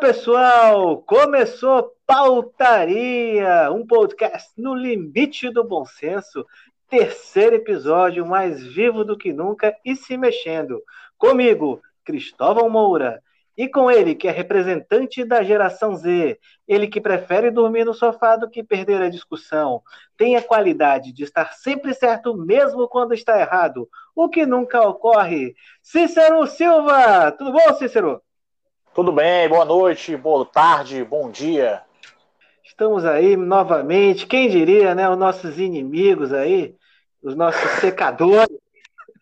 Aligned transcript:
Pessoal, 0.00 1.02
começou 1.02 1.94
Pautaria, 2.06 3.70
um 3.70 3.86
podcast 3.86 4.50
no 4.56 4.74
limite 4.74 5.50
do 5.50 5.62
bom 5.62 5.84
senso, 5.84 6.46
terceiro 6.88 7.56
episódio 7.56 8.24
mais 8.24 8.64
vivo 8.66 9.04
do 9.04 9.16
que 9.16 9.30
nunca 9.30 9.76
e 9.84 9.94
se 9.94 10.16
mexendo. 10.16 10.82
Comigo, 11.18 11.82
Cristóvão 12.02 12.70
Moura, 12.70 13.22
e 13.54 13.68
com 13.68 13.90
ele, 13.90 14.14
que 14.14 14.26
é 14.26 14.30
representante 14.30 15.22
da 15.22 15.42
geração 15.42 15.94
Z, 15.94 16.38
ele 16.66 16.88
que 16.88 17.00
prefere 17.00 17.50
dormir 17.50 17.84
no 17.84 17.92
sofá 17.92 18.36
do 18.36 18.48
que 18.48 18.64
perder 18.64 19.02
a 19.02 19.10
discussão, 19.10 19.82
tem 20.16 20.34
a 20.34 20.42
qualidade 20.42 21.12
de 21.12 21.24
estar 21.24 21.52
sempre 21.52 21.92
certo 21.92 22.34
mesmo 22.34 22.88
quando 22.88 23.12
está 23.12 23.38
errado, 23.38 23.86
o 24.16 24.30
que 24.30 24.46
nunca 24.46 24.80
ocorre. 24.80 25.54
Cícero 25.82 26.46
Silva! 26.46 27.30
Tudo 27.32 27.52
bom, 27.52 27.74
Cícero? 27.74 28.22
Tudo 29.00 29.12
bem, 29.12 29.48
boa 29.48 29.64
noite, 29.64 30.14
boa 30.14 30.44
tarde, 30.44 31.02
bom 31.02 31.30
dia. 31.30 31.80
Estamos 32.62 33.02
aí 33.02 33.34
novamente, 33.34 34.26
quem 34.26 34.50
diria, 34.50 34.94
né? 34.94 35.08
Os 35.08 35.16
nossos 35.16 35.58
inimigos 35.58 36.34
aí, 36.34 36.76
os 37.22 37.34
nossos 37.34 37.62
secadores. 37.80 38.54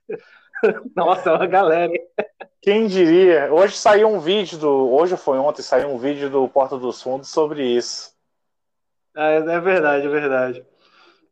Nossa, 0.97 1.33
uma 1.33 1.47
galera. 1.47 1.93
Quem 2.61 2.89
diria? 2.89 3.55
Hoje 3.55 3.77
saiu 3.77 4.09
um 4.09 4.19
vídeo 4.19 4.59
do. 4.59 4.93
Hoje 4.93 5.17
foi 5.17 5.39
ontem, 5.39 5.62
saiu 5.62 5.91
um 5.91 5.97
vídeo 5.97 6.29
do 6.29 6.48
Porta 6.48 6.77
dos 6.77 7.01
Fundos 7.01 7.31
sobre 7.31 7.65
isso. 7.65 8.13
Ah, 9.15 9.29
é 9.29 9.61
verdade, 9.61 10.09
é 10.09 10.11
verdade. 10.11 10.67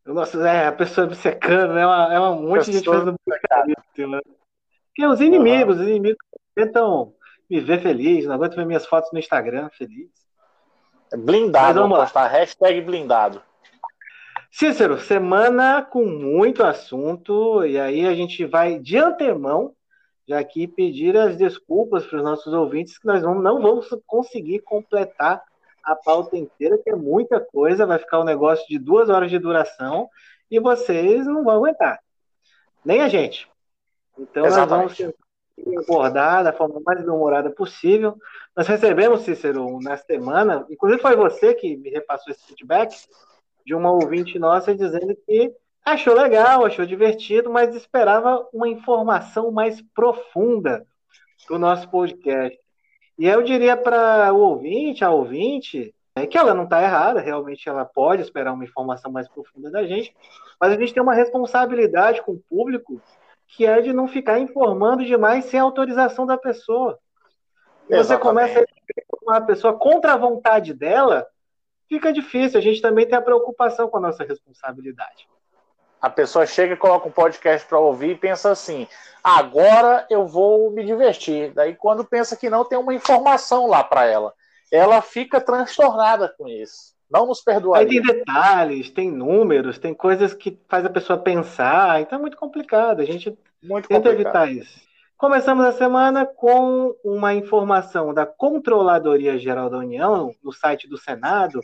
Nossa, 0.05 0.49
é, 0.49 0.69
a 0.69 0.73
pessoa 0.73 1.09
me 1.09 1.17
secando, 1.17 1.75
né? 1.75 1.83
É 1.83 1.87
uma, 1.87 2.15
é 2.15 2.21
um 2.21 2.43
monte 2.43 2.67
de 2.67 2.75
gente 2.75 2.85
fazendo 2.85 3.17
né? 3.27 4.21
Porque 4.87 5.05
os 5.05 5.21
inimigos, 5.21 5.79
uhum. 5.79 5.83
os 5.83 5.89
inimigos 5.89 6.19
tentam 6.55 7.13
me 7.49 7.61
ver 7.61 7.81
feliz, 7.81 8.27
não 8.27 8.35
aguento 8.35 8.57
ver 8.57 8.67
minhas 8.67 8.87
fotos 8.87 9.11
no 9.13 9.19
Instagram 9.19 9.69
feliz. 9.71 10.11
Blindado, 11.17 11.81
vamos 11.81 11.99
postar 11.99 12.27
hashtag 12.27 12.81
blindado. 12.81 13.43
Cícero, 14.51 14.99
semana 14.99 15.83
com 15.83 16.05
muito 16.05 16.65
assunto, 16.65 17.65
e 17.65 17.79
aí 17.79 18.07
a 18.07 18.15
gente 18.15 18.45
vai 18.45 18.79
de 18.79 18.97
antemão 18.97 19.75
já 20.27 20.41
aqui 20.41 20.67
pedir 20.67 21.17
as 21.17 21.37
desculpas 21.37 22.05
para 22.05 22.19
os 22.19 22.25
nossos 22.25 22.53
ouvintes 22.53 22.99
que 22.99 23.07
nós 23.07 23.23
vamos, 23.23 23.43
não 23.43 23.63
vamos 23.63 23.89
conseguir 24.07 24.61
completar 24.61 25.43
a 25.85 25.95
pauta 25.95 26.37
inteira, 26.37 26.79
que 26.79 26.91
é 26.91 26.97
muita 26.97 27.39
coisa, 27.39 27.87
vai 27.87 27.99
ficar 27.99 28.21
um 28.21 28.25
negócio 28.25 28.67
de 28.67 28.77
duas 28.77 29.09
horas 29.09 29.31
de 29.31 29.39
duração 29.39 30.11
e 30.51 30.59
vocês 30.59 31.25
não 31.27 31.45
vão 31.45 31.55
aguentar. 31.55 32.01
Nem 32.85 33.03
a 33.03 33.09
gente. 33.09 33.49
Então 34.19 34.45
Exatamente. 34.45 34.89
nós 34.89 34.99
vamos 34.99 35.15
abordar 35.79 36.45
da 36.45 36.53
forma 36.53 36.81
mais 36.85 37.05
demorada 37.05 37.51
possível. 37.51 38.17
Nós 38.57 38.67
recebemos, 38.67 39.23
Cícero, 39.23 39.81
na 39.81 39.97
semana, 39.97 40.67
inclusive 40.71 41.01
foi 41.01 41.17
você 41.17 41.55
que 41.55 41.77
me 41.77 41.91
repassou 41.91 42.33
esse 42.33 42.47
feedback, 42.47 42.95
de 43.65 43.75
uma 43.75 43.91
ouvinte 43.91 44.39
nossa 44.39 44.75
dizendo 44.75 45.17
que 45.27 45.53
achou 45.85 46.15
legal, 46.15 46.65
achou 46.65 46.87
divertido, 46.87 47.51
mas 47.51 47.75
esperava 47.75 48.47
uma 48.53 48.69
informação 48.69 49.51
mais 49.51 49.83
profunda 49.95 50.87
do 51.49 51.59
nosso 51.59 51.89
podcast. 51.89 52.59
E 53.19 53.27
eu 53.27 53.43
diria 53.43 53.77
para 53.77 54.33
o 54.33 54.39
ouvinte, 54.39 55.05
a 55.05 55.11
ouvinte, 55.11 55.95
é 56.15 56.27
que 56.27 56.39
ela 56.39 56.55
não 56.55 56.65
está 56.65 56.83
errada, 56.83 57.21
realmente 57.21 57.69
ela 57.69 57.85
pode 57.85 58.23
esperar 58.23 58.53
uma 58.53 58.65
informação 58.65 59.11
mais 59.11 59.29
profunda 59.29 59.71
da 59.71 59.87
gente, 59.87 60.15
mas 60.61 60.73
a 60.73 60.77
gente 60.77 60.95
tem 60.95 61.03
uma 61.03 61.15
responsabilidade 61.15 62.23
com 62.23 62.33
o 62.33 62.43
público 62.49 63.01
que 63.49 63.65
é 63.65 63.81
de 63.81 63.93
não 63.93 64.09
ficar 64.09 64.39
informando 64.39 65.05
demais 65.05 65.47
sem 65.47 65.61
autorização 65.61 66.27
da 66.27 66.37
pessoa. 66.37 66.99
E 67.89 67.97
você 67.97 68.19
começa 68.19 68.61
a 68.61 68.65
uma 69.23 69.41
pessoa 69.41 69.79
contra 69.79 70.15
a 70.15 70.17
vontade 70.17 70.75
dela, 70.75 71.27
fica 71.89 72.13
difícil. 72.13 72.59
A 72.59 72.63
gente 72.63 72.83
também 72.83 73.07
tem 73.07 73.17
a 73.17 73.23
preocupação 73.23 73.89
com 73.89 73.99
a 73.99 74.01
nossa 74.01 74.25
responsabilidade. 74.25 75.29
A 76.01 76.11
pessoa 76.11 76.47
chega 76.47 76.75
e 76.75 76.77
coloca 76.77 77.09
um 77.09 77.13
podcast 77.13 77.67
para 77.67 77.79
ouvir 77.79 78.11
e 78.11 78.19
pensa 78.19 78.51
assim: 78.51 78.87
agora 79.23 80.07
eu 80.11 80.27
vou 80.27 80.71
me 80.71 80.85
divertir. 80.85 81.53
Daí, 81.55 81.75
quando 81.75 82.05
pensa 82.05 82.37
que 82.37 82.51
não, 82.51 82.65
tem 82.65 82.79
uma 82.79 82.95
informação 82.95 83.67
lá 83.67 83.83
para 83.83 84.05
ela. 84.05 84.35
Ela 84.71 85.01
fica 85.01 85.41
transtornada 85.41 86.29
com 86.37 86.49
isso. 86.49 86.96
Não 87.11 87.27
nos 87.27 87.41
perdoa. 87.41 87.79
Aí 87.79 87.87
tem 87.87 88.03
detalhes, 88.03 88.91
tem 88.91 89.11
números, 89.11 89.79
tem 89.79 89.95
coisas 89.95 90.35
que 90.35 90.59
faz 90.69 90.85
a 90.85 90.91
pessoa 90.91 91.19
pensar. 91.19 92.01
Então 92.01 92.19
é 92.19 92.21
muito 92.21 92.37
complicado. 92.37 93.01
A 93.01 93.05
gente 93.05 93.37
muito 93.63 93.89
tenta 93.89 94.11
complicado. 94.11 94.49
evitar 94.49 94.53
isso. 94.53 94.87
Começamos 95.17 95.65
a 95.65 95.73
semana 95.73 96.27
com 96.27 96.95
uma 97.03 97.33
informação 97.33 98.13
da 98.13 98.27
Controladoria 98.27 99.39
Geral 99.39 99.71
da 99.71 99.79
União, 99.79 100.35
no 100.45 100.53
site 100.53 100.87
do 100.87 100.99
Senado, 100.99 101.61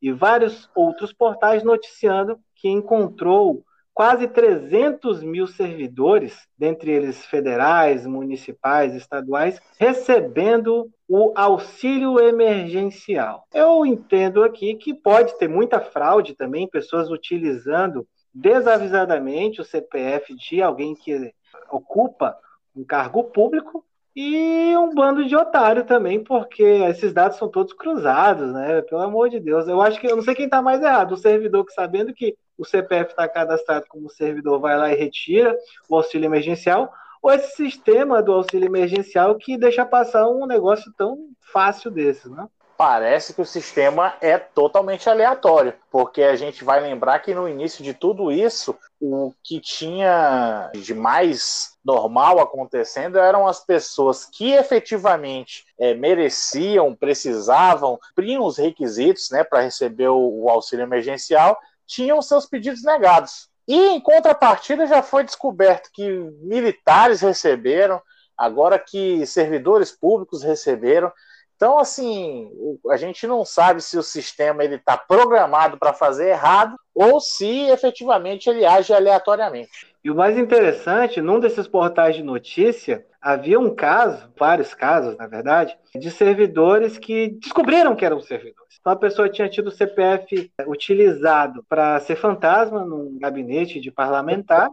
e 0.00 0.10
vários 0.10 0.70
outros 0.74 1.12
portais 1.12 1.62
noticiando 1.62 2.38
que 2.54 2.68
encontrou 2.68 3.62
quase 3.94 4.26
300 4.26 5.22
mil 5.22 5.46
servidores, 5.46 6.36
dentre 6.58 6.90
eles 6.90 7.24
federais, 7.24 8.04
municipais, 8.04 8.94
estaduais, 8.94 9.60
recebendo 9.78 10.90
o 11.08 11.32
auxílio 11.36 12.18
emergencial. 12.18 13.46
Eu 13.54 13.86
entendo 13.86 14.42
aqui 14.42 14.74
que 14.74 14.92
pode 14.92 15.38
ter 15.38 15.48
muita 15.48 15.80
fraude 15.80 16.34
também, 16.34 16.68
pessoas 16.68 17.08
utilizando 17.08 18.06
desavisadamente 18.34 19.60
o 19.60 19.64
CPF 19.64 20.34
de 20.34 20.60
alguém 20.60 20.96
que 20.96 21.32
ocupa 21.70 22.36
um 22.74 22.84
cargo 22.84 23.22
público 23.24 23.84
e 24.16 24.76
um 24.76 24.94
bando 24.94 25.24
de 25.24 25.34
otário 25.34 25.84
também, 25.84 26.22
porque 26.22 26.62
esses 26.62 27.12
dados 27.12 27.36
são 27.36 27.48
todos 27.48 27.72
cruzados, 27.72 28.52
né? 28.52 28.80
Pelo 28.82 29.00
amor 29.00 29.28
de 29.28 29.40
Deus. 29.40 29.66
Eu 29.66 29.80
acho 29.80 30.00
que 30.00 30.06
eu 30.06 30.14
não 30.14 30.22
sei 30.22 30.34
quem 30.34 30.44
está 30.44 30.62
mais 30.62 30.82
errado. 30.82 31.12
O 31.12 31.16
servidor 31.16 31.64
que 31.64 31.72
sabendo 31.72 32.14
que 32.14 32.36
o 32.56 32.64
CPF 32.64 33.10
está 33.10 33.28
cadastrado 33.28 33.86
como 33.88 34.08
servidor 34.08 34.60
vai 34.60 34.78
lá 34.78 34.92
e 34.92 34.96
retira 34.96 35.56
o 35.88 35.96
auxílio 35.96 36.26
emergencial, 36.26 36.92
ou 37.20 37.32
esse 37.32 37.56
sistema 37.56 38.22
do 38.22 38.32
auxílio 38.32 38.66
emergencial 38.66 39.34
que 39.36 39.58
deixa 39.58 39.84
passar 39.84 40.28
um 40.28 40.46
negócio 40.46 40.92
tão 40.96 41.30
fácil 41.40 41.90
desse, 41.90 42.28
né? 42.30 42.46
Parece 42.84 43.32
que 43.32 43.40
o 43.40 43.46
sistema 43.46 44.14
é 44.20 44.36
totalmente 44.36 45.08
aleatório, 45.08 45.72
porque 45.90 46.22
a 46.22 46.36
gente 46.36 46.62
vai 46.62 46.82
lembrar 46.82 47.18
que 47.20 47.34
no 47.34 47.48
início 47.48 47.82
de 47.82 47.94
tudo 47.94 48.30
isso, 48.30 48.76
o 49.00 49.32
que 49.42 49.58
tinha 49.58 50.70
de 50.74 50.92
mais 50.92 51.78
normal 51.82 52.38
acontecendo 52.40 53.18
eram 53.18 53.46
as 53.46 53.64
pessoas 53.64 54.26
que 54.26 54.52
efetivamente 54.52 55.64
é, 55.80 55.94
mereciam, 55.94 56.94
precisavam, 56.94 57.98
cumpriam 58.08 58.44
os 58.44 58.58
requisitos 58.58 59.30
né, 59.30 59.42
para 59.42 59.62
receber 59.62 60.08
o, 60.08 60.42
o 60.42 60.50
auxílio 60.50 60.82
emergencial, 60.82 61.58
tinham 61.86 62.20
seus 62.20 62.44
pedidos 62.44 62.84
negados. 62.84 63.48
E 63.66 63.80
em 63.80 63.98
contrapartida 63.98 64.86
já 64.86 65.02
foi 65.02 65.24
descoberto 65.24 65.88
que 65.90 66.06
militares 66.42 67.22
receberam, 67.22 67.98
agora 68.36 68.78
que 68.78 69.24
servidores 69.26 69.90
públicos 69.90 70.42
receberam. 70.42 71.10
Então, 71.56 71.78
assim, 71.78 72.50
a 72.90 72.96
gente 72.96 73.26
não 73.26 73.44
sabe 73.44 73.80
se 73.80 73.96
o 73.96 74.02
sistema 74.02 74.64
ele 74.64 74.76
está 74.76 74.96
programado 74.96 75.78
para 75.78 75.92
fazer 75.92 76.30
errado 76.30 76.76
ou 76.94 77.20
se 77.20 77.68
efetivamente 77.68 78.48
ele 78.50 78.64
age 78.64 78.92
aleatoriamente. 78.92 79.94
E 80.02 80.10
o 80.10 80.14
mais 80.14 80.36
interessante, 80.36 81.20
num 81.20 81.40
desses 81.40 81.66
portais 81.66 82.14
de 82.14 82.22
notícia, 82.22 83.06
havia 83.22 83.58
um 83.58 83.74
caso, 83.74 84.30
vários 84.38 84.74
casos, 84.74 85.16
na 85.16 85.26
verdade, 85.26 85.76
de 85.94 86.10
servidores 86.10 86.98
que 86.98 87.30
descobriram 87.40 87.96
que 87.96 88.04
eram 88.04 88.20
servidores. 88.20 88.74
Então 88.78 88.92
a 88.92 88.96
pessoa 88.96 89.30
tinha 89.30 89.48
tido 89.48 89.68
o 89.68 89.72
CPF 89.72 90.52
utilizado 90.66 91.64
para 91.66 91.98
ser 92.00 92.16
fantasma 92.16 92.84
num 92.84 93.18
gabinete 93.18 93.80
de 93.80 93.90
parlamentar, 93.90 94.68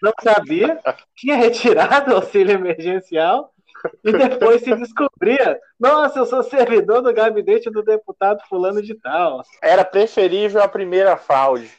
não 0.00 0.12
sabia, 0.22 0.78
tinha 1.16 1.34
retirado 1.34 2.12
o 2.12 2.14
auxílio 2.14 2.54
emergencial 2.54 3.52
e 4.04 4.12
depois 4.12 4.62
se 4.62 4.74
descobria, 4.74 5.58
nossa, 5.78 6.18
eu 6.18 6.26
sou 6.26 6.42
servidor 6.42 7.02
do 7.02 7.12
gabinete 7.12 7.70
do 7.70 7.82
deputado 7.82 8.40
fulano 8.48 8.82
de 8.82 8.94
tal. 8.94 9.42
Era 9.62 9.84
preferível 9.84 10.62
a 10.62 10.68
primeira 10.68 11.16
fraude. 11.16 11.70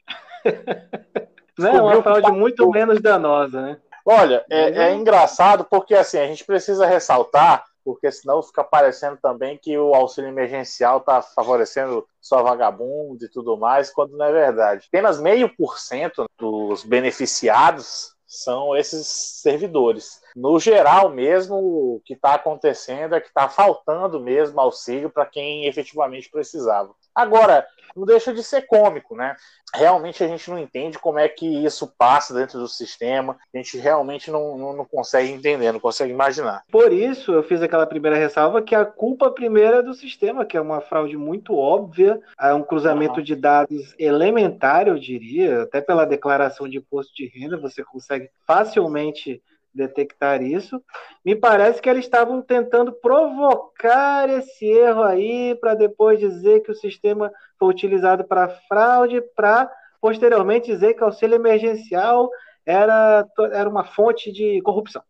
Não, 1.58 1.92
é 1.92 1.96
uma 1.96 2.04
fraude 2.04 2.32
muito 2.32 2.70
menos 2.70 3.02
danosa, 3.02 3.62
né? 3.62 3.78
Olha, 4.06 4.46
é, 4.50 4.86
é, 4.86 4.96
engraçado 4.96 5.66
porque 5.66 5.94
assim, 5.94 6.18
a 6.18 6.26
gente 6.26 6.46
precisa 6.46 6.86
ressaltar, 6.86 7.66
porque 7.84 8.10
senão 8.12 8.42
fica 8.42 8.64
parecendo 8.64 9.18
também 9.22 9.58
que 9.58 9.78
o 9.78 9.94
auxílio 9.94 10.30
emergencial 10.30 11.00
está 11.00 11.22
favorecendo 11.22 12.08
só 12.22 12.42
vagabundo 12.42 13.26
e 13.26 13.30
tudo 13.30 13.58
mais, 13.58 13.92
quando 13.92 14.18
não 14.18 14.26
é 14.26 14.32
verdade. 14.32 14.86
Apenas 14.88 15.20
meio 15.20 15.54
por 15.56 15.78
cento 15.78 16.26
dos 16.38 16.84
beneficiados 16.84 18.16
são 18.26 18.78
esses 18.78 19.08
servidores. 19.08 20.22
No 20.40 20.58
geral 20.58 21.10
mesmo, 21.10 21.56
o 21.56 22.02
que 22.06 22.14
está 22.14 22.36
acontecendo 22.36 23.14
é 23.14 23.20
que 23.20 23.28
está 23.28 23.50
faltando 23.50 24.22
mesmo 24.22 24.58
auxílio 24.62 25.10
para 25.10 25.26
quem 25.26 25.66
efetivamente 25.66 26.30
precisava. 26.30 26.96
Agora, 27.14 27.68
não 27.94 28.06
deixa 28.06 28.34
de 28.34 28.42
ser 28.42 28.62
cômico, 28.62 29.18
né? 29.18 29.36
Realmente 29.76 30.24
a 30.24 30.28
gente 30.28 30.50
não 30.50 30.58
entende 30.58 30.98
como 30.98 31.20
é 31.20 31.28
que 31.28 31.46
isso 31.46 31.94
passa 31.98 32.34
dentro 32.34 32.58
do 32.58 32.70
sistema, 32.70 33.38
a 33.54 33.58
gente 33.58 33.78
realmente 33.78 34.32
não, 34.32 34.58
não, 34.58 34.74
não, 34.74 34.86
consegue 34.86 35.30
entender, 35.30 35.74
não 35.74 35.80
consegue 35.80 36.14
imaginar. 36.14 36.64
Por 36.72 36.94
isso 36.94 37.34
eu 37.34 37.44
fiz 37.44 37.62
aquela 37.62 37.86
primeira 37.86 38.16
ressalva 38.16 38.62
que 38.62 38.74
a 38.74 38.86
culpa 38.86 39.30
primeira 39.30 39.80
é 39.80 39.84
do 39.84 39.94
sistema, 39.94 40.46
que 40.46 40.56
é 40.56 40.62
uma 40.62 40.80
fraude 40.80 41.18
muito 41.18 41.54
óbvia, 41.54 42.18
é 42.40 42.54
um 42.54 42.64
cruzamento 42.64 43.18
uhum. 43.18 43.26
de 43.26 43.36
dados 43.36 43.94
elementar, 44.00 44.88
eu 44.88 44.98
diria, 44.98 45.64
até 45.64 45.82
pela 45.82 46.06
declaração 46.06 46.70
de 46.70 46.78
imposto 46.78 47.14
de 47.14 47.28
renda 47.28 47.58
você 47.58 47.84
consegue 47.84 48.30
facilmente 48.48 49.44
detectar 49.74 50.42
isso. 50.42 50.82
Me 51.24 51.36
parece 51.36 51.82
que 51.82 51.90
eles 51.90 52.06
estavam 52.06 52.42
tentando 52.42 52.92
provocar 52.94 54.30
esse 54.30 54.66
erro 54.66 55.04
aí 55.04 55.56
para 55.56 55.76
depois 55.76 56.20
dizer 56.20 56.62
que 56.62 56.72
o 56.72 56.76
sistema 56.76 57.32
foi 57.58 57.70
utilizado 57.70 58.24
para 58.24 58.50
fraude, 58.68 59.22
para 59.36 59.70
posteriormente 60.02 60.72
dizer 60.72 60.94
que 60.94 61.04
o 61.04 61.06
auxílio 61.06 61.36
emergencial 61.36 62.30
era, 62.66 63.26
era 63.52 63.70
uma 63.70 63.84
fonte 63.84 64.32
de 64.32 64.62
corrupção. 64.62 65.02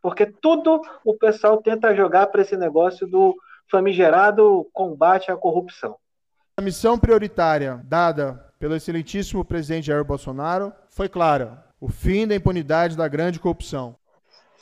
Porque 0.00 0.26
tudo 0.26 0.80
o 1.04 1.14
pessoal 1.14 1.60
tenta 1.60 1.94
jogar 1.94 2.28
para 2.28 2.42
esse 2.42 2.56
negócio 2.56 3.06
do 3.06 3.34
famigerado 3.70 4.66
combate 4.72 5.30
à 5.30 5.36
corrupção. 5.36 5.96
A 6.56 6.62
missão 6.62 6.98
prioritária 6.98 7.80
dada 7.84 8.44
pelo 8.58 8.74
excelentíssimo 8.74 9.44
presidente 9.44 9.86
Jair 9.88 10.04
Bolsonaro 10.04 10.72
foi 10.88 11.08
clara: 11.08 11.64
o 11.80 11.88
fim 11.88 12.26
da 12.26 12.34
impunidade 12.34 12.96
da 12.96 13.06
grande 13.06 13.38
corrupção 13.38 13.96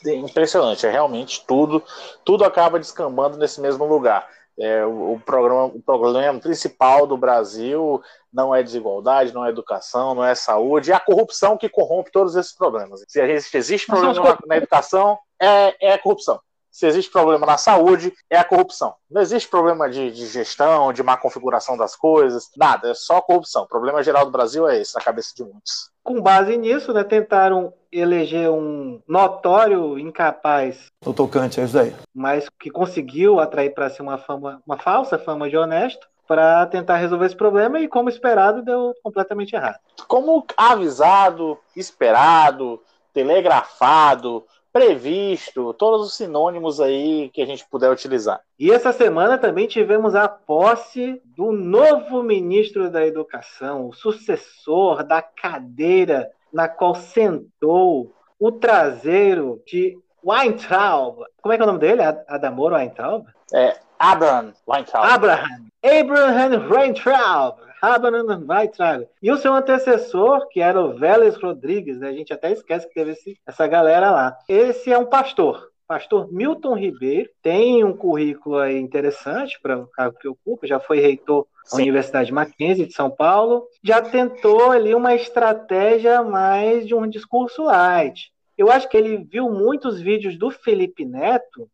impressionante, 0.05 0.85
é 0.85 0.91
realmente 0.91 1.43
tudo, 1.45 1.83
tudo 2.23 2.43
acaba 2.43 2.79
descambando 2.79 3.37
nesse 3.37 3.59
mesmo 3.61 3.85
lugar. 3.85 4.27
É, 4.59 4.83
o, 4.85 5.13
o, 5.13 5.19
programa, 5.19 5.65
o 5.65 5.81
problema 5.81 6.39
principal 6.39 7.05
do 7.05 7.15
Brasil 7.15 8.01
não 8.33 8.55
é 8.55 8.63
desigualdade, 8.63 9.33
não 9.33 9.45
é 9.45 9.49
educação, 9.49 10.15
não 10.15 10.23
é 10.23 10.33
saúde, 10.33 10.91
é 10.91 10.95
a 10.95 10.99
corrupção 10.99 11.57
que 11.57 11.69
corrompe 11.69 12.11
todos 12.11 12.35
esses 12.35 12.53
problemas. 12.53 13.03
Se 13.07 13.57
existe 13.57 13.85
problema 13.85 14.13
na, 14.13 14.37
na 14.47 14.57
educação, 14.57 15.17
é, 15.39 15.93
é 15.93 15.97
corrupção 15.97 16.39
se 16.77 16.85
existe 16.85 17.11
problema 17.11 17.43
na 17.43 17.57
saúde, 17.57 18.13
é 18.29 18.37
a 18.37 18.43
corrupção. 18.43 18.93
Não 19.09 19.19
existe 19.19 19.49
problema 19.49 19.89
de, 19.89 20.11
de, 20.11 20.27
gestão, 20.27 20.93
de 20.93 21.01
má 21.01 21.17
configuração 21.17 21.75
das 21.75 21.95
coisas, 21.95 22.51
nada, 22.55 22.91
é 22.91 22.93
só 22.93 23.19
corrupção. 23.19 23.63
O 23.63 23.67
problema 23.67 24.03
geral 24.03 24.25
do 24.25 24.31
Brasil 24.31 24.69
é 24.69 24.79
esse, 24.79 24.93
na 24.93 25.01
cabeça 25.01 25.33
de 25.35 25.43
muitos. 25.43 25.89
Com 26.07 26.21
base 26.21 26.55
nisso, 26.55 26.93
né, 26.93 27.03
tentaram 27.03 27.73
eleger 27.91 28.49
um 28.49 29.01
notório 29.05 29.99
incapaz. 29.99 30.85
O 31.05 31.11
tocante, 31.11 31.59
é 31.59 31.65
isso 31.65 31.77
aí. 31.77 31.93
Mas 32.15 32.47
que 32.47 32.69
conseguiu 32.69 33.41
atrair 33.41 33.73
para 33.73 33.89
si 33.89 34.01
uma 34.01 34.17
fama, 34.17 34.61
uma 34.65 34.77
falsa 34.77 35.19
fama 35.19 35.49
de 35.49 35.57
honesto 35.57 36.07
para 36.25 36.65
tentar 36.67 36.95
resolver 36.95 37.25
esse 37.25 37.35
problema 37.35 37.77
e, 37.81 37.89
como 37.89 38.07
esperado, 38.07 38.61
deu 38.61 38.93
completamente 39.03 39.53
errado. 39.53 39.79
Como 40.07 40.45
avisado, 40.55 41.57
esperado, 41.75 42.81
telegrafado, 43.13 44.45
previsto, 44.77 45.73
todos 45.73 46.05
os 46.05 46.15
sinônimos 46.15 46.79
aí 46.79 47.31
que 47.33 47.41
a 47.41 47.45
gente 47.47 47.65
puder 47.65 47.89
utilizar. 47.89 48.39
E 48.59 48.71
essa 48.71 48.93
semana 48.93 49.35
também 49.35 49.65
tivemos 49.65 50.13
a 50.13 50.27
posse 50.27 51.19
do 51.25 51.51
novo 51.51 52.21
ministro 52.21 52.87
da 52.91 53.03
Educação, 53.03 53.87
o 53.87 53.93
sucessor 53.93 55.03
da 55.03 55.19
cadeira 55.19 56.29
na 56.53 56.67
qual 56.67 56.93
sentou 56.93 58.13
o 58.39 58.51
traseiro 58.51 59.63
de 59.65 59.97
Weintraub. 60.23 61.23
Como 61.41 61.53
é 61.53 61.57
que 61.57 61.63
é 61.63 61.65
o 61.65 61.67
nome 61.67 61.79
dele? 61.79 62.03
Adamor 62.27 62.73
Weintraub? 62.73 63.25
É, 63.51 63.79
Abraham 63.97 64.53
Weintraub. 64.67 65.07
Abraham. 65.07 65.67
Abraham 65.83 66.69
Weintraub. 66.69 67.66
Abraham 67.81 68.45
Weintraub. 68.47 69.07
E 69.21 69.31
o 69.31 69.37
seu 69.37 69.53
antecessor, 69.53 70.47
que 70.49 70.59
era 70.59 70.81
o 70.81 70.97
Vélez 70.97 71.35
Rodrigues, 71.35 71.99
né? 71.99 72.09
a 72.09 72.13
gente 72.13 72.33
até 72.33 72.51
esquece 72.51 72.87
que 72.87 72.93
teve 72.93 73.11
esse, 73.11 73.37
essa 73.45 73.67
galera 73.67 74.11
lá. 74.11 74.37
Esse 74.47 74.91
é 74.91 74.97
um 74.97 75.05
pastor. 75.05 75.71
Pastor 75.87 76.31
Milton 76.31 76.75
Ribeiro 76.75 77.29
tem 77.41 77.81
um 77.83 77.95
currículo 77.95 78.57
aí 78.57 78.77
interessante 78.77 79.57
para 79.61 79.77
o 79.79 79.87
cargo 79.87 80.17
que 80.19 80.27
ocupa, 80.27 80.67
já 80.67 80.81
foi 80.81 80.99
reitor 80.99 81.47
da 81.71 81.77
Universidade 81.77 82.31
Mackenzie 82.33 82.85
de 82.85 82.93
São 82.93 83.09
Paulo, 83.09 83.65
já 83.81 84.01
tentou 84.01 84.69
ali 84.69 84.93
uma 84.93 85.15
estratégia 85.15 86.21
mais 86.23 86.85
de 86.85 86.93
um 86.93 87.07
discurso 87.07 87.63
light. 87.63 88.33
Eu 88.57 88.69
acho 88.69 88.89
que 88.89 88.97
ele 88.97 89.17
viu 89.17 89.49
muitos 89.49 90.01
vídeos 90.01 90.37
do 90.37 90.51
Felipe 90.51 91.05
Neto 91.05 91.69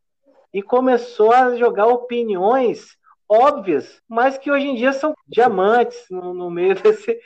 e 0.53 0.61
começou 0.61 1.31
a 1.31 1.55
jogar 1.55 1.87
opiniões 1.87 2.95
óbvias, 3.29 4.01
mas 4.07 4.37
que 4.37 4.51
hoje 4.51 4.67
em 4.67 4.75
dia 4.75 4.93
são 4.93 5.13
diamantes 5.27 6.05
no, 6.09 6.33
no 6.33 6.49
meio 6.49 6.75
desse, 6.81 7.17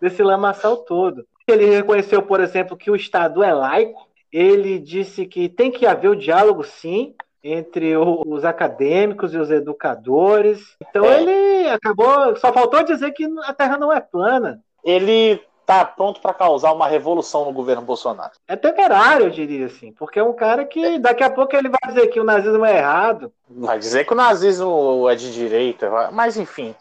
desse 0.00 0.22
lamaçal 0.22 0.78
todo. 0.78 1.26
Ele 1.46 1.66
reconheceu, 1.66 2.22
por 2.22 2.40
exemplo, 2.40 2.76
que 2.76 2.90
o 2.90 2.96
Estado 2.96 3.42
é 3.42 3.52
laico, 3.52 4.08
ele 4.32 4.78
disse 4.78 5.26
que 5.26 5.48
tem 5.48 5.70
que 5.70 5.86
haver 5.86 6.08
o 6.08 6.16
diálogo, 6.16 6.64
sim, 6.64 7.14
entre 7.44 7.96
os 7.96 8.44
acadêmicos 8.44 9.34
e 9.34 9.38
os 9.38 9.50
educadores. 9.50 10.76
Então 10.88 11.04
é. 11.04 11.20
ele 11.20 11.68
acabou, 11.68 12.36
só 12.36 12.52
faltou 12.52 12.84
dizer 12.84 13.10
que 13.12 13.26
a 13.44 13.52
Terra 13.52 13.76
não 13.76 13.92
é 13.92 14.00
plana. 14.00 14.62
Ele 14.84 15.40
tá 15.78 15.84
pronto 15.84 16.20
para 16.20 16.34
causar 16.34 16.72
uma 16.72 16.86
revolução 16.86 17.44
no 17.44 17.52
governo 17.52 17.82
Bolsonaro. 17.82 18.32
É 18.46 18.56
temerário, 18.56 19.26
eu 19.26 19.30
diria 19.30 19.66
assim, 19.66 19.92
porque 19.92 20.18
é 20.18 20.22
um 20.22 20.32
cara 20.32 20.64
que 20.64 20.98
daqui 20.98 21.24
a 21.24 21.30
pouco 21.30 21.56
ele 21.56 21.68
vai 21.68 21.80
dizer 21.86 22.08
que 22.08 22.20
o 22.20 22.24
nazismo 22.24 22.64
é 22.64 22.78
errado. 22.78 23.32
Vai 23.48 23.78
dizer 23.78 24.04
que 24.04 24.12
o 24.12 24.16
nazismo 24.16 25.08
é 25.08 25.14
de 25.14 25.32
direita, 25.32 26.10
mas 26.12 26.36
enfim. 26.36 26.74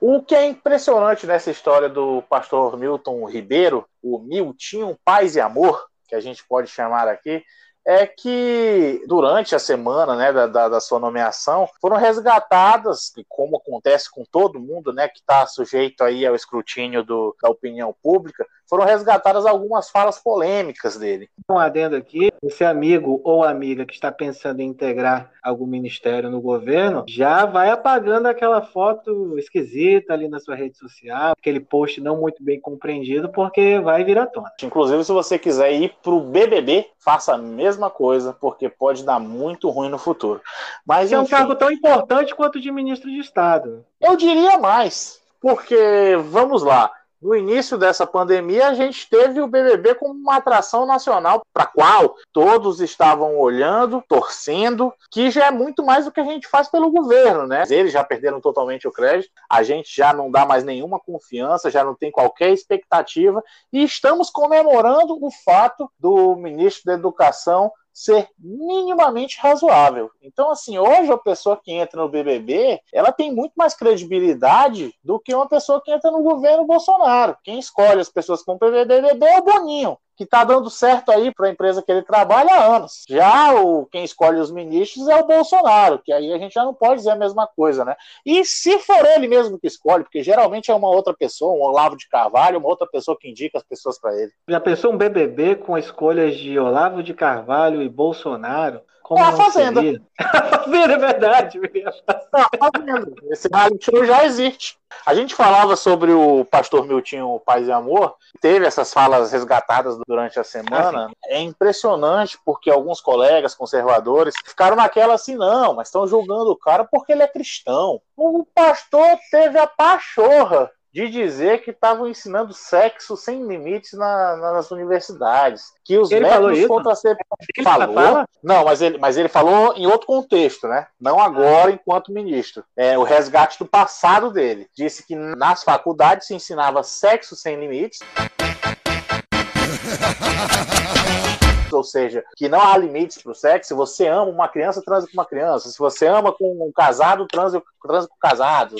O 0.00 0.22
que 0.22 0.34
é 0.34 0.46
impressionante 0.46 1.26
nessa 1.26 1.50
história 1.50 1.88
do 1.88 2.22
pastor 2.22 2.76
Milton 2.78 3.26
Ribeiro, 3.26 3.86
o 4.02 4.18
Miltinho 4.18 4.98
Paz 5.04 5.36
e 5.36 5.40
Amor, 5.40 5.86
que 6.08 6.14
a 6.14 6.20
gente 6.20 6.42
pode 6.46 6.68
chamar 6.68 7.06
aqui, 7.06 7.44
é 7.86 8.06
que 8.06 9.02
durante 9.06 9.54
a 9.54 9.58
semana 9.58 10.14
né, 10.14 10.32
da, 10.32 10.46
da, 10.46 10.68
da, 10.68 10.80
sua 10.80 10.98
nomeação 10.98 11.68
foram 11.80 11.96
resgatadas, 11.96 13.12
como 13.28 13.56
acontece 13.56 14.10
com 14.10 14.24
todo 14.24 14.60
mundo 14.60 14.92
né, 14.92 15.08
que 15.08 15.20
está 15.20 15.46
sujeito 15.46 16.02
aí 16.02 16.26
ao 16.26 16.34
escrutínio 16.34 17.02
do, 17.02 17.34
da 17.42 17.48
opinião 17.48 17.94
pública, 18.02 18.46
foram 18.70 18.84
resgatadas 18.84 19.44
algumas 19.44 19.90
falas 19.90 20.20
polêmicas 20.20 20.96
dele. 20.96 21.28
Um 21.50 21.58
adendo 21.58 21.96
aqui, 21.96 22.30
esse 22.40 22.64
amigo 22.64 23.20
ou 23.24 23.42
amiga 23.42 23.84
que 23.84 23.92
está 23.92 24.12
pensando 24.12 24.60
em 24.60 24.68
integrar 24.68 25.28
algum 25.42 25.66
ministério 25.66 26.30
no 26.30 26.40
governo, 26.40 27.04
já 27.08 27.44
vai 27.44 27.70
apagando 27.70 28.26
aquela 28.26 28.62
foto 28.62 29.36
esquisita 29.36 30.12
ali 30.12 30.28
na 30.28 30.38
sua 30.38 30.54
rede 30.54 30.78
social, 30.78 31.32
aquele 31.32 31.58
post 31.58 32.00
não 32.00 32.20
muito 32.20 32.44
bem 32.44 32.60
compreendido, 32.60 33.28
porque 33.28 33.80
vai 33.80 34.04
vir 34.04 34.18
à 34.18 34.26
tona. 34.26 34.52
Inclusive, 34.62 35.04
se 35.04 35.12
você 35.12 35.36
quiser 35.36 35.72
ir 35.72 35.92
para 36.00 36.12
o 36.12 36.20
BBB, 36.20 36.86
faça 36.98 37.34
a 37.34 37.38
mesma 37.38 37.90
coisa, 37.90 38.32
porque 38.32 38.68
pode 38.68 39.04
dar 39.04 39.18
muito 39.18 39.68
ruim 39.68 39.88
no 39.88 39.98
futuro. 39.98 40.40
Mas, 40.86 41.10
é 41.10 41.18
um 41.18 41.26
cargo 41.26 41.56
tão 41.56 41.72
importante 41.72 42.34
quanto 42.36 42.60
de 42.60 42.70
ministro 42.70 43.10
de 43.10 43.18
Estado. 43.18 43.84
Eu 44.00 44.16
diria 44.16 44.58
mais, 44.58 45.20
porque, 45.40 46.16
vamos 46.28 46.62
lá, 46.62 46.92
no 47.20 47.34
início 47.36 47.76
dessa 47.76 48.06
pandemia, 48.06 48.68
a 48.68 48.74
gente 48.74 49.08
teve 49.08 49.40
o 49.40 49.46
BBB 49.46 49.94
como 49.96 50.14
uma 50.14 50.36
atração 50.36 50.86
nacional 50.86 51.42
para 51.52 51.66
qual 51.66 52.16
todos 52.32 52.80
estavam 52.80 53.38
olhando, 53.38 54.02
torcendo, 54.08 54.92
que 55.10 55.30
já 55.30 55.46
é 55.46 55.50
muito 55.50 55.84
mais 55.84 56.06
do 56.06 56.12
que 56.12 56.20
a 56.20 56.24
gente 56.24 56.48
faz 56.48 56.68
pelo 56.68 56.90
governo, 56.90 57.46
né? 57.46 57.64
Eles 57.68 57.92
já 57.92 58.02
perderam 58.02 58.40
totalmente 58.40 58.88
o 58.88 58.92
crédito, 58.92 59.30
a 59.48 59.62
gente 59.62 59.94
já 59.94 60.12
não 60.12 60.30
dá 60.30 60.46
mais 60.46 60.64
nenhuma 60.64 60.98
confiança, 60.98 61.70
já 61.70 61.84
não 61.84 61.94
tem 61.94 62.10
qualquer 62.10 62.50
expectativa 62.50 63.42
e 63.72 63.82
estamos 63.82 64.30
comemorando 64.30 65.18
o 65.22 65.30
fato 65.44 65.90
do 65.98 66.36
ministro 66.36 66.84
da 66.86 66.94
Educação 66.94 67.70
ser 67.92 68.28
minimamente 68.38 69.38
razoável. 69.38 70.10
Então, 70.22 70.50
assim, 70.50 70.78
hoje 70.78 71.10
a 71.12 71.18
pessoa 71.18 71.60
que 71.62 71.72
entra 71.72 72.00
no 72.00 72.08
BBB, 72.08 72.80
ela 72.92 73.12
tem 73.12 73.32
muito 73.32 73.52
mais 73.56 73.74
credibilidade 73.74 74.94
do 75.02 75.18
que 75.18 75.34
uma 75.34 75.48
pessoa 75.48 75.82
que 75.82 75.90
entra 75.90 76.10
no 76.10 76.22
governo 76.22 76.66
Bolsonaro. 76.66 77.36
Quem 77.42 77.58
escolhe 77.58 78.00
as 78.00 78.08
pessoas 78.08 78.40
que 78.40 78.46
vão 78.46 78.58
para 78.58 78.68
o 78.68 78.72
BBB 78.72 79.26
é 79.26 79.38
o 79.38 79.44
Boninho 79.44 79.98
que 80.20 80.24
está 80.24 80.44
dando 80.44 80.68
certo 80.68 81.10
aí 81.10 81.32
para 81.32 81.46
a 81.46 81.50
empresa 81.50 81.80
que 81.80 81.90
ele 81.90 82.02
trabalha 82.02 82.52
há 82.52 82.76
anos. 82.76 83.06
Já 83.08 83.54
o 83.54 83.86
quem 83.86 84.04
escolhe 84.04 84.38
os 84.38 84.52
ministros 84.52 85.08
é 85.08 85.16
o 85.16 85.26
Bolsonaro, 85.26 85.98
que 85.98 86.12
aí 86.12 86.30
a 86.30 86.36
gente 86.36 86.52
já 86.52 86.62
não 86.62 86.74
pode 86.74 86.96
dizer 86.96 87.12
a 87.12 87.16
mesma 87.16 87.46
coisa, 87.46 87.86
né? 87.86 87.96
E 88.26 88.44
se 88.44 88.78
for 88.80 89.02
ele 89.06 89.26
mesmo 89.26 89.58
que 89.58 89.66
escolhe, 89.66 90.04
porque 90.04 90.22
geralmente 90.22 90.70
é 90.70 90.74
uma 90.74 90.90
outra 90.90 91.14
pessoa, 91.14 91.54
um 91.54 91.62
Olavo 91.62 91.96
de 91.96 92.06
Carvalho, 92.06 92.58
uma 92.58 92.68
outra 92.68 92.86
pessoa 92.86 93.16
que 93.18 93.30
indica 93.30 93.56
as 93.56 93.64
pessoas 93.64 93.98
para 93.98 94.14
ele. 94.14 94.30
Já 94.46 94.60
pensou 94.60 94.92
um 94.92 94.98
BBB 94.98 95.56
com 95.56 95.78
escolhas 95.78 96.36
de 96.36 96.58
Olavo 96.58 97.02
de 97.02 97.14
Carvalho 97.14 97.80
e 97.80 97.88
Bolsonaro? 97.88 98.82
Como 99.10 99.24
é 99.24 99.26
a 99.26 99.32
Fazenda. 99.32 99.80
a 100.20 100.42
Fazenda, 100.48 100.94
é 100.94 100.98
verdade. 100.98 101.60
É 101.74 102.40
a 102.40 102.70
Fazenda. 102.70 103.12
Esse 103.28 103.48
reality 103.52 103.84
show 103.84 104.04
já 104.04 104.24
existe. 104.24 104.78
A 105.04 105.12
gente 105.14 105.34
falava 105.34 105.74
sobre 105.74 106.12
o 106.12 106.44
pastor 106.44 106.86
Miltinho 106.86 107.40
Paz 107.44 107.66
e 107.66 107.72
Amor, 107.72 108.14
teve 108.40 108.66
essas 108.66 108.92
falas 108.92 109.32
resgatadas 109.32 109.98
durante 110.06 110.38
a 110.38 110.44
semana. 110.44 111.08
Ah, 111.08 111.12
é 111.26 111.40
impressionante 111.40 112.38
porque 112.44 112.70
alguns 112.70 113.00
colegas 113.00 113.52
conservadores 113.52 114.36
ficaram 114.44 114.76
naquela 114.76 115.14
assim, 115.14 115.34
não, 115.34 115.74
mas 115.74 115.88
estão 115.88 116.06
julgando 116.06 116.52
o 116.52 116.56
cara 116.56 116.84
porque 116.84 117.10
ele 117.10 117.24
é 117.24 117.28
cristão. 117.28 118.00
O 118.16 118.44
pastor 118.54 119.18
teve 119.32 119.58
a 119.58 119.66
pachorra 119.66 120.70
de 120.92 121.08
dizer 121.08 121.62
que 121.62 121.70
estavam 121.70 122.08
ensinando 122.08 122.52
sexo 122.52 123.16
sem 123.16 123.46
limites 123.46 123.92
na, 123.92 124.36
nas 124.36 124.70
universidades. 124.70 125.72
Que 125.84 125.98
os 125.98 126.10
ele 126.10 126.26
métodos 126.26 126.66
contraceptivos. 126.66 127.62
Falou? 127.62 128.24
Não, 128.42 128.64
mas 128.64 128.82
ele, 128.82 128.98
mas 128.98 129.16
ele 129.16 129.28
falou 129.28 129.74
em 129.76 129.86
outro 129.86 130.06
contexto, 130.06 130.66
né? 130.66 130.86
Não 131.00 131.20
agora, 131.20 131.70
enquanto 131.70 132.12
ministro. 132.12 132.64
É 132.76 132.98
o 132.98 133.04
resgate 133.04 133.58
do 133.58 133.66
passado 133.66 134.30
dele. 134.30 134.68
Disse 134.74 135.06
que 135.06 135.14
nas 135.14 135.62
faculdades 135.62 136.26
se 136.26 136.34
ensinava 136.34 136.82
sexo 136.82 137.36
sem 137.36 137.58
limites. 137.58 138.00
ou 141.72 141.84
seja, 141.84 142.24
que 142.36 142.48
não 142.48 142.60
há 142.60 142.76
limites 142.76 143.22
para 143.22 143.32
o 143.32 143.34
sexo. 143.34 143.68
Se 143.68 143.74
você 143.74 144.06
ama 144.06 144.30
uma 144.30 144.48
criança, 144.48 144.82
transa 144.82 145.06
com 145.06 145.14
uma 145.14 145.26
criança. 145.26 145.68
Se 145.68 145.78
você 145.78 146.06
ama 146.06 146.32
com 146.32 146.66
um 146.66 146.72
casado, 146.72 147.26
transa, 147.26 147.62
transa 147.82 148.08
com 148.08 148.16
casado. 148.18 148.76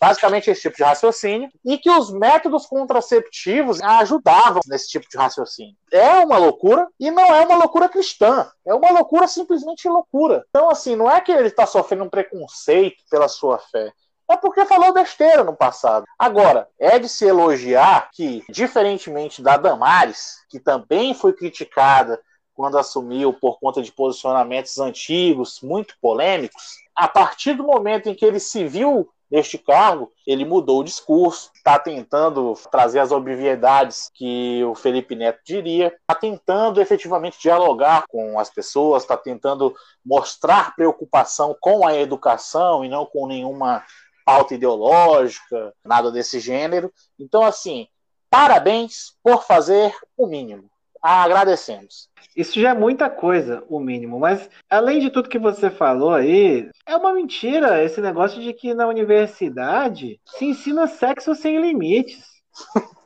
Basicamente 0.00 0.50
esse 0.50 0.62
tipo 0.62 0.76
de 0.76 0.82
raciocínio, 0.82 1.50
e 1.64 1.76
que 1.76 1.90
os 1.90 2.10
métodos 2.10 2.66
contraceptivos 2.66 3.80
ajudavam 3.82 4.60
nesse 4.66 4.88
tipo 4.88 5.06
de 5.10 5.18
raciocínio. 5.18 5.76
É 5.92 6.20
uma 6.20 6.38
loucura 6.38 6.88
e 6.98 7.10
não 7.10 7.34
é 7.34 7.44
uma 7.44 7.56
loucura 7.56 7.88
cristã. 7.88 8.50
É 8.66 8.74
uma 8.74 8.90
loucura 8.90 9.28
simplesmente 9.28 9.88
loucura. 9.88 10.44
Então, 10.48 10.70
assim, 10.70 10.96
não 10.96 11.10
é 11.10 11.20
que 11.20 11.30
ele 11.30 11.48
está 11.48 11.66
sofrendo 11.66 12.04
um 12.04 12.10
preconceito 12.10 13.04
pela 13.10 13.28
sua 13.28 13.58
fé 13.58 13.92
é 14.30 14.36
porque 14.36 14.64
falou 14.64 14.92
besteira 14.92 15.42
no 15.42 15.56
passado. 15.56 16.06
Agora, 16.16 16.68
é 16.78 17.00
de 17.00 17.08
se 17.08 17.26
elogiar 17.26 18.10
que, 18.12 18.44
diferentemente 18.48 19.42
da 19.42 19.56
Damares, 19.56 20.44
que 20.48 20.60
também 20.60 21.12
foi 21.12 21.32
criticada 21.32 22.20
quando 22.54 22.78
assumiu 22.78 23.32
por 23.32 23.58
conta 23.58 23.82
de 23.82 23.90
posicionamentos 23.90 24.78
antigos, 24.78 25.60
muito 25.60 25.96
polêmicos, 26.00 26.76
a 26.94 27.08
partir 27.08 27.54
do 27.54 27.64
momento 27.64 28.08
em 28.08 28.14
que 28.14 28.24
ele 28.24 28.38
se 28.38 28.64
viu 28.68 29.10
neste 29.30 29.56
cargo, 29.56 30.12
ele 30.26 30.44
mudou 30.44 30.80
o 30.80 30.84
discurso, 30.84 31.50
está 31.54 31.78
tentando 31.78 32.54
trazer 32.70 32.98
as 32.98 33.12
obviedades 33.12 34.10
que 34.14 34.64
o 34.64 34.74
Felipe 34.74 35.14
Neto 35.14 35.40
diria, 35.44 35.88
está 35.88 36.14
tentando 36.14 36.80
efetivamente 36.80 37.40
dialogar 37.40 38.04
com 38.08 38.38
as 38.38 38.50
pessoas, 38.50 39.02
está 39.02 39.16
tentando 39.16 39.74
mostrar 40.04 40.74
preocupação 40.74 41.56
com 41.60 41.86
a 41.86 41.94
educação 41.94 42.84
e 42.84 42.88
não 42.88 43.06
com 43.06 43.26
nenhuma 43.26 43.84
pauta 44.24 44.54
ideológica, 44.54 45.72
nada 45.84 46.10
desse 46.10 46.40
gênero. 46.40 46.92
Então, 47.18 47.44
assim, 47.44 47.86
parabéns 48.28 49.14
por 49.22 49.44
fazer 49.44 49.94
o 50.16 50.26
mínimo. 50.26 50.70
Agradecemos. 51.02 52.08
Isso 52.36 52.60
já 52.60 52.70
é 52.70 52.74
muita 52.74 53.08
coisa, 53.10 53.64
o 53.68 53.80
mínimo. 53.80 54.18
Mas, 54.18 54.48
além 54.68 55.00
de 55.00 55.10
tudo 55.10 55.28
que 55.28 55.38
você 55.38 55.70
falou 55.70 56.12
aí, 56.14 56.68
é 56.86 56.96
uma 56.96 57.12
mentira 57.12 57.82
esse 57.82 58.00
negócio 58.00 58.40
de 58.40 58.52
que 58.52 58.74
na 58.74 58.86
universidade 58.86 60.20
se 60.24 60.44
ensina 60.44 60.86
sexo 60.86 61.34
sem 61.34 61.60
limites. 61.60 62.24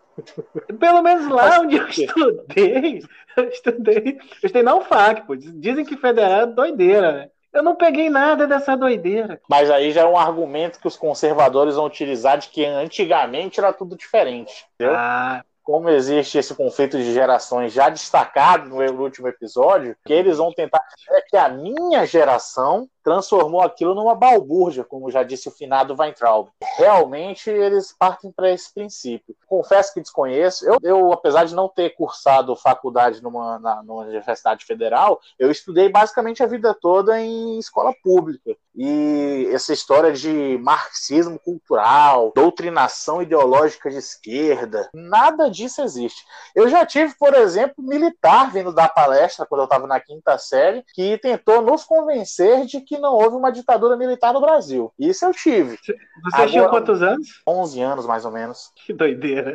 Pelo 0.78 1.02
menos 1.02 1.28
lá 1.28 1.60
onde 1.60 1.76
eu 1.78 1.88
estudei, 1.88 3.02
eu 3.36 3.48
estudei, 3.48 4.18
eu 4.18 4.36
estudei 4.36 4.62
na 4.62 4.76
UFAC, 4.76 5.26
pô. 5.26 5.34
Dizem 5.34 5.84
que 5.84 5.96
federal 5.96 6.42
é 6.42 6.46
doideira, 6.46 7.12
né? 7.12 7.30
Eu 7.52 7.62
não 7.62 7.76
peguei 7.76 8.10
nada 8.10 8.48
dessa 8.48 8.76
doideira. 8.76 9.40
Mas 9.48 9.70
aí 9.70 9.92
já 9.92 10.00
é 10.00 10.04
um 10.04 10.18
argumento 10.18 10.80
que 10.80 10.88
os 10.88 10.96
conservadores 10.96 11.76
vão 11.76 11.86
utilizar 11.86 12.36
de 12.36 12.48
que 12.48 12.64
antigamente 12.64 13.60
era 13.60 13.72
tudo 13.72 13.96
diferente. 13.96 14.66
Entendeu? 14.74 14.96
Ah, 14.96 15.44
como 15.64 15.88
existe 15.88 16.36
esse 16.36 16.54
conflito 16.54 16.98
de 16.98 17.12
gerações 17.12 17.72
já 17.72 17.88
destacado 17.88 18.68
no 18.68 18.76
último 19.02 19.26
episódio, 19.26 19.96
que 20.04 20.12
eles 20.12 20.36
vão 20.36 20.52
tentar 20.52 20.84
dizer 20.96 21.24
que 21.28 21.36
a 21.36 21.48
minha 21.48 22.06
geração 22.06 22.86
transformou 23.04 23.60
aquilo 23.60 23.94
numa 23.94 24.14
balbúrdia, 24.14 24.82
como 24.82 25.10
já 25.10 25.22
disse 25.22 25.46
o 25.46 25.52
finado 25.52 25.94
Weintraub. 25.96 26.48
Realmente 26.76 27.50
eles 27.50 27.94
partem 27.96 28.32
para 28.32 28.50
esse 28.50 28.72
princípio. 28.72 29.36
Confesso 29.46 29.92
que 29.92 30.00
desconheço. 30.00 30.64
Eu, 30.66 30.78
eu, 30.82 31.12
apesar 31.12 31.44
de 31.44 31.54
não 31.54 31.68
ter 31.68 31.90
cursado 31.90 32.56
faculdade 32.56 33.22
numa, 33.22 33.58
na, 33.58 33.82
numa 33.82 34.02
universidade 34.02 34.64
federal, 34.64 35.20
eu 35.38 35.50
estudei 35.50 35.90
basicamente 35.90 36.42
a 36.42 36.46
vida 36.46 36.74
toda 36.74 37.20
em 37.20 37.58
escola 37.58 37.94
pública. 38.02 38.56
E 38.74 39.48
essa 39.52 39.72
história 39.72 40.12
de 40.12 40.58
marxismo 40.58 41.38
cultural, 41.38 42.32
doutrinação 42.34 43.22
ideológica 43.22 43.88
de 43.88 43.98
esquerda, 43.98 44.90
nada 44.92 45.48
disso 45.48 45.80
existe. 45.82 46.24
Eu 46.54 46.68
já 46.68 46.84
tive, 46.84 47.14
por 47.16 47.34
exemplo, 47.34 47.76
militar 47.78 48.50
vindo 48.50 48.72
dar 48.74 48.88
palestra 48.88 49.46
quando 49.46 49.60
eu 49.60 49.66
estava 49.66 49.86
na 49.86 50.00
quinta 50.00 50.36
série, 50.38 50.84
que 50.92 51.18
tentou 51.18 51.62
nos 51.62 51.84
convencer 51.84 52.66
de 52.66 52.80
que 52.80 52.93
que 52.94 53.00
não 53.00 53.14
houve 53.14 53.36
uma 53.36 53.50
ditadura 53.50 53.96
militar 53.96 54.32
no 54.32 54.40
Brasil. 54.40 54.92
Isso 54.98 55.24
eu 55.24 55.32
tive. 55.32 55.76
Você 55.76 55.96
Agora, 56.32 56.50
tinha 56.50 56.68
quantos 56.68 57.02
anos? 57.02 57.42
11 57.46 57.80
anos, 57.80 58.06
mais 58.06 58.24
ou 58.24 58.30
menos. 58.30 58.70
Que 58.74 58.92
doideira. 58.92 59.54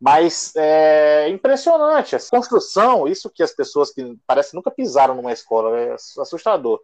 Mas 0.00 0.52
é 0.56 1.28
impressionante. 1.28 2.16
A 2.16 2.18
construção, 2.28 3.06
isso 3.06 3.30
que 3.30 3.42
as 3.42 3.52
pessoas 3.52 3.92
que 3.92 4.18
parecem 4.26 4.56
nunca 4.56 4.70
pisaram 4.70 5.14
numa 5.14 5.32
escola, 5.32 5.78
é 5.78 5.92
assustador. 5.92 6.80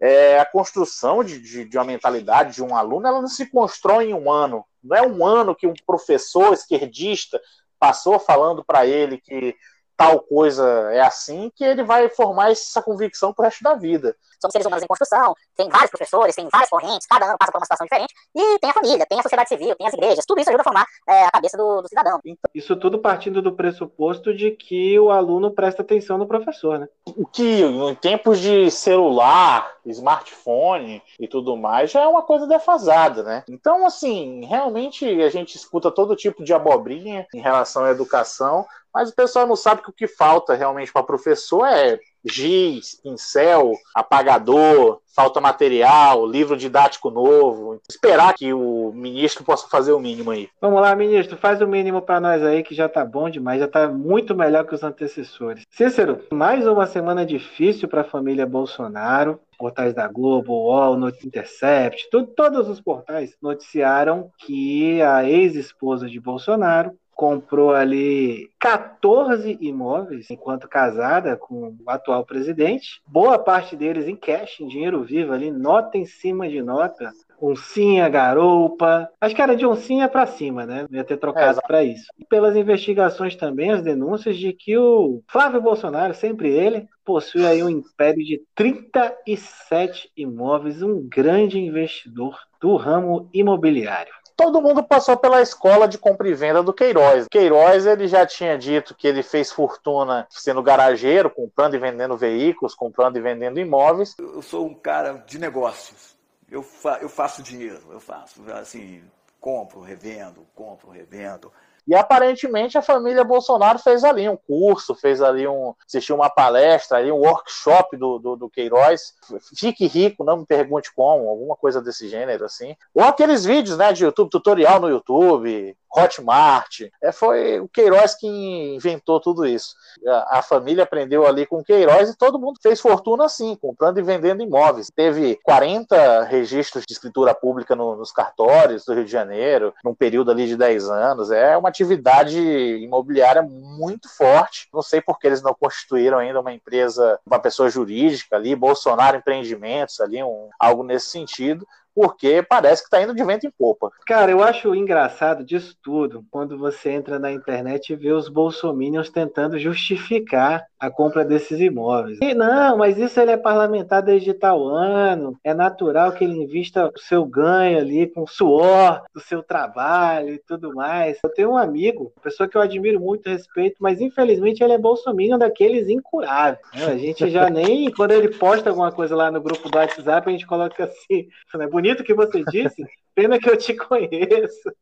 É, 0.00 0.38
a 0.40 0.44
construção 0.44 1.22
de, 1.22 1.40
de, 1.40 1.64
de, 1.64 1.78
uma 1.78 1.84
mentalidade 1.84 2.54
de 2.54 2.62
um 2.62 2.74
aluno, 2.74 3.06
ela 3.06 3.20
não 3.20 3.28
se 3.28 3.46
constrói 3.46 4.10
em 4.10 4.14
um 4.14 4.30
ano. 4.30 4.64
Não 4.82 4.96
é 4.96 5.02
um 5.02 5.24
ano 5.24 5.54
que 5.54 5.66
um 5.66 5.74
professor 5.86 6.52
esquerdista 6.52 7.40
passou 7.78 8.18
falando 8.18 8.64
para 8.64 8.86
ele 8.86 9.18
que 9.18 9.54
tal 9.98 10.20
coisa 10.20 10.64
é 10.92 11.00
assim, 11.00 11.50
que 11.56 11.64
ele 11.64 11.82
vai 11.82 12.08
formar 12.08 12.52
essa 12.52 12.80
convicção 12.80 13.34
pro 13.34 13.44
resto 13.44 13.64
da 13.64 13.74
vida. 13.74 14.14
Somos 14.40 14.52
seres 14.52 14.64
humanos 14.64 14.84
em 14.84 14.86
construção, 14.86 15.34
tem 15.56 15.68
vários 15.68 15.90
professores, 15.90 16.36
tem 16.36 16.48
várias 16.48 16.70
correntes, 16.70 17.04
cada 17.08 17.26
ano 17.26 17.36
passa 17.36 17.50
por 17.50 17.58
uma 17.58 17.64
situação 17.64 17.84
diferente, 17.84 18.14
e 18.32 18.58
tem 18.60 18.70
a 18.70 18.72
família, 18.72 19.04
tem 19.04 19.18
a 19.18 19.22
sociedade 19.22 19.48
civil, 19.48 19.74
tem 19.74 19.88
as 19.88 19.92
igrejas, 19.92 20.24
tudo 20.24 20.40
isso 20.40 20.50
ajuda 20.50 20.62
a 20.62 20.64
formar 20.64 20.86
é, 21.08 21.24
a 21.24 21.30
cabeça 21.32 21.56
do, 21.56 21.82
do 21.82 21.88
cidadão. 21.88 22.20
Então, 22.24 22.48
isso 22.54 22.76
tudo 22.76 23.00
partindo 23.00 23.42
do 23.42 23.52
pressuposto 23.52 24.32
de 24.32 24.52
que 24.52 24.96
o 25.00 25.10
aluno 25.10 25.50
presta 25.50 25.82
atenção 25.82 26.16
no 26.16 26.28
professor, 26.28 26.78
né? 26.78 26.88
O 27.04 27.26
que 27.26 27.62
em 27.62 27.94
tempos 27.96 28.38
de 28.38 28.70
celular, 28.70 29.68
smartphone 29.84 31.02
e 31.18 31.26
tudo 31.26 31.56
mais, 31.56 31.90
já 31.90 32.02
é 32.02 32.06
uma 32.06 32.22
coisa 32.22 32.46
defasada, 32.46 33.24
né? 33.24 33.42
Então, 33.48 33.84
assim, 33.84 34.44
realmente 34.44 35.04
a 35.22 35.28
gente 35.28 35.56
escuta 35.56 35.90
todo 35.90 36.14
tipo 36.14 36.44
de 36.44 36.54
abobrinha 36.54 37.26
em 37.34 37.40
relação 37.40 37.82
à 37.84 37.90
educação, 37.90 38.64
mas 38.98 39.10
o 39.10 39.14
pessoal 39.14 39.46
não 39.46 39.54
sabe 39.54 39.80
que 39.80 39.90
o 39.90 39.92
que 39.92 40.08
falta 40.08 40.54
realmente 40.54 40.92
para 40.92 41.04
professor 41.04 41.64
é 41.64 42.00
giz, 42.24 43.00
pincel, 43.00 43.74
apagador, 43.94 45.00
falta 45.14 45.40
material, 45.40 46.26
livro 46.26 46.56
didático 46.56 47.08
novo. 47.08 47.80
Esperar 47.88 48.34
que 48.34 48.52
o 48.52 48.90
ministro 48.92 49.44
possa 49.44 49.68
fazer 49.68 49.92
o 49.92 50.00
mínimo 50.00 50.32
aí. 50.32 50.48
Vamos 50.60 50.80
lá, 50.80 50.96
ministro, 50.96 51.36
faz 51.36 51.62
o 51.62 51.66
mínimo 51.68 52.02
para 52.02 52.18
nós 52.18 52.42
aí 52.42 52.64
que 52.64 52.74
já 52.74 52.88
tá 52.88 53.04
bom 53.04 53.30
demais, 53.30 53.60
já 53.60 53.68
tá 53.68 53.86
muito 53.86 54.34
melhor 54.34 54.66
que 54.66 54.74
os 54.74 54.82
antecessores. 54.82 55.62
Cícero, 55.70 56.24
mais 56.32 56.66
uma 56.66 56.84
semana 56.84 57.24
difícil 57.24 57.86
para 57.86 58.00
a 58.00 58.04
família 58.04 58.46
Bolsonaro. 58.46 59.38
Portais 59.56 59.94
da 59.94 60.08
Globo, 60.08 60.52
UOL, 60.52 60.96
Not 60.96 61.24
Intercept, 61.24 62.08
tudo, 62.10 62.28
todos 62.28 62.68
os 62.68 62.80
portais 62.80 63.36
noticiaram 63.42 64.30
que 64.38 65.02
a 65.02 65.28
ex-esposa 65.28 66.08
de 66.08 66.20
Bolsonaro 66.20 66.96
comprou 67.18 67.74
ali 67.74 68.48
14 68.60 69.58
imóveis 69.60 70.30
enquanto 70.30 70.68
casada 70.68 71.36
com 71.36 71.74
o 71.84 71.90
atual 71.90 72.24
presidente. 72.24 73.02
Boa 73.04 73.36
parte 73.36 73.74
deles 73.74 74.06
em 74.06 74.14
cash, 74.14 74.60
em 74.60 74.68
dinheiro 74.68 75.02
vivo 75.02 75.32
ali, 75.32 75.50
nota 75.50 75.98
em 75.98 76.06
cima 76.06 76.48
de 76.48 76.62
nota. 76.62 77.10
Oncinha, 77.42 78.08
garoupa. 78.08 79.10
Acho 79.20 79.34
que 79.34 79.42
era 79.42 79.56
de 79.56 79.66
oncinha 79.66 80.08
para 80.08 80.26
cima, 80.26 80.64
né? 80.64 80.86
Não 80.88 80.96
ia 80.96 81.02
ter 81.02 81.16
trocado 81.16 81.58
é, 81.58 81.66
para 81.66 81.82
isso. 81.82 82.06
E 82.16 82.24
pelas 82.24 82.54
investigações 82.54 83.34
também, 83.34 83.72
as 83.72 83.82
denúncias 83.82 84.36
de 84.36 84.52
que 84.52 84.78
o 84.78 85.20
Flávio 85.26 85.60
Bolsonaro, 85.60 86.14
sempre 86.14 86.50
ele, 86.50 86.86
possui 87.04 87.44
aí 87.44 87.64
um 87.64 87.68
império 87.68 88.24
de 88.24 88.40
37 88.54 90.08
imóveis, 90.16 90.82
um 90.82 91.08
grande 91.08 91.58
investidor 91.58 92.38
do 92.60 92.76
ramo 92.76 93.28
imobiliário 93.34 94.12
todo 94.38 94.62
mundo 94.62 94.84
passou 94.84 95.16
pela 95.16 95.42
escola 95.42 95.88
de 95.88 95.98
compra 95.98 96.28
e 96.28 96.32
venda 96.32 96.62
do 96.62 96.72
Queiroz. 96.72 97.26
Queiroz 97.28 97.84
ele 97.84 98.06
já 98.06 98.24
tinha 98.24 98.56
dito 98.56 98.94
que 98.94 99.08
ele 99.08 99.20
fez 99.20 99.50
fortuna 99.50 100.28
sendo 100.30 100.62
garageiro, 100.62 101.28
comprando 101.28 101.74
e 101.74 101.78
vendendo 101.78 102.16
veículos, 102.16 102.72
comprando 102.72 103.16
e 103.16 103.20
vendendo 103.20 103.58
imóveis. 103.58 104.14
Eu 104.16 104.40
sou 104.40 104.64
um 104.64 104.74
cara 104.74 105.24
de 105.26 105.40
negócios. 105.40 106.16
Eu, 106.48 106.62
fa 106.62 106.98
eu 107.02 107.08
faço 107.08 107.42
dinheiro, 107.42 107.82
eu 107.90 107.98
faço 107.98 108.40
assim, 108.52 109.02
compro, 109.40 109.80
revendo, 109.80 110.46
compro, 110.54 110.88
revendo. 110.88 111.52
E 111.88 111.94
aparentemente 111.94 112.76
a 112.76 112.82
família 112.82 113.24
Bolsonaro 113.24 113.78
fez 113.78 114.04
ali 114.04 114.28
um 114.28 114.36
curso, 114.36 114.94
fez 114.94 115.22
ali 115.22 115.48
um. 115.48 115.74
assistiu 115.86 116.16
uma 116.16 116.28
palestra, 116.28 116.98
ali, 116.98 117.10
um 117.10 117.16
workshop 117.16 117.96
do, 117.96 118.18
do, 118.18 118.36
do 118.36 118.50
Queiroz. 118.50 119.14
Fique 119.56 119.86
rico, 119.86 120.22
não 120.22 120.36
me 120.36 120.46
pergunte 120.46 120.92
como, 120.94 121.26
alguma 121.26 121.56
coisa 121.56 121.80
desse 121.80 122.06
gênero, 122.06 122.44
assim. 122.44 122.76
Ou 122.94 123.02
aqueles 123.02 123.46
vídeos 123.46 123.78
né, 123.78 123.90
de 123.90 124.04
YouTube, 124.04 124.28
tutorial 124.28 124.78
no 124.78 124.90
YouTube, 124.90 125.74
Hotmart. 125.94 126.82
É, 127.02 127.12
foi 127.12 127.60
o 127.60 127.68
Queiroz 127.68 128.14
que 128.14 128.26
inventou 128.26 129.20
tudo 129.20 129.46
isso. 129.46 129.74
A, 130.06 130.38
a, 130.38 130.42
família 130.42 130.84
aprendeu 130.84 131.26
ali 131.26 131.46
com 131.46 131.58
o 131.58 131.64
Queiroz 131.64 132.10
e 132.10 132.16
todo 132.16 132.38
mundo 132.38 132.58
fez 132.62 132.80
fortuna 132.80 133.24
assim, 133.24 133.56
comprando 133.56 133.98
e 133.98 134.02
vendendo 134.02 134.42
imóveis. 134.42 134.90
Teve 134.94 135.38
40 135.42 136.24
registros 136.24 136.84
de 136.86 136.92
escritura 136.92 137.34
pública 137.34 137.74
no, 137.74 137.96
nos 137.96 138.12
cartórios 138.12 138.84
do 138.84 138.94
Rio 138.94 139.04
de 139.04 139.10
Janeiro, 139.10 139.74
num 139.84 139.94
período 139.94 140.30
ali 140.30 140.46
de 140.46 140.56
10 140.56 140.88
anos. 140.90 141.30
É 141.30 141.56
uma 141.56 141.68
atividade 141.68 142.38
imobiliária 142.38 143.42
muito 143.42 144.08
forte. 144.08 144.68
Não 144.72 144.82
sei 144.82 145.00
por 145.00 145.18
que 145.18 145.26
eles 145.26 145.42
não 145.42 145.54
constituíram 145.54 146.18
ainda 146.18 146.40
uma 146.40 146.52
empresa, 146.52 147.18
uma 147.26 147.38
pessoa 147.38 147.68
jurídica 147.68 148.36
ali, 148.36 148.54
Bolsonaro 148.54 149.16
Empreendimentos 149.16 150.00
ali, 150.00 150.22
um, 150.22 150.48
algo 150.58 150.82
nesse 150.82 151.08
sentido 151.08 151.66
porque 151.98 152.44
parece 152.48 152.82
que 152.82 152.86
está 152.86 153.02
indo 153.02 153.12
de 153.12 153.24
vento 153.24 153.44
em 153.44 153.50
popa. 153.50 153.90
Cara, 154.06 154.30
eu 154.30 154.40
acho 154.40 154.72
engraçado 154.72 155.42
disso 155.42 155.76
tudo 155.82 156.24
quando 156.30 156.56
você 156.56 156.92
entra 156.92 157.18
na 157.18 157.32
internet 157.32 157.92
e 157.92 157.96
vê 157.96 158.12
os 158.12 158.28
bolsominions 158.28 159.10
tentando 159.10 159.58
justificar 159.58 160.64
a 160.78 160.88
compra 160.88 161.24
desses 161.24 161.58
imóveis. 161.58 162.20
E 162.22 162.34
não, 162.34 162.78
mas 162.78 162.96
isso 162.98 163.18
ele 163.18 163.32
é 163.32 163.36
parlamentar 163.36 164.00
desde 164.00 164.32
tal 164.32 164.64
ano, 164.64 165.36
é 165.42 165.52
natural 165.52 166.12
que 166.12 166.22
ele 166.22 166.40
invista 166.40 166.86
o 166.86 167.00
seu 167.00 167.24
ganho 167.24 167.78
ali 167.78 168.06
com 168.06 168.22
o 168.22 168.28
suor 168.28 169.02
do 169.12 169.18
seu 169.18 169.42
trabalho 169.42 170.34
e 170.34 170.38
tudo 170.38 170.72
mais. 170.72 171.18
Eu 171.24 171.30
tenho 171.30 171.50
um 171.50 171.56
amigo, 171.56 172.12
pessoa 172.22 172.48
que 172.48 172.56
eu 172.56 172.62
admiro 172.62 173.00
muito, 173.00 173.28
respeito, 173.28 173.78
mas 173.80 174.00
infelizmente 174.00 174.62
ele 174.62 174.74
é 174.74 174.78
bolsominion 174.78 175.36
daqueles 175.36 175.88
incuráveis. 175.88 176.60
Né? 176.72 176.84
A 176.84 176.96
gente 176.96 177.28
já 177.28 177.50
nem, 177.50 177.90
quando 177.90 178.12
ele 178.12 178.28
posta 178.28 178.70
alguma 178.70 178.92
coisa 178.92 179.16
lá 179.16 179.32
no 179.32 179.40
grupo 179.40 179.68
do 179.68 179.76
WhatsApp, 179.76 180.28
a 180.28 180.30
gente 180.30 180.46
coloca 180.46 180.84
assim, 180.84 181.26
é 181.60 181.66
bonito 181.66 181.87
bonito 181.88 182.04
que 182.04 182.14
você 182.14 182.44
disse, 182.44 182.84
pena 183.18 183.36
que 183.36 183.50
eu 183.50 183.56
te 183.56 183.74
conheço. 183.74 184.72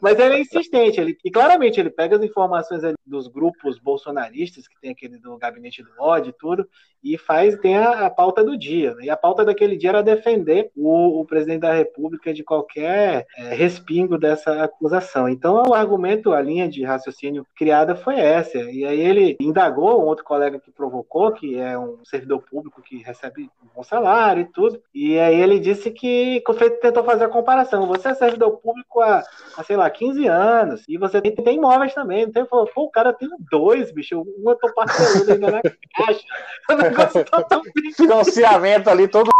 Mas 0.00 0.18
ele 0.18 0.36
é 0.36 0.40
insistente, 0.40 0.98
ele, 0.98 1.18
e 1.22 1.30
claramente 1.30 1.78
ele 1.78 1.90
pega 1.90 2.16
as 2.16 2.22
informações 2.22 2.82
dos 3.06 3.28
grupos 3.28 3.78
bolsonaristas, 3.78 4.66
que 4.66 4.80
tem 4.80 4.90
aquele 4.90 5.18
do 5.18 5.36
gabinete 5.36 5.82
do 5.82 5.90
ódio 5.98 6.30
e 6.30 6.32
tudo, 6.32 6.66
e 7.04 7.18
faz, 7.18 7.58
tem 7.58 7.76
a, 7.76 8.06
a 8.06 8.10
pauta 8.10 8.42
do 8.42 8.56
dia. 8.56 8.94
Né? 8.94 9.04
E 9.04 9.10
a 9.10 9.16
pauta 9.16 9.44
daquele 9.44 9.76
dia 9.76 9.90
era 9.90 10.02
defender 10.02 10.70
o, 10.74 11.20
o 11.20 11.26
presidente 11.26 11.60
da 11.60 11.74
República 11.74 12.32
de 12.32 12.42
qualquer 12.42 13.26
é, 13.36 13.54
respingo 13.54 14.16
dessa 14.16 14.62
acusação. 14.62 15.28
Então 15.28 15.62
o 15.68 15.74
argumento, 15.74 16.32
a 16.32 16.40
linha 16.40 16.68
de 16.68 16.82
raciocínio 16.84 17.46
criada 17.54 17.94
foi 17.94 18.18
essa. 18.18 18.58
E 18.58 18.84
aí 18.84 19.00
ele 19.00 19.36
indagou 19.40 20.00
um 20.00 20.06
outro 20.06 20.24
colega 20.24 20.58
que 20.58 20.70
provocou, 20.70 21.32
que 21.32 21.58
é 21.58 21.78
um 21.78 22.02
servidor 22.04 22.42
público 22.42 22.80
que 22.80 23.02
recebe 23.02 23.50
um 23.62 23.68
bom 23.74 23.82
salário 23.82 24.42
e 24.42 24.52
tudo. 24.52 24.80
E 24.94 25.18
aí 25.18 25.38
ele 25.38 25.58
disse 25.58 25.90
que 25.90 26.42
tentou 26.80 27.04
fazer 27.04 27.24
a 27.24 27.28
comparação. 27.42 27.86
Você 27.88 28.08
é 28.08 28.14
servidor 28.14 28.58
público 28.58 29.00
há, 29.00 29.22
há 29.56 29.64
sei 29.64 29.76
lá, 29.76 29.90
15 29.90 30.26
anos, 30.26 30.82
e 30.88 30.96
você 30.96 31.20
tem, 31.20 31.34
tem 31.34 31.56
imóveis 31.56 31.92
também. 31.92 32.22
Então, 32.22 32.46
falou, 32.46 32.66
pô, 32.72 32.84
o 32.84 32.90
cara 32.90 33.12
tem 33.12 33.28
dois, 33.50 33.92
bicho. 33.92 34.20
Um 34.20 34.50
eu 34.50 34.56
tô 34.56 34.72
parcelando 34.72 35.32
ainda 35.32 35.50
na 35.50 35.62
caixa. 35.62 36.22
O 36.70 36.74
negócio 36.74 37.24
tá 37.24 37.42
tão 37.42 37.62
Financiamento 37.96 38.88
ali 38.88 39.08
todo. 39.08 39.30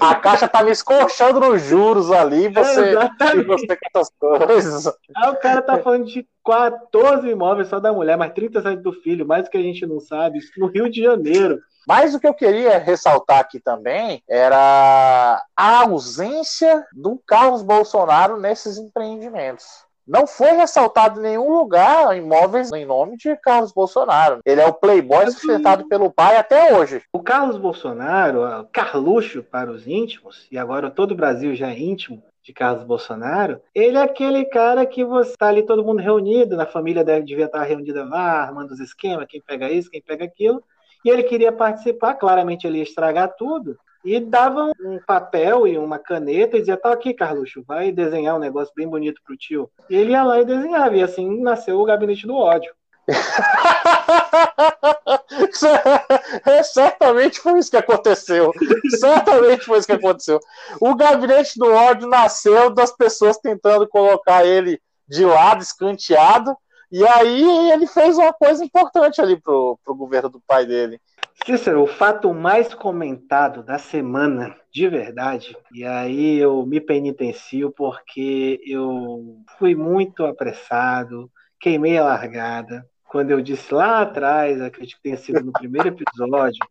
A 0.00 0.14
caixa 0.14 0.48
tá 0.48 0.62
me 0.62 0.70
escorchando 0.70 1.40
nos 1.40 1.62
juros 1.62 2.10
ali, 2.10 2.48
você, 2.48 2.94
é, 2.94 3.42
você 3.42 3.66
com 3.66 3.86
essas 3.94 4.10
coisas. 4.18 4.86
Aí 5.16 5.30
o 5.30 5.36
cara 5.36 5.60
tá 5.60 5.78
falando 5.78 6.06
de 6.06 6.26
14 6.46 7.28
imóveis 7.28 7.68
só 7.68 7.80
da 7.80 7.92
mulher, 7.92 8.16
mas 8.16 8.32
37 8.32 8.80
do 8.80 8.92
filho, 8.92 9.26
mais 9.26 9.44
do 9.44 9.50
que 9.50 9.58
a 9.58 9.62
gente 9.62 9.84
não 9.84 9.98
sabe, 9.98 10.38
isso 10.38 10.52
no 10.56 10.68
Rio 10.68 10.88
de 10.88 11.02
Janeiro. 11.02 11.58
Mas 11.86 12.14
o 12.14 12.20
que 12.20 12.26
eu 12.26 12.34
queria 12.34 12.78
ressaltar 12.78 13.40
aqui 13.40 13.60
também 13.60 14.22
era 14.28 15.42
a 15.56 15.80
ausência 15.82 16.84
do 16.92 17.20
Carlos 17.26 17.62
Bolsonaro 17.62 18.40
nesses 18.40 18.78
empreendimentos 18.78 19.86
não 20.06 20.26
foi 20.26 20.52
ressaltado 20.52 21.18
em 21.18 21.22
nenhum 21.24 21.52
lugar 21.52 22.16
imóveis 22.16 22.70
em 22.72 22.86
nome 22.86 23.16
de 23.16 23.34
Carlos 23.36 23.72
Bolsonaro. 23.72 24.38
Ele 24.44 24.60
é 24.60 24.66
o 24.66 24.72
playboy 24.72 25.28
sustentado 25.30 25.88
pelo 25.88 26.10
pai 26.10 26.36
até 26.36 26.78
hoje. 26.78 27.02
O 27.12 27.20
Carlos 27.20 27.58
Bolsonaro, 27.58 28.68
Carluxo 28.72 29.42
para 29.42 29.70
os 29.70 29.86
íntimos, 29.86 30.46
e 30.50 30.56
agora 30.56 30.90
todo 30.90 31.10
o 31.10 31.16
Brasil 31.16 31.56
já 31.56 31.70
é 31.70 31.78
íntimo 31.78 32.22
de 32.46 32.52
Carlos 32.52 32.84
Bolsonaro, 32.84 33.60
ele 33.74 33.98
é 33.98 34.02
aquele 34.02 34.44
cara 34.44 34.86
que 34.86 35.04
você 35.04 35.32
está 35.32 35.48
ali 35.48 35.64
todo 35.64 35.84
mundo 35.84 36.00
reunido, 36.00 36.56
na 36.56 36.64
família 36.64 37.02
deve 37.02 37.26
devia 37.26 37.46
estar 37.46 37.64
reunida 37.64 38.04
lá, 38.04 38.40
armando 38.42 38.70
os 38.70 38.78
esquemas, 38.78 39.26
quem 39.28 39.40
pega 39.40 39.68
isso, 39.68 39.90
quem 39.90 40.00
pega 40.00 40.24
aquilo, 40.24 40.62
e 41.04 41.10
ele 41.10 41.24
queria 41.24 41.50
participar, 41.50 42.14
claramente 42.14 42.64
ele 42.64 42.78
ia 42.78 42.84
estragar 42.84 43.34
tudo, 43.36 43.76
e 44.04 44.20
dava 44.20 44.70
um 44.80 45.00
papel 45.04 45.66
e 45.66 45.76
uma 45.76 45.98
caneta 45.98 46.56
e 46.56 46.60
dizia, 46.60 46.76
tá 46.76 46.92
aqui, 46.92 47.12
Carluxo, 47.12 47.64
vai 47.66 47.90
desenhar 47.90 48.36
um 48.36 48.40
negócio 48.40 48.72
bem 48.76 48.86
bonito 48.86 49.20
pro 49.24 49.36
tio. 49.36 49.68
E 49.90 49.96
ele 49.96 50.12
ia 50.12 50.22
lá 50.22 50.40
e 50.40 50.44
desenhava, 50.44 50.96
e 50.96 51.02
assim 51.02 51.42
nasceu 51.42 51.80
o 51.80 51.84
gabinete 51.84 52.28
do 52.28 52.36
ódio. 52.36 52.72
Certamente 56.64 57.40
foi 57.40 57.58
isso 57.58 57.70
que 57.70 57.76
aconteceu. 57.76 58.52
Certamente 58.98 59.64
foi 59.64 59.78
isso 59.78 59.86
que 59.86 59.92
aconteceu. 59.92 60.40
O 60.80 60.94
gabinete 60.94 61.58
do 61.58 61.72
ódio 61.72 62.08
nasceu 62.08 62.70
das 62.70 62.92
pessoas 62.92 63.38
tentando 63.38 63.88
colocar 63.88 64.44
ele 64.44 64.80
de 65.08 65.24
lado, 65.24 65.62
escanteado, 65.62 66.56
e 66.90 67.06
aí 67.06 67.70
ele 67.70 67.86
fez 67.86 68.18
uma 68.18 68.32
coisa 68.32 68.64
importante 68.64 69.20
ali 69.20 69.40
pro, 69.40 69.78
pro 69.84 69.94
governo 69.94 70.28
do 70.28 70.40
pai 70.40 70.66
dele. 70.66 71.00
Cícero, 71.44 71.82
o 71.82 71.86
fato 71.86 72.32
mais 72.32 72.74
comentado 72.74 73.62
da 73.62 73.78
semana, 73.78 74.56
de 74.72 74.88
verdade, 74.88 75.56
e 75.72 75.84
aí 75.84 76.38
eu 76.38 76.64
me 76.64 76.80
penitencio 76.80 77.70
porque 77.70 78.58
eu 78.66 79.36
fui 79.58 79.74
muito 79.74 80.24
apressado, 80.24 81.30
queimei 81.60 81.98
a 81.98 82.04
largada, 82.04 82.88
quando 83.08 83.30
eu 83.30 83.40
disse 83.40 83.72
lá 83.72 84.02
atrás, 84.02 84.60
acredito 84.60 84.96
que 84.96 85.02
tenha 85.02 85.16
sido 85.16 85.44
no 85.44 85.52
primeiro 85.52 85.88
episódio, 85.88 86.66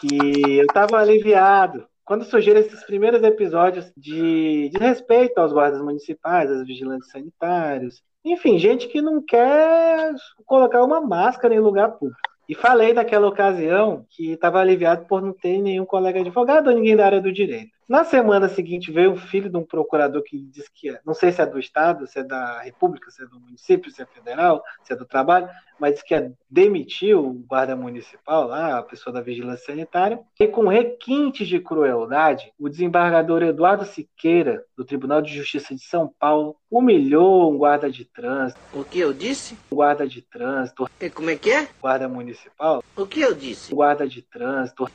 que 0.00 0.58
eu 0.58 0.64
estava 0.64 0.98
aliviado. 0.98 1.86
Quando 2.04 2.24
surgiram 2.24 2.60
esses 2.60 2.84
primeiros 2.84 3.22
episódios 3.22 3.90
de, 3.96 4.68
de 4.68 4.78
respeito 4.78 5.38
aos 5.38 5.52
guardas 5.52 5.80
municipais, 5.80 6.50
aos 6.50 6.66
vigilantes 6.66 7.10
sanitários, 7.10 8.02
enfim, 8.24 8.58
gente 8.58 8.88
que 8.88 9.02
não 9.02 9.22
quer 9.22 10.14
colocar 10.46 10.82
uma 10.82 11.00
máscara 11.00 11.54
em 11.54 11.60
lugar 11.60 11.92
público. 11.92 12.20
E 12.48 12.54
falei 12.54 12.92
naquela 12.92 13.26
ocasião 13.26 14.04
que 14.10 14.32
estava 14.32 14.60
aliviado 14.60 15.06
por 15.06 15.22
não 15.22 15.32
ter 15.32 15.62
nenhum 15.62 15.86
colega 15.86 16.20
advogado 16.20 16.68
ou 16.68 16.74
ninguém 16.74 16.94
da 16.94 17.06
área 17.06 17.20
do 17.20 17.32
direito. 17.32 17.70
Na 17.86 18.02
semana 18.02 18.48
seguinte 18.48 18.90
veio 18.90 19.12
o 19.12 19.16
filho 19.16 19.50
de 19.50 19.56
um 19.58 19.64
procurador 19.64 20.22
que 20.22 20.38
disse 20.38 20.70
que, 20.72 20.88
é, 20.88 21.00
não 21.04 21.12
sei 21.12 21.30
se 21.30 21.42
é 21.42 21.46
do 21.46 21.58
Estado, 21.58 22.06
se 22.06 22.18
é 22.18 22.24
da 22.24 22.62
República, 22.62 23.10
se 23.10 23.22
é 23.22 23.26
do 23.26 23.38
município, 23.38 23.90
se 23.90 24.00
é 24.00 24.06
federal, 24.06 24.62
se 24.82 24.94
é 24.94 24.96
do 24.96 25.04
trabalho, 25.04 25.50
mas 25.78 25.92
disse 25.92 26.04
que 26.06 26.14
ia 26.14 26.32
demitir 26.48 27.14
o 27.14 27.30
guarda 27.46 27.76
municipal 27.76 28.46
lá, 28.46 28.78
a 28.78 28.82
pessoa 28.82 29.12
da 29.12 29.20
vigilância 29.20 29.66
sanitária. 29.66 30.18
E 30.40 30.48
com 30.48 30.66
requintes 30.66 31.46
de 31.46 31.60
crueldade, 31.60 32.50
o 32.58 32.70
desembargador 32.70 33.42
Eduardo 33.42 33.84
Siqueira, 33.84 34.64
do 34.74 34.84
Tribunal 34.84 35.20
de 35.20 35.34
Justiça 35.34 35.74
de 35.74 35.82
São 35.82 36.10
Paulo, 36.18 36.56
humilhou 36.70 37.52
um 37.52 37.58
guarda 37.58 37.90
de 37.90 38.06
trânsito. 38.06 38.60
O 38.72 38.82
que 38.82 38.98
eu 38.98 39.12
disse? 39.12 39.58
Um 39.70 39.76
guarda 39.76 40.06
de 40.06 40.22
trânsito. 40.22 40.88
E 40.98 41.10
como 41.10 41.28
é 41.28 41.36
que 41.36 41.50
é? 41.50 41.68
Guarda 41.82 42.08
municipal. 42.08 42.82
O 42.96 43.06
que 43.06 43.20
eu 43.20 43.34
disse? 43.34 43.74
Guarda 43.74 44.08
de 44.08 44.22
trânsito. 44.22 44.88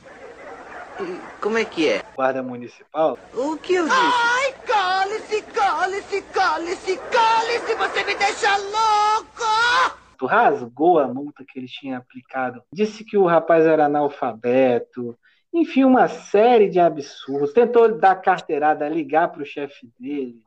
Como 1.40 1.56
é 1.56 1.64
que 1.64 1.88
é? 1.88 2.02
Guarda 2.14 2.42
municipal? 2.42 3.18
O 3.34 3.56
que 3.56 3.74
eu 3.74 3.84
disse? 3.84 3.96
Ai, 3.96 4.54
cale-se, 4.66 5.42
cale-se, 5.42 6.22
cale-se, 6.22 6.96
cale-se, 6.96 7.74
você 7.74 8.04
me 8.04 8.14
deixa 8.14 8.56
louco! 8.56 10.00
Tu 10.18 10.26
rasgou 10.26 10.98
a 10.98 11.08
multa 11.08 11.44
que 11.46 11.58
ele 11.58 11.66
tinha 11.66 11.96
aplicado. 11.96 12.62
Disse 12.72 13.04
que 13.04 13.16
o 13.16 13.24
rapaz 13.24 13.64
era 13.64 13.86
analfabeto. 13.86 15.18
Enfim, 15.52 15.84
uma 15.84 16.08
série 16.08 16.68
de 16.68 16.78
absurdos. 16.78 17.54
Tentou 17.54 17.98
dar 17.98 18.16
carteirada, 18.16 18.88
ligar 18.88 19.28
para 19.28 19.42
o 19.42 19.46
chefe 19.46 19.90
dele. 19.98 20.42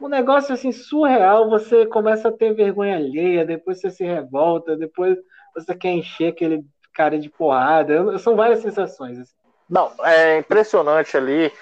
Um 0.00 0.08
negócio 0.08 0.54
assim 0.54 0.72
surreal. 0.72 1.50
Você 1.50 1.84
começa 1.86 2.28
a 2.28 2.32
ter 2.32 2.54
vergonha 2.54 2.96
alheia, 2.96 3.44
depois 3.44 3.80
você 3.80 3.90
se 3.90 4.04
revolta, 4.04 4.76
depois 4.76 5.18
você 5.54 5.74
quer 5.74 5.92
encher 5.92 6.28
aquele 6.28 6.64
cara 6.94 7.18
de 7.18 7.28
porrada. 7.28 8.18
São 8.18 8.34
várias 8.34 8.60
sensações. 8.60 9.18
Assim. 9.18 9.34
Não, 9.68 9.92
é 10.04 10.38
impressionante 10.38 11.16
ali 11.16 11.52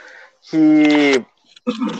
que 0.43 1.25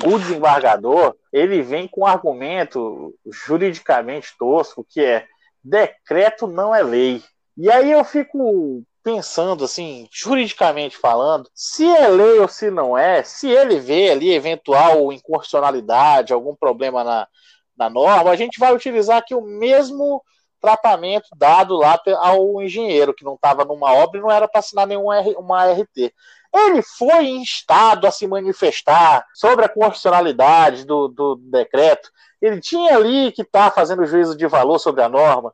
o 0.05 0.19
desembargador 0.19 1.15
ele 1.33 1.63
vem 1.63 1.87
com 1.87 2.03
um 2.03 2.07
argumento 2.07 3.15
juridicamente 3.27 4.37
tosco 4.37 4.85
que 4.89 5.01
é 5.01 5.27
decreto 5.63 6.47
não 6.47 6.75
é 6.75 6.83
lei. 6.83 7.23
E 7.57 7.71
aí 7.71 7.91
eu 7.91 8.05
fico 8.05 8.83
pensando 9.03 9.65
assim, 9.65 10.09
juridicamente 10.13 10.97
falando, 10.97 11.49
se 11.55 11.85
é 11.85 12.09
lei 12.09 12.39
ou 12.39 12.49
se 12.49 12.71
não 12.71 12.97
é, 12.97 13.23
se 13.23 13.49
ele 13.49 13.81
vê 13.81 14.11
ali 14.11 14.33
eventual 14.33 15.13
inconstitucionalidade, 15.13 16.33
algum 16.33 16.55
problema 16.55 17.03
na, 17.03 17.29
na 17.77 17.91
norma, 17.91 18.31
a 18.31 18.37
gente 18.37 18.59
vai 18.59 18.75
utilizar 18.75 19.19
aqui 19.19 19.35
o 19.35 19.43
mesmo 19.43 20.23
tratamento 20.63 21.29
dado 21.37 21.77
lá 21.77 22.01
ao 22.21 22.63
engenheiro, 22.63 23.13
que 23.13 23.25
não 23.25 23.35
estava 23.35 23.65
numa 23.65 23.93
obra 23.93 24.19
e 24.19 24.23
não 24.23 24.31
era 24.31 24.47
para 24.47 24.61
assinar 24.61 24.87
nenhuma 24.87 25.21
uma 25.37 25.67
RT. 25.73 26.15
Ele 26.55 26.83
foi 26.83 27.29
instado 27.31 28.07
a 28.07 28.11
se 28.11 28.27
manifestar 28.27 29.27
sobre 29.35 29.65
a 29.65 29.69
constitucionalidade 29.69 30.85
do, 30.85 31.09
do 31.09 31.37
decreto. 31.37 32.11
Ele 32.41 32.61
tinha 32.61 32.95
ali 32.95 33.33
que 33.33 33.43
estar 33.43 33.71
tá 33.71 33.75
fazendo 33.75 34.07
juízo 34.07 34.37
de 34.37 34.47
valor 34.47 34.79
sobre 34.79 35.03
a 35.03 35.09
norma. 35.09 35.53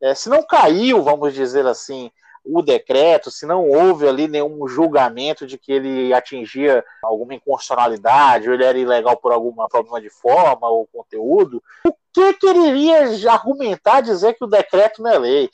É, 0.00 0.14
se 0.14 0.28
não 0.28 0.42
caiu, 0.42 1.02
vamos 1.02 1.34
dizer 1.34 1.66
assim, 1.66 2.10
o 2.44 2.62
decreto, 2.62 3.30
se 3.30 3.44
não 3.44 3.68
houve 3.68 4.08
ali 4.08 4.26
nenhum 4.26 4.66
julgamento 4.66 5.46
de 5.46 5.58
que 5.58 5.70
ele 5.70 6.14
atingia 6.14 6.82
alguma 7.02 7.34
inconstitucionalidade, 7.34 8.48
ou 8.48 8.54
ele 8.54 8.64
era 8.64 8.78
ilegal 8.78 9.16
por 9.18 9.32
algum 9.32 9.52
problema 9.68 10.00
de 10.00 10.08
forma 10.08 10.68
ou 10.68 10.86
conteúdo, 10.86 11.62
o 11.86 11.92
que, 12.18 12.32
que 12.34 12.46
ele 12.46 12.68
iria 12.68 13.30
argumentar 13.30 14.00
dizer 14.00 14.34
que 14.34 14.44
o 14.44 14.48
decreto 14.48 15.02
não 15.02 15.10
é 15.10 15.18
lei? 15.18 15.50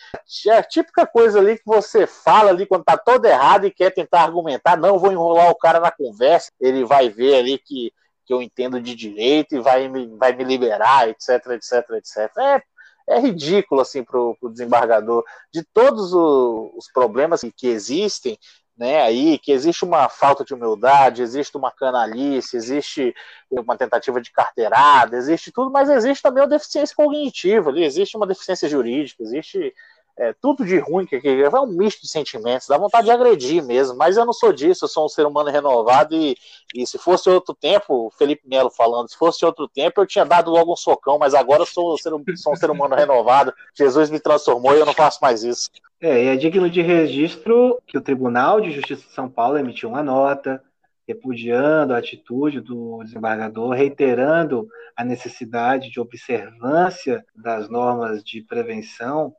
É 0.46 0.57
a 0.57 0.62
típica 0.62 1.07
coisa 1.07 1.38
ali 1.38 1.57
que 1.57 1.64
você 1.66 2.07
fala 2.07 2.50
ali 2.50 2.66
quando 2.66 2.85
tá 2.85 2.96
todo 2.96 3.27
errado 3.27 3.66
e 3.66 3.70
quer 3.70 3.90
tentar 3.90 4.22
argumentar, 4.22 4.77
não, 4.77 4.98
vou 4.98 5.12
enrolar 5.12 5.50
o 5.50 5.59
cara 5.59 5.79
na 5.81 5.90
conversa, 5.90 6.50
ele 6.61 6.85
vai 6.85 7.09
ver 7.09 7.37
ali 7.37 7.59
que 7.59 7.92
que 8.27 8.33
eu 8.33 8.40
entendo 8.40 8.81
de 8.81 8.94
direito 8.94 9.55
e 9.55 9.61
vai 9.61 9.87
me, 9.87 10.07
vai 10.16 10.33
me 10.35 10.44
liberar, 10.44 11.11
etc, 11.11 11.46
etc, 11.50 11.90
etc. 11.90 12.31
É 12.38 12.62
é 13.07 13.18
ridículo 13.18 13.81
assim 13.81 14.03
para 14.03 14.18
o 14.18 14.48
desembargador 14.50 15.24
de 15.53 15.62
todos 15.62 16.12
os 16.12 16.90
problemas 16.92 17.42
que, 17.57 17.66
existem 17.66 18.38
né 18.77 19.03
aí 19.03 19.39
que 19.39 19.53
existe 19.53 19.85
uma 19.85 20.09
falta 20.09 20.45
de 20.45 20.53
humildade 20.53 21.23
existe 21.23 21.57
uma 21.57 21.71
canalice 21.71 22.57
existe 22.57 23.15
uma 23.51 23.77
tentativa 23.77 24.21
de 24.21 24.33
carteirada 24.33 25.17
existe 25.17 25.53
tudo 25.53 25.71
mas 25.71 25.89
existe 25.89 26.23
também 26.23 26.43
uma 26.43 26.49
deficiência 26.49 26.95
cognitiva 26.97 27.71
existe 27.79 28.17
uma 28.17 28.27
deficiência 28.27 28.69
jurídica 28.69 29.23
existe 29.23 29.73
é, 30.16 30.33
tudo 30.33 30.64
de 30.64 30.79
ruim 30.79 31.05
que, 31.07 31.16
é 31.16 31.61
um 31.61 31.66
misto 31.66 32.03
de 32.03 32.09
sentimentos, 32.09 32.68
dá 32.68 32.79
vontade 32.79 33.07
de 33.07 33.11
agredir 33.11 33.64
mesmo, 33.64 33.96
mas 33.96 34.16
eu 34.16 34.24
não 34.24 34.33
sou 34.33 34.53
disso, 34.53 34.85
eu 34.85 34.88
sou 34.88 35.07
um 35.07 35.09
ser 35.09 35.27
humano 35.27 35.50
renovado 35.50 36.14
e, 36.14 36.37
e 36.74 36.87
se 36.87 36.98
fosse 36.98 37.29
outro 37.29 37.55
tempo, 37.55 38.12
Felipe 38.16 38.48
Melo 38.48 38.70
falando, 38.70 39.09
se 39.09 39.16
fosse 39.16 39.44
outro 39.44 39.66
tempo 39.66 40.00
eu 40.00 40.07
tinha 40.07 40.24
dado 40.24 40.50
logo 40.50 40.72
um 40.72 40.77
socão, 40.77 41.18
mas 41.18 41.35
agora 41.35 41.62
eu 41.62 41.66
sou, 41.66 41.96
sou 41.98 42.53
um 42.53 42.57
ser 42.57 42.70
humano 42.70 42.94
renovado, 42.94 43.53
Jesus 43.74 44.09
me 44.09 44.20
transformou 44.20 44.74
e 44.74 44.79
eu 44.79 44.87
não 44.87 44.94
faço 44.94 45.18
mais 45.20 45.42
isso. 45.42 45.68
É, 46.00 46.27
é 46.27 46.37
digno 46.37 46.70
de 46.70 46.81
registro 46.81 47.81
que 47.87 47.98
o 47.98 48.03
Tribunal 48.03 48.61
de 48.61 48.70
Justiça 48.70 49.03
de 49.07 49.14
São 49.14 49.29
Paulo 49.29 49.59
emitiu 49.59 49.88
uma 49.88 50.03
nota 50.03 50.62
repudiando 51.07 51.92
a 51.92 51.98
atitude 51.98 52.61
do 52.61 53.03
desembargador, 53.05 53.72
reiterando 53.72 54.66
a 54.96 55.05
necessidade 55.05 55.90
de 55.90 56.00
observância 56.00 57.24
das 57.35 57.68
normas 57.68 58.24
de 58.24 58.40
prevenção 58.42 59.35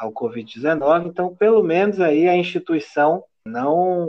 ao 0.00 0.10
Covid-19. 0.10 1.08
Então, 1.08 1.36
pelo 1.36 1.62
menos 1.62 2.00
aí 2.00 2.26
a 2.26 2.34
instituição 2.34 3.22
não 3.44 4.08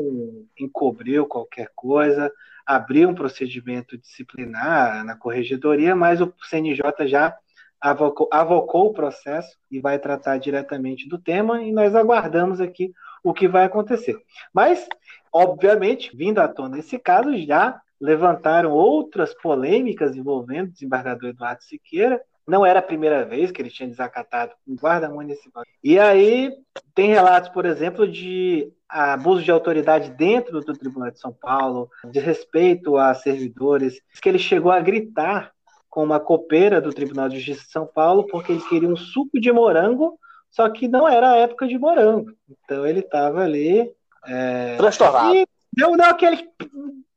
encobriu 0.57 1.25
qualquer 1.27 1.69
coisa, 1.75 2.31
abriu 2.65 3.09
um 3.09 3.15
procedimento 3.15 3.97
disciplinar 3.97 5.03
na 5.03 5.17
corregedoria, 5.17 5.93
mas 5.93 6.21
o 6.21 6.33
CNJ 6.49 7.07
já 7.07 7.35
avocou, 7.79 8.29
avocou 8.31 8.87
o 8.87 8.93
processo 8.93 9.57
e 9.69 9.81
vai 9.81 9.99
tratar 9.99 10.37
diretamente 10.37 11.09
do 11.09 11.17
tema, 11.17 11.61
e 11.61 11.73
nós 11.73 11.93
aguardamos 11.93 12.61
aqui 12.61 12.93
o 13.21 13.33
que 13.33 13.47
vai 13.47 13.65
acontecer. 13.65 14.17
Mas, 14.53 14.87
obviamente, 15.33 16.15
vindo 16.15 16.39
à 16.39 16.47
tona 16.47 16.79
esse 16.79 16.97
caso, 16.97 17.37
já 17.37 17.81
levantaram 17.99 18.71
outras 18.71 19.33
polêmicas 19.33 20.15
envolvendo 20.15 20.69
o 20.69 20.71
desembargador 20.71 21.29
Eduardo 21.29 21.63
Siqueira, 21.63 22.21
não 22.51 22.65
era 22.65 22.79
a 22.79 22.83
primeira 22.83 23.23
vez 23.23 23.49
que 23.49 23.61
ele 23.61 23.69
tinha 23.69 23.87
desacatado 23.87 24.51
um 24.67 24.75
guarda 24.75 25.07
municipal. 25.07 25.63
E 25.81 25.97
aí 25.97 26.53
tem 26.93 27.07
relatos, 27.07 27.49
por 27.49 27.65
exemplo, 27.65 28.05
de 28.05 28.69
abuso 28.89 29.41
de 29.41 29.49
autoridade 29.49 30.09
dentro 30.09 30.59
do 30.59 30.73
Tribunal 30.73 31.11
de 31.11 31.17
São 31.17 31.31
Paulo, 31.31 31.89
de 32.11 32.19
respeito 32.19 32.97
a 32.97 33.13
servidores, 33.13 34.01
que 34.21 34.27
ele 34.27 34.37
chegou 34.37 34.69
a 34.69 34.81
gritar 34.81 35.53
com 35.89 36.03
uma 36.03 36.19
copeira 36.19 36.81
do 36.81 36.91
Tribunal 36.91 37.29
de 37.29 37.39
Justiça 37.39 37.67
de 37.67 37.71
São 37.71 37.87
Paulo 37.87 38.27
porque 38.27 38.51
ele 38.51 38.67
queria 38.67 38.89
um 38.89 38.97
suco 38.97 39.39
de 39.39 39.49
morango, 39.49 40.19
só 40.49 40.69
que 40.69 40.89
não 40.89 41.07
era 41.07 41.31
a 41.31 41.37
época 41.37 41.65
de 41.65 41.79
morango. 41.79 42.33
Então 42.49 42.85
ele 42.85 42.99
estava 42.99 43.43
ali. 43.43 43.89
É... 44.27 44.75
Transtornado. 44.75 45.35
E 45.35 45.47
deu, 45.71 45.95
deu 45.95 46.05
aquele. 46.05 46.49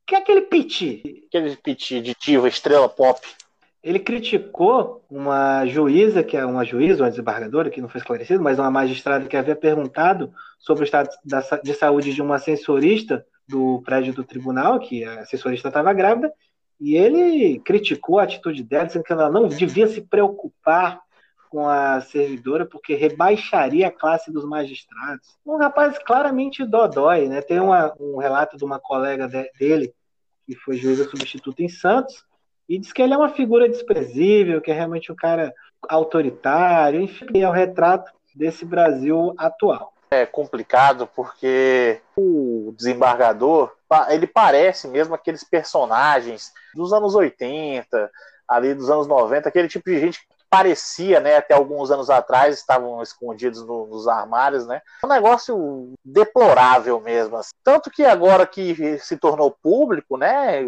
Que 0.07 0.15
é 0.15 0.17
aquele 0.19 0.41
piti? 0.43 1.25
Aquele 1.27 1.57
piti 1.57 1.99
de 1.99 2.15
diva, 2.21 2.47
estrela 2.47 2.87
pop 2.87 3.19
ele 3.85 3.99
criticou 3.99 5.05
uma 5.07 5.63
juíza, 5.67 6.23
que 6.23 6.35
é 6.35 6.43
uma 6.43 6.65
juíza, 6.65 7.03
uma 7.03 7.09
desembargadora, 7.11 7.69
que 7.69 7.79
não 7.79 7.87
foi 7.87 7.99
esclarecido, 7.99 8.41
mas 8.41 8.57
uma 8.57 8.71
magistrada 8.71 9.27
que 9.27 9.37
havia 9.37 9.55
perguntado 9.55 10.33
sobre 10.57 10.83
o 10.83 10.85
estado 10.85 11.07
de 11.63 11.73
saúde 11.75 12.11
de 12.11 12.19
uma 12.19 12.37
assessorista 12.37 13.23
do 13.47 13.83
prédio 13.85 14.11
do 14.11 14.23
tribunal, 14.23 14.79
que 14.79 15.05
a 15.05 15.19
assessorista 15.19 15.67
estava 15.67 15.93
grávida, 15.93 16.33
e 16.81 16.95
ele 16.95 17.59
criticou 17.59 18.17
a 18.17 18.23
atitude 18.23 18.63
dela, 18.63 18.87
dizendo 18.87 19.03
que 19.03 19.13
ela 19.13 19.29
não 19.29 19.47
devia 19.47 19.85
se 19.85 20.01
preocupar 20.01 20.99
com 21.51 21.69
a 21.69 22.01
servidora, 22.01 22.65
porque 22.65 22.95
rebaixaria 22.95 23.87
a 23.87 23.91
classe 23.91 24.31
dos 24.31 24.45
magistrados. 24.45 25.37
Um 25.45 25.57
rapaz 25.57 25.99
claramente 25.99 26.65
dodói, 26.65 27.27
né? 27.27 27.39
Tem 27.39 27.59
uma, 27.59 27.93
um 27.99 28.17
relato 28.17 28.57
de 28.57 28.65
uma 28.65 28.79
colega 28.79 29.27
de, 29.27 29.47
dele, 29.59 29.93
que 30.47 30.55
foi 30.55 30.75
juíza 30.75 31.07
substituta 31.07 31.61
em 31.61 31.69
Santos, 31.69 32.25
e 32.67 32.79
diz 32.79 32.91
que 32.91 33.01
ele 33.01 33.13
é 33.13 33.17
uma 33.17 33.29
figura 33.29 33.69
desprezível, 33.69 34.61
que 34.61 34.71
é 34.71 34.73
realmente 34.73 35.11
um 35.11 35.15
cara 35.15 35.53
autoritário, 35.87 37.01
enfim, 37.01 37.27
é 37.35 37.47
o 37.47 37.51
retrato 37.51 38.11
desse 38.33 38.65
Brasil 38.65 39.33
atual. 39.37 39.93
É 40.09 40.25
complicado 40.25 41.07
porque 41.15 41.99
o 42.15 42.73
desembargador, 42.77 43.71
ele 44.09 44.27
parece 44.27 44.87
mesmo 44.87 45.13
aqueles 45.13 45.43
personagens 45.43 46.51
dos 46.73 46.93
anos 46.93 47.15
80, 47.15 48.11
ali 48.47 48.73
dos 48.73 48.89
anos 48.89 49.07
90, 49.07 49.49
aquele 49.49 49.67
tipo 49.67 49.89
de 49.89 49.99
gente 49.99 50.27
parecia, 50.55 51.19
né, 51.19 51.35
até 51.35 51.53
alguns 51.53 51.91
anos 51.91 52.09
atrás, 52.09 52.57
estavam 52.57 53.03
escondidos 53.03 53.61
no, 53.67 53.87
nos 53.87 54.07
armários, 54.07 54.65
né? 54.65 54.81
Um 55.03 55.07
negócio 55.09 55.91
deplorável 56.03 57.01
mesmo. 57.01 57.35
Assim. 57.35 57.51
Tanto 57.61 57.91
que 57.91 58.05
agora 58.05 58.47
que 58.47 58.97
se 58.99 59.17
tornou 59.17 59.51
público, 59.51 60.15
né, 60.15 60.61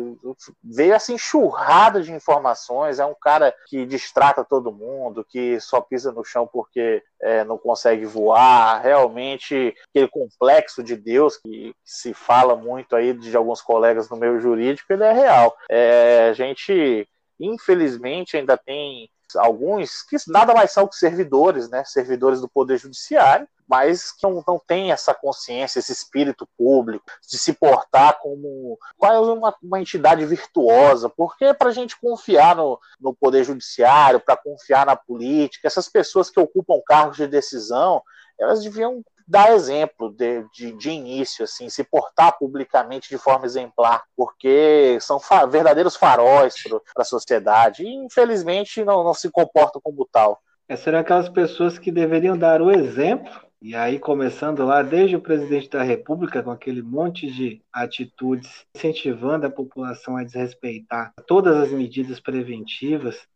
veio 0.62 0.94
essa 0.94 1.14
enxurrada 1.14 2.02
de 2.02 2.12
informações. 2.12 3.00
É 3.00 3.06
um 3.06 3.16
cara 3.16 3.56
que 3.68 3.86
distrata 3.86 4.44
todo 4.44 4.74
mundo, 4.74 5.24
que 5.24 5.58
só 5.62 5.80
pisa 5.80 6.12
no 6.12 6.26
chão 6.26 6.46
porque 6.52 7.02
é, 7.22 7.46
não 7.46 7.58
consegue 7.58 8.06
voar. 8.06 8.82
Realmente, 8.82 9.74
aquele 9.90 10.10
complexo 10.10 10.84
de 10.84 10.98
Deus 10.98 11.38
que 11.38 11.74
se 11.86 12.14
fala 12.14 12.58
muito 12.58 12.94
aí 12.94 13.14
de 13.14 13.38
alguns 13.38 13.62
colegas 13.62 14.10
no 14.10 14.18
meio 14.18 14.38
jurídico, 14.42 14.92
ele 14.92 15.06
é 15.06 15.14
real. 15.14 15.56
É, 15.70 16.28
a 16.30 16.34
gente 16.34 17.08
infelizmente 17.40 18.36
ainda 18.36 18.58
tem 18.58 19.10
alguns 19.36 20.02
que 20.04 20.18
nada 20.28 20.54
mais 20.54 20.72
são 20.72 20.88
que 20.88 20.96
servidores, 20.96 21.70
né? 21.70 21.84
Servidores 21.84 22.42
do 22.42 22.48
Poder 22.48 22.78
Judiciário, 22.78 23.48
mas 23.68 24.12
que 24.12 24.24
não, 24.24 24.44
não 24.48 24.60
tem 24.60 24.92
essa 24.92 25.14
consciência, 25.14 25.80
esse 25.80 25.92
espírito 25.92 26.48
público, 26.58 27.06
de 27.28 27.38
se 27.38 27.54
portar 27.54 28.18
como 28.20 28.80
quase 28.98 29.30
uma, 29.30 29.54
uma 29.62 29.80
entidade 29.80 30.26
virtuosa. 30.26 31.10
Porque 31.10 31.54
para 31.54 31.70
a 31.70 31.74
gente 31.74 32.00
confiar 32.00 32.56
no, 32.56 32.80
no 33.00 33.14
Poder 33.14 33.44
Judiciário, 33.44 34.20
para 34.20 34.38
confiar 34.38 34.86
na 34.86 34.96
política, 34.96 35.68
essas 35.68 35.90
pessoas 35.90 36.30
que 36.30 36.40
ocupam 36.40 36.82
cargos 36.86 37.18
de 37.18 37.28
decisão, 37.28 38.02
elas 38.40 38.64
deviam 38.64 39.04
dar 39.28 39.52
exemplo 39.52 40.10
de, 40.10 40.46
de, 40.54 40.72
de, 40.72 40.90
início, 40.90 41.44
assim, 41.44 41.70
se 41.70 41.84
portar 41.84 42.38
publicamente 42.38 43.10
de 43.10 43.18
forma 43.18 43.46
exemplar, 43.46 44.04
porque 44.16 44.98
são 45.02 45.20
fa 45.20 45.46
verdadeiros 45.46 45.96
faróis 45.96 46.56
para 46.94 47.02
a 47.02 47.06
sociedade 47.06 47.84
e, 47.84 47.94
infelizmente, 47.94 48.84
não, 48.86 49.04
não 49.04 49.14
se 49.14 49.30
comportam 49.30 49.82
como 49.82 50.08
tal. 50.12 50.42
É, 50.70 50.76
serão 50.76 51.00
aquelas 51.00 51.30
pessoas 51.30 51.78
que 51.78 51.92
deveriam 51.92 52.38
dar 52.38 52.62
o 52.62 52.72
exemplo, 52.72 53.47
e 53.62 53.76
aí 53.76 53.98
começando 53.98 54.64
lá 54.66 54.84
desde 54.84 55.16
o 55.16 55.22
presidente 55.22 55.70
da 55.70 55.82
República, 55.82 56.44
com 56.44 56.52
aquele 56.52 56.82
monte 56.82 57.32
de 57.32 57.62
atitudes 57.74 58.66
incentivando 58.76 59.48
a 59.48 59.52
população 59.52 60.16
a 60.16 60.24
desrespeitar 60.24 61.12
todas 61.26 61.56
as 61.58 61.72
medidas 61.72 62.20
preventivas, 62.20 63.28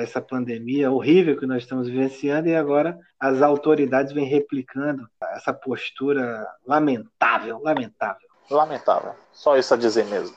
essa 0.00 0.20
pandemia 0.20 0.90
horrível 0.90 1.36
que 1.36 1.46
nós 1.46 1.62
estamos 1.62 1.88
vivenciando 1.88 2.48
e 2.48 2.54
agora 2.54 2.98
as 3.20 3.42
autoridades 3.42 4.12
vêm 4.12 4.24
replicando 4.24 5.06
essa 5.34 5.52
postura 5.52 6.46
lamentável, 6.66 7.60
lamentável. 7.62 8.28
Lamentável. 8.50 9.12
Só 9.32 9.58
isso 9.58 9.74
a 9.74 9.76
dizer 9.76 10.06
mesmo. 10.06 10.34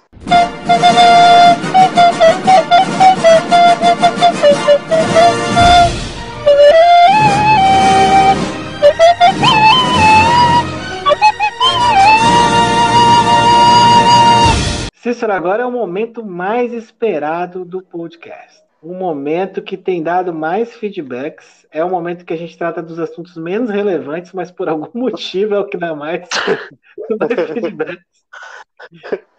Cícero, 15.02 15.34
agora 15.34 15.64
é 15.64 15.66
o 15.66 15.72
momento 15.72 16.24
mais 16.24 16.72
esperado 16.72 17.66
do 17.66 17.82
podcast. 17.82 18.62
O 18.80 18.94
momento 18.94 19.60
que 19.60 19.76
tem 19.76 20.04
dado 20.04 20.32
mais 20.32 20.76
feedbacks. 20.76 21.66
É 21.72 21.84
o 21.84 21.90
momento 21.90 22.24
que 22.24 22.34
a 22.34 22.38
gente 22.38 22.56
trata 22.56 22.84
dos 22.84 23.00
assuntos 23.00 23.36
menos 23.36 23.72
relevantes, 23.72 24.32
mas 24.32 24.52
por 24.52 24.70
algum 24.70 24.92
motivo 24.94 25.56
é 25.56 25.60
o 25.60 25.66
que 25.66 25.76
dá 25.76 25.96
mais, 25.96 26.30
mais 27.20 27.50
feedbacks. 27.50 28.06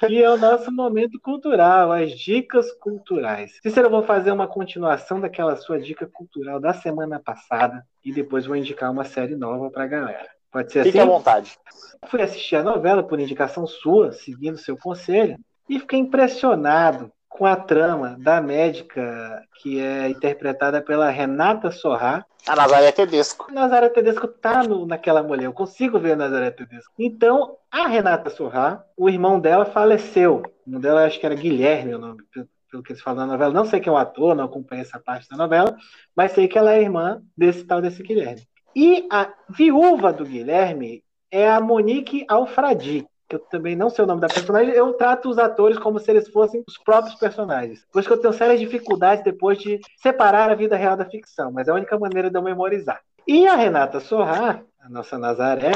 Que 0.01 0.21
é 0.21 0.29
o 0.29 0.37
nosso 0.37 0.73
momento 0.73 1.21
cultural, 1.21 1.93
as 1.93 2.11
dicas 2.11 2.73
culturais. 2.73 3.57
Cícero, 3.63 3.87
eu 3.87 3.91
vou 3.93 4.03
fazer 4.03 4.33
uma 4.33 4.49
continuação 4.49 5.21
daquela 5.21 5.55
sua 5.55 5.79
dica 5.79 6.09
cultural 6.09 6.59
da 6.59 6.75
semana 6.75 7.21
passada 7.21 7.87
e 8.05 8.13
depois 8.13 8.47
vou 8.47 8.57
indicar 8.57 8.91
uma 8.91 9.05
série 9.05 9.37
nova 9.37 9.71
pra 9.71 9.87
galera. 9.87 10.29
Pode 10.51 10.73
ser 10.73 10.83
Fique 10.83 10.99
assim? 10.99 11.09
à 11.09 11.11
vontade. 11.11 11.57
Fui 12.09 12.21
assistir 12.21 12.57
a 12.57 12.65
novela 12.65 13.05
por 13.05 13.21
indicação 13.21 13.65
sua, 13.65 14.11
seguindo 14.11 14.59
seu 14.59 14.77
conselho, 14.77 15.39
e 15.73 15.79
fiquei 15.79 15.99
impressionado 15.99 17.11
com 17.27 17.47
a 17.47 17.57
trama 17.57 18.15
da 18.21 18.43
médica 18.43 19.43
que 19.55 19.81
é 19.81 20.11
interpretada 20.11 20.83
pela 20.83 21.09
Renata 21.09 21.71
Sorrá. 21.71 22.27
A 22.47 22.55
Nazaré 22.55 22.93
Tedesco. 22.93 23.47
A 23.49 23.55
Nazaré 23.55 23.89
Tedesco 23.89 24.29
tá 24.29 24.63
no, 24.63 24.85
naquela 24.85 25.23
mulher, 25.23 25.47
eu 25.47 25.53
consigo 25.55 25.99
ver 25.99 26.13
a 26.13 26.17
Nazaré 26.17 26.51
Tedesco. 26.51 26.93
Então, 26.99 27.57
a 27.71 27.87
Renata 27.87 28.29
Sorrá, 28.29 28.85
o 28.95 29.09
irmão 29.09 29.41
dela 29.41 29.65
faleceu. 29.65 30.43
O 30.67 30.69
irmão 30.69 30.81
dela 30.81 31.07
acho 31.07 31.19
que 31.19 31.25
era 31.25 31.35
Guilherme 31.35 31.95
o 31.95 31.99
nome, 31.99 32.23
pelo, 32.71 32.83
que 32.83 32.93
eles 32.93 33.01
falam 33.01 33.27
na 33.27 33.33
novela. 33.33 33.55
Não 33.55 33.65
sei 33.65 33.81
quem 33.81 33.91
é 33.91 33.95
o 33.95 33.99
ator, 33.99 34.37
não 34.37 34.45
acompanhei 34.45 34.83
essa 34.83 35.01
parte 35.01 35.27
da 35.27 35.39
novela, 35.39 35.75
mas 36.15 36.33
sei 36.33 36.47
que 36.47 36.59
ela 36.59 36.75
é 36.75 36.83
irmã 36.83 37.23
desse 37.35 37.65
tal 37.65 37.81
desse 37.81 38.03
Guilherme. 38.03 38.47
E 38.77 39.07
a 39.11 39.33
viúva 39.49 40.13
do 40.13 40.27
Guilherme 40.27 41.03
é 41.31 41.51
a 41.51 41.63
Monique 41.63 42.27
Alfradi, 42.29 43.07
que 43.33 43.37
eu 43.37 43.41
também 43.41 43.75
não 43.75 43.89
sei 43.89 44.05
o 44.05 44.07
nome 44.07 44.21
da 44.21 44.29
personagem, 44.29 44.75
eu 44.75 44.93
trato 44.93 45.31
os 45.31 45.39
atores 45.39 45.79
como 45.79 45.99
se 45.99 46.11
eles 46.11 46.29
fossem 46.29 46.63
os 46.69 46.77
próprios 46.77 47.15
personagens. 47.15 47.87
Por 47.91 48.01
isso 48.01 48.09
que 48.09 48.15
eu 48.15 48.21
tenho 48.21 48.35
sérias 48.35 48.61
dificuldades 48.61 49.25
depois 49.25 49.59
de 49.59 49.81
separar 49.97 50.51
a 50.51 50.55
vida 50.55 50.77
real 50.77 50.97
da 50.97 51.07
ficção, 51.07 51.51
mas 51.51 51.67
é 51.67 51.71
a 51.71 51.75
única 51.75 51.99
maneira 51.99 52.31
de 52.31 52.37
eu 52.37 52.43
memorizar. 52.43 53.01
E 53.27 53.47
a 53.47 53.55
Renata 53.55 54.01
Sorrá, 54.01 54.61
a 54.81 54.89
nossa 54.89 55.17
Nazaré, 55.17 55.71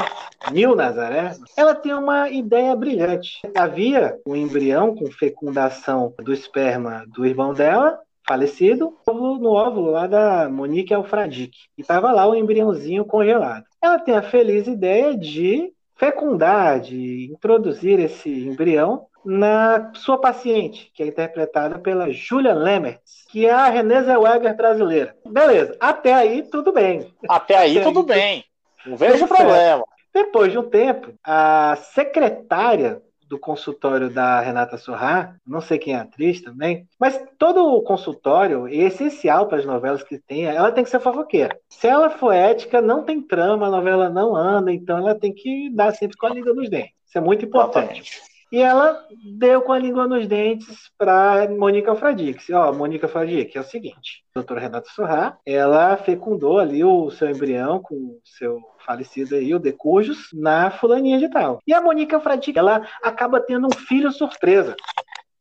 Nil 0.51 0.75
Nazaré, 0.75 1.35
ela 1.55 1.73
tem 1.73 1.93
uma 1.93 2.29
ideia 2.29 2.75
brilhante. 2.75 3.39
Havia 3.55 4.19
um 4.27 4.35
embrião 4.35 4.95
com 4.95 5.09
fecundação 5.09 6.13
do 6.21 6.31
esperma 6.31 7.05
do 7.07 7.25
irmão 7.25 7.53
dela, 7.53 7.99
falecido, 8.27 8.93
no 9.07 9.49
óvulo 9.51 9.91
lá 9.91 10.05
da 10.05 10.49
Monique 10.49 10.93
Alfradique. 10.93 11.57
E 11.77 11.81
estava 11.81 12.11
lá 12.11 12.27
o 12.27 12.35
embriãozinho 12.35 13.05
congelado. 13.05 13.63
Ela 13.81 13.97
tem 13.97 14.15
a 14.15 14.21
feliz 14.21 14.67
ideia 14.67 15.17
de 15.17 15.73
fecundar, 15.97 16.79
de 16.79 17.29
introduzir 17.31 17.99
esse 17.99 18.29
embrião 18.47 19.07
na 19.25 19.91
sua 19.93 20.17
paciente, 20.17 20.89
que 20.93 21.03
é 21.03 21.07
interpretada 21.07 21.79
pela 21.79 22.11
Julia 22.11 22.53
Lemertz, 22.53 23.25
que 23.29 23.45
é 23.45 23.51
a 23.51 23.67
Renée 23.67 24.03
Zellweger 24.03 24.55
brasileira. 24.55 25.15
Beleza, 25.25 25.75
até 25.79 26.13
aí 26.13 26.43
tudo 26.43 26.71
bem. 26.71 27.13
Até 27.27 27.57
aí 27.57 27.77
Até 27.79 27.91
tudo 27.91 28.13
aí, 28.13 28.19
bem. 28.19 28.45
Não 28.85 28.95
vejo 28.95 29.27
problema. 29.27 29.83
Depois 30.13 30.51
de 30.51 30.57
um 30.57 30.69
tempo, 30.69 31.13
a 31.23 31.77
secretária 31.93 33.01
do 33.27 33.37
consultório 33.39 34.09
da 34.09 34.39
Renata 34.39 34.77
Sorrá, 34.77 35.35
não 35.45 35.61
sei 35.61 35.77
quem 35.77 35.93
é 35.93 35.97
a 35.97 36.01
atriz 36.01 36.41
também, 36.41 36.87
mas 36.99 37.21
todo 37.37 37.63
o 37.65 37.81
consultório 37.81 38.67
é 38.67 38.75
essencial 38.75 39.47
para 39.47 39.57
as 39.57 39.65
novelas 39.65 40.03
que 40.03 40.17
tenha, 40.17 40.51
ela 40.51 40.71
tem 40.71 40.83
que 40.83 40.89
ser 40.89 40.99
fofoqueira. 40.99 41.57
Se 41.69 41.87
ela 41.87 42.09
for 42.09 42.31
ética, 42.31 42.81
não 42.81 43.03
tem 43.03 43.21
trama, 43.21 43.67
a 43.67 43.71
novela 43.71 44.09
não 44.09 44.35
anda, 44.35 44.71
então 44.71 44.97
ela 44.97 45.15
tem 45.15 45.33
que 45.33 45.69
dar 45.73 45.93
sempre 45.93 46.17
com 46.17 46.27
a 46.27 46.33
língua 46.33 46.53
nos 46.53 46.69
dentes. 46.69 46.93
Isso 47.05 47.17
é 47.17 47.21
muito 47.21 47.45
importante. 47.45 48.21
E 48.49 48.61
ela 48.61 49.05
deu 49.37 49.61
com 49.61 49.73
a 49.73 49.79
língua 49.79 50.07
nos 50.07 50.25
dentes 50.25 50.89
para 50.97 51.49
Mônica 51.49 51.91
Alfradique. 51.91 52.53
Ó, 52.53 52.71
Mônica 52.71 53.05
Alfradique, 53.05 53.57
é 53.57 53.61
o 53.61 53.63
seguinte: 53.63 54.23
a 54.33 54.39
doutora 54.39 54.61
Renata 54.61 54.89
Sorrá, 54.95 55.37
ela 55.45 55.97
fecundou 55.97 56.57
ali 56.57 56.83
o 56.83 57.11
seu 57.11 57.29
embrião 57.29 57.81
com 57.81 57.95
o 57.95 58.21
seu 58.23 58.61
falecido 58.87 59.35
aí, 59.35 59.53
o 59.53 59.59
Decujos, 59.59 60.29
na 60.33 60.71
fulaninha 60.71 61.19
de 61.19 61.29
tal. 61.29 61.59
E 61.67 61.73
a 61.73 61.81
Mônica 61.81 62.15
Alfradique, 62.15 62.57
ela 62.57 62.87
acaba 63.03 63.41
tendo 63.41 63.67
um 63.67 63.77
filho 63.77 64.09
surpresa. 64.13 64.75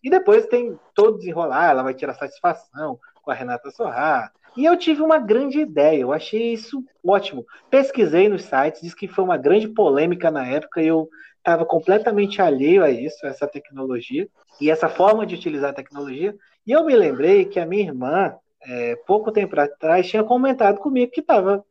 E 0.03 0.11
depois 0.11 0.47
tem 0.47 0.77
todo 0.93 1.19
desenrolar, 1.19 1.71
ela 1.71 1.85
vai 1.85 1.95
tirar 1.95 2.15
satisfação 2.15 2.99
com 3.23 3.31
a 3.31 3.35
Renata 3.35 3.71
Sorrá. 3.71 4.31
E 4.57 4.65
eu 4.65 4.77
tive 4.77 5.01
uma 5.01 5.19
grande 5.19 5.61
ideia, 5.61 6.01
eu 6.01 6.13
achei 6.13 6.53
isso 6.53 6.83
ótimo. 7.05 7.45
Pesquisei 7.71 8.29
nos 8.29 8.43
sites, 8.43 8.81
disse 8.81 8.97
que 8.97 9.07
foi 9.07 9.23
uma 9.23 9.37
grande 9.37 9.69
polêmica 9.69 10.31
na 10.31 10.47
época 10.47 10.83
e 10.83 10.89
eu 10.89 11.09
estava 11.39 11.65
completamente 11.65 12.43
alheio 12.43 12.83
a 12.83 12.91
isso, 12.91 13.25
a 13.25 13.29
essa 13.29 13.47
tecnologia 13.47 14.29
e 14.61 14.71
essa 14.71 14.89
forma 14.89 15.25
de 15.25 15.35
utilizar 15.35 15.71
a 15.71 15.75
tecnologia. 15.75 16.35
E 16.67 16.73
eu 16.73 16.85
me 16.85 16.97
lembrei 16.97 17.45
que 17.45 17.61
a 17.61 17.67
minha 17.67 17.85
irmã, 17.85 18.35
é, 18.63 18.97
pouco 19.07 19.31
tempo 19.31 19.59
atrás, 19.61 20.09
tinha 20.09 20.25
comentado 20.25 20.79
comigo 20.79 21.13
que 21.13 21.21
estava 21.21 21.65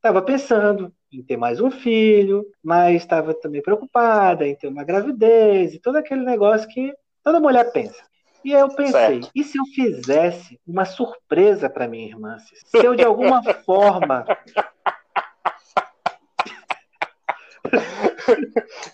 tava 0.00 0.22
pensando 0.22 0.92
em 1.12 1.22
ter 1.22 1.36
mais 1.36 1.60
um 1.60 1.70
filho, 1.70 2.44
mas 2.62 2.96
estava 2.96 3.34
também 3.34 3.62
preocupada 3.62 4.46
em 4.46 4.54
ter 4.54 4.68
uma 4.68 4.84
gravidez 4.84 5.74
e 5.74 5.78
todo 5.78 5.96
aquele 5.96 6.24
negócio 6.24 6.68
que 6.68 6.92
toda 7.22 7.40
mulher 7.40 7.72
pensa. 7.72 8.02
E 8.44 8.54
aí 8.54 8.60
eu 8.60 8.68
pensei, 8.68 8.92
Certo. 8.92 9.30
e 9.34 9.44
se 9.44 9.58
eu 9.58 9.64
fizesse 9.74 10.58
uma 10.66 10.84
surpresa 10.84 11.68
para 11.68 11.86
minha 11.86 12.06
irmã? 12.06 12.38
Se 12.64 12.78
eu 12.78 12.94
de 12.94 13.04
alguma 13.04 13.42
forma 13.64 14.24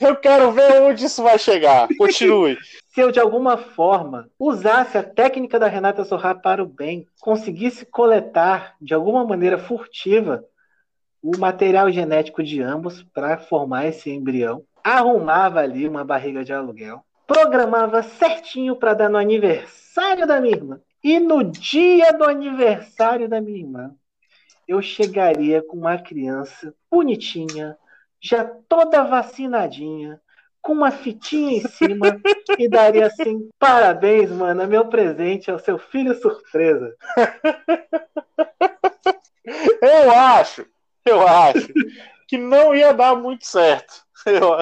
Eu 0.01 0.17
quero 0.17 0.53
ver 0.53 0.83
onde 0.83 1.05
isso 1.05 1.23
vai 1.23 1.39
chegar. 1.39 1.89
Continue. 1.97 2.57
se 2.89 3.01
eu 3.01 3.11
de 3.11 3.21
alguma 3.21 3.57
forma 3.57 4.29
usasse 4.39 4.97
a 4.99 5.03
técnica 5.03 5.59
da 5.59 5.69
Renata 5.69 6.05
Sorrá 6.05 6.35
para 6.35 6.63
o 6.63 6.67
bem, 6.67 7.07
conseguisse 7.21 7.85
coletar 7.87 8.75
de 8.81 8.95
alguma 8.95 9.25
maneira 9.25 9.59
furtiva 9.59 10.45
o 11.29 11.39
material 11.41 11.91
genético 11.91 12.41
de 12.41 12.63
ambos 12.63 13.03
para 13.03 13.37
formar 13.37 13.87
esse 13.87 14.09
embrião, 14.11 14.63
arrumava 14.85 15.59
ali 15.59 15.89
uma 15.89 16.05
barriga 16.05 16.45
de 16.45 16.53
aluguel, 16.53 17.05
programava 17.27 18.01
certinho 18.05 18.77
para 18.77 18.95
dar 18.95 19.09
no 19.09 19.19
aniversário 19.19 20.25
da 20.25 20.41
minha 20.41 20.55
irmã. 20.55 20.81
E 21.03 21.19
no 21.19 21.43
dia 21.43 22.13
do 22.13 22.23
aniversário 22.23 23.29
da 23.29 23.41
minha 23.41 23.59
irmã, 23.59 23.93
eu 24.69 24.81
chegaria 24.81 25.61
com 25.63 25.77
uma 25.77 25.99
criança 25.99 26.73
bonitinha, 26.89 27.77
já 28.21 28.45
toda 28.45 29.03
vacinadinha, 29.03 30.21
com 30.63 30.73
uma 30.73 30.93
fitinha 30.93 31.59
em 31.59 31.67
cima 31.67 32.21
e 32.57 32.69
daria 32.69 33.07
assim: 33.07 33.49
parabéns, 33.59 34.31
mano, 34.31 34.65
meu 34.69 34.87
presente 34.87 35.51
é 35.51 35.55
o 35.55 35.59
seu 35.59 35.77
filho 35.77 36.15
surpresa. 36.15 36.95
Eu 39.81 40.11
acho, 40.11 40.67
eu 41.07 41.27
acho 41.27 41.69
que 42.29 42.37
não 42.39 42.75
ia 42.75 42.93
dar 42.93 43.15
muito 43.17 43.47
certo. 43.47 44.05
Eu, 44.27 44.57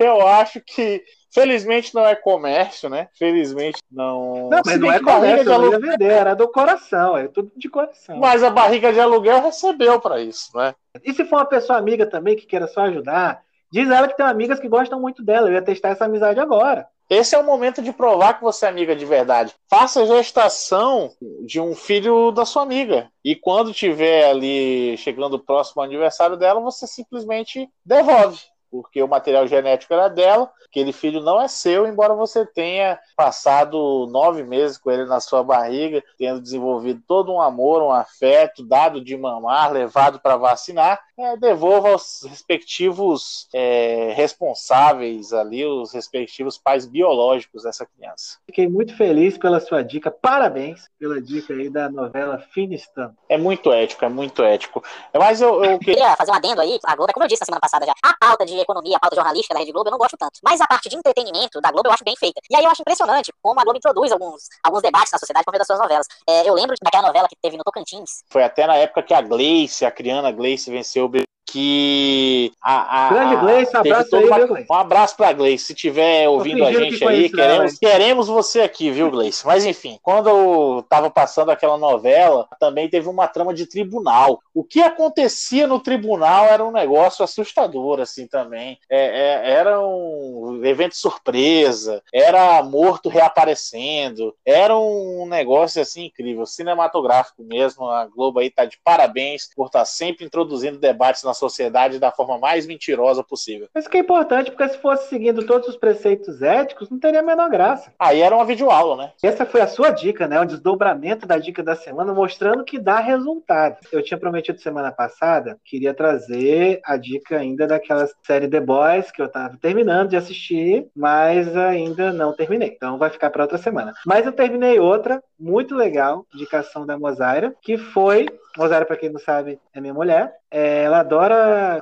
eu 0.00 0.26
acho 0.26 0.60
que, 0.60 1.04
felizmente, 1.32 1.94
não 1.94 2.04
é 2.04 2.16
comércio, 2.16 2.88
né? 2.88 3.08
Felizmente 3.16 3.80
não. 3.90 4.48
Não, 4.50 4.64
Se 4.64 4.70
mas 4.70 4.80
não 4.80 4.90
é 4.92 4.98
comércio, 5.00 5.44
de 5.44 5.52
aluguel. 5.52 5.80
ia 5.80 5.90
vender, 5.92 6.10
era 6.10 6.34
do 6.34 6.48
coração, 6.48 7.16
é 7.16 7.28
tudo 7.28 7.52
de 7.56 7.68
coração. 7.68 8.16
Mas 8.18 8.42
a 8.42 8.50
barriga 8.50 8.92
de 8.92 8.98
aluguel 8.98 9.42
recebeu 9.42 10.00
para 10.00 10.20
isso, 10.20 10.56
né? 10.56 10.74
E 11.04 11.14
se 11.14 11.24
for 11.24 11.36
uma 11.36 11.46
pessoa 11.46 11.78
amiga 11.78 12.04
também 12.04 12.34
que 12.34 12.46
queira 12.46 12.66
só 12.66 12.80
ajudar, 12.82 13.42
diz 13.70 13.88
ela 13.88 14.08
que 14.08 14.16
tem 14.16 14.26
amigas 14.26 14.58
que 14.58 14.68
gostam 14.68 15.00
muito 15.00 15.22
dela, 15.22 15.48
eu 15.48 15.52
ia 15.52 15.62
testar 15.62 15.90
essa 15.90 16.06
amizade 16.06 16.40
agora. 16.40 16.88
Esse 17.08 17.34
é 17.36 17.38
o 17.38 17.44
momento 17.44 17.80
de 17.80 17.92
provar 17.92 18.34
que 18.34 18.42
você 18.42 18.66
é 18.66 18.68
amiga 18.68 18.96
de 18.96 19.04
verdade. 19.04 19.54
Faça 19.70 20.02
a 20.02 20.06
gestação 20.06 21.12
de 21.44 21.60
um 21.60 21.74
filho 21.74 22.32
da 22.32 22.44
sua 22.44 22.62
amiga. 22.62 23.10
E 23.24 23.36
quando 23.36 23.72
tiver 23.72 24.28
ali 24.28 24.96
chegando 24.96 25.38
próximo 25.38 25.80
ao 25.82 25.86
aniversário 25.86 26.36
dela, 26.36 26.60
você 26.60 26.86
simplesmente 26.86 27.68
devolve. 27.84 28.40
Porque 28.70 29.02
o 29.02 29.08
material 29.08 29.46
genético 29.46 29.94
era 29.94 30.08
dela, 30.08 30.50
aquele 30.68 30.92
filho 30.92 31.20
não 31.20 31.40
é 31.40 31.48
seu, 31.48 31.86
embora 31.86 32.14
você 32.14 32.44
tenha 32.44 32.98
passado 33.16 34.06
nove 34.10 34.42
meses 34.42 34.76
com 34.76 34.90
ele 34.90 35.04
na 35.06 35.20
sua 35.20 35.42
barriga, 35.42 36.02
tendo 36.18 36.40
desenvolvido 36.40 37.02
todo 37.06 37.32
um 37.32 37.40
amor, 37.40 37.82
um 37.82 37.92
afeto, 37.92 38.64
dado 38.64 39.02
de 39.02 39.16
mamar, 39.16 39.72
levado 39.72 40.20
para 40.20 40.36
vacinar, 40.36 41.00
é, 41.18 41.36
devolva 41.36 41.90
aos 41.90 42.22
respectivos 42.28 43.48
é, 43.54 44.12
responsáveis 44.14 45.32
ali, 45.32 45.64
os 45.64 45.92
respectivos 45.92 46.58
pais 46.58 46.86
biológicos 46.86 47.62
dessa 47.62 47.86
criança. 47.86 48.38
Fiquei 48.44 48.68
muito 48.68 48.94
feliz 48.96 49.38
pela 49.38 49.60
sua 49.60 49.82
dica, 49.82 50.10
parabéns 50.10 50.90
pela 50.98 51.20
dica 51.20 51.54
aí 51.54 51.70
da 51.70 51.88
novela 51.88 52.38
Finistan. 52.52 53.14
É 53.28 53.38
muito 53.38 53.72
ético, 53.72 54.04
é 54.04 54.08
muito 54.08 54.42
ético. 54.42 54.82
Mas 55.14 55.40
eu, 55.40 55.64
eu 55.64 55.78
queria. 55.78 55.94
queria 55.94 56.16
fazer 56.16 56.32
um 56.32 56.34
adendo 56.34 56.60
aí, 56.60 56.78
a 56.84 56.94
Globo, 56.94 57.10
é 57.10 57.14
como 57.14 57.24
eu 57.24 57.28
disse 57.28 57.40
na 57.40 57.46
semana 57.46 57.60
passada 57.60 57.86
já, 57.86 57.94
a 58.02 58.14
pauta 58.18 58.44
de 58.44 58.55
economia, 58.62 58.96
a 58.96 59.00
pauta 59.00 59.16
jornalística 59.16 59.54
da 59.54 59.60
Rede 59.60 59.72
Globo, 59.72 59.88
eu 59.88 59.92
não 59.92 59.98
gosto 59.98 60.16
tanto. 60.16 60.38
Mas 60.42 60.60
a 60.60 60.66
parte 60.66 60.88
de 60.88 60.96
entretenimento 60.96 61.60
da 61.60 61.70
Globo 61.70 61.88
eu 61.88 61.92
acho 61.92 62.04
bem 62.04 62.16
feita. 62.16 62.40
E 62.50 62.56
aí 62.56 62.64
eu 62.64 62.70
acho 62.70 62.82
impressionante 62.82 63.32
como 63.42 63.58
a 63.60 63.64
Globo 63.64 63.78
introduz 63.78 64.12
alguns, 64.12 64.48
alguns 64.62 64.82
debates 64.82 65.12
na 65.12 65.18
sociedade 65.18 65.44
por 65.44 65.52
meio 65.52 65.60
das 65.60 65.66
suas 65.66 65.78
novelas. 65.78 66.06
É, 66.28 66.48
eu 66.48 66.54
lembro 66.54 66.74
daquela 66.82 67.06
novela 67.08 67.28
que 67.28 67.36
teve 67.40 67.56
no 67.56 67.64
Tocantins, 67.64 68.22
Foi 68.30 68.42
até 68.42 68.66
na 68.66 68.76
época 68.76 69.02
que 69.02 69.14
a 69.14 69.20
Gleice, 69.20 69.84
a 69.84 69.90
Criana 69.90 70.30
Gleice, 70.30 70.70
venceu 70.70 71.06
o 71.06 71.08
que 71.46 72.52
a, 72.60 73.06
a 73.06 73.08
Grande 73.08 73.36
Gleice, 73.36 73.76
abraço 73.76 74.10
toda 74.10 74.34
aí, 74.34 74.46
viu? 74.46 74.66
Um 74.68 74.74
abraço 74.74 75.16
pra 75.16 75.32
Gleice. 75.32 75.66
Se 75.66 75.74
tiver 75.74 76.28
ouvindo 76.28 76.64
a 76.64 76.72
gente 76.72 76.98
que 76.98 77.04
aí, 77.04 77.30
conheço 77.30 77.40
ela, 77.40 77.46
queremos, 77.48 77.78
queremos 77.78 78.28
você 78.28 78.60
aqui, 78.60 78.90
viu, 78.90 79.10
Gleice? 79.10 79.46
Mas 79.46 79.64
enfim, 79.64 79.98
quando 80.02 80.28
eu 80.28 80.84
tava 80.88 81.08
passando 81.08 81.50
aquela 81.50 81.78
novela, 81.78 82.48
também 82.58 82.88
teve 82.88 83.08
uma 83.08 83.28
trama 83.28 83.54
de 83.54 83.64
tribunal. 83.66 84.40
O 84.52 84.64
que 84.64 84.82
acontecia 84.82 85.66
no 85.66 85.78
tribunal 85.78 86.46
era 86.46 86.64
um 86.64 86.72
negócio 86.72 87.24
assustador, 87.24 88.00
assim, 88.00 88.26
também. 88.26 88.78
É, 88.90 88.98
é- 88.98 89.50
era 89.52 89.80
um 89.80 90.60
evento 90.64 90.96
surpresa, 90.96 92.02
era 92.12 92.60
morto 92.62 93.08
reaparecendo, 93.08 94.34
era 94.44 94.76
um 94.76 95.26
negócio, 95.26 95.80
assim, 95.80 96.06
incrível, 96.06 96.44
cinematográfico 96.44 97.42
mesmo. 97.44 97.88
A 97.88 98.06
Globo 98.06 98.40
aí 98.40 98.50
tá 98.50 98.64
de 98.64 98.78
parabéns 98.82 99.48
por 99.54 99.66
estar 99.66 99.84
sempre 99.84 100.24
introduzindo 100.24 100.78
debates 100.78 101.22
na 101.22 101.35
sociedade 101.36 101.98
da 101.98 102.10
forma 102.10 102.38
mais 102.38 102.66
mentirosa 102.66 103.22
possível. 103.22 103.68
Isso 103.76 103.88
que 103.88 103.96
é 103.96 104.00
importante, 104.00 104.50
porque 104.50 104.68
se 104.68 104.78
fosse 104.78 105.08
seguindo 105.08 105.46
todos 105.46 105.68
os 105.68 105.76
preceitos 105.76 106.42
éticos, 106.42 106.90
não 106.90 106.98
teria 106.98 107.20
a 107.20 107.22
menor 107.22 107.48
graça. 107.50 107.92
Aí 107.98 108.20
era 108.20 108.34
uma 108.34 108.44
videoaula, 108.44 108.96
né? 108.96 109.12
Essa 109.22 109.46
foi 109.46 109.60
a 109.60 109.66
sua 109.66 109.90
dica, 109.90 110.26
né? 110.26 110.40
Um 110.40 110.46
desdobramento 110.46 111.26
da 111.26 111.38
dica 111.38 111.62
da 111.62 111.74
semana, 111.74 112.12
mostrando 112.12 112.64
que 112.64 112.78
dá 112.78 112.98
resultado. 112.98 113.76
Eu 113.92 114.02
tinha 114.02 114.18
prometido 114.18 114.60
semana 114.60 114.90
passada, 114.90 115.58
queria 115.64 115.94
trazer 115.94 116.80
a 116.84 116.96
dica 116.96 117.38
ainda 117.38 117.66
daquela 117.66 118.08
série 118.22 118.48
The 118.48 118.60
Boys, 118.60 119.10
que 119.10 119.22
eu 119.22 119.28
tava 119.28 119.56
terminando 119.56 120.10
de 120.10 120.16
assistir, 120.16 120.88
mas 120.94 121.56
ainda 121.56 122.12
não 122.12 122.32
terminei. 122.32 122.72
Então 122.76 122.98
vai 122.98 123.10
ficar 123.10 123.30
para 123.30 123.42
outra 123.42 123.58
semana. 123.58 123.92
Mas 124.04 124.26
eu 124.26 124.32
terminei 124.32 124.78
outra, 124.78 125.22
muito 125.38 125.74
legal, 125.74 126.26
indicação 126.34 126.86
da 126.86 126.98
Mozaira, 126.98 127.54
que 127.60 127.76
foi. 127.76 128.26
Mozaira, 128.56 128.86
para 128.86 128.96
quem 128.96 129.10
não 129.10 129.20
sabe, 129.20 129.58
é 129.74 129.80
minha 129.80 129.92
mulher. 129.92 130.34
É, 130.50 130.84
ela 130.84 131.00
adora 131.00 131.25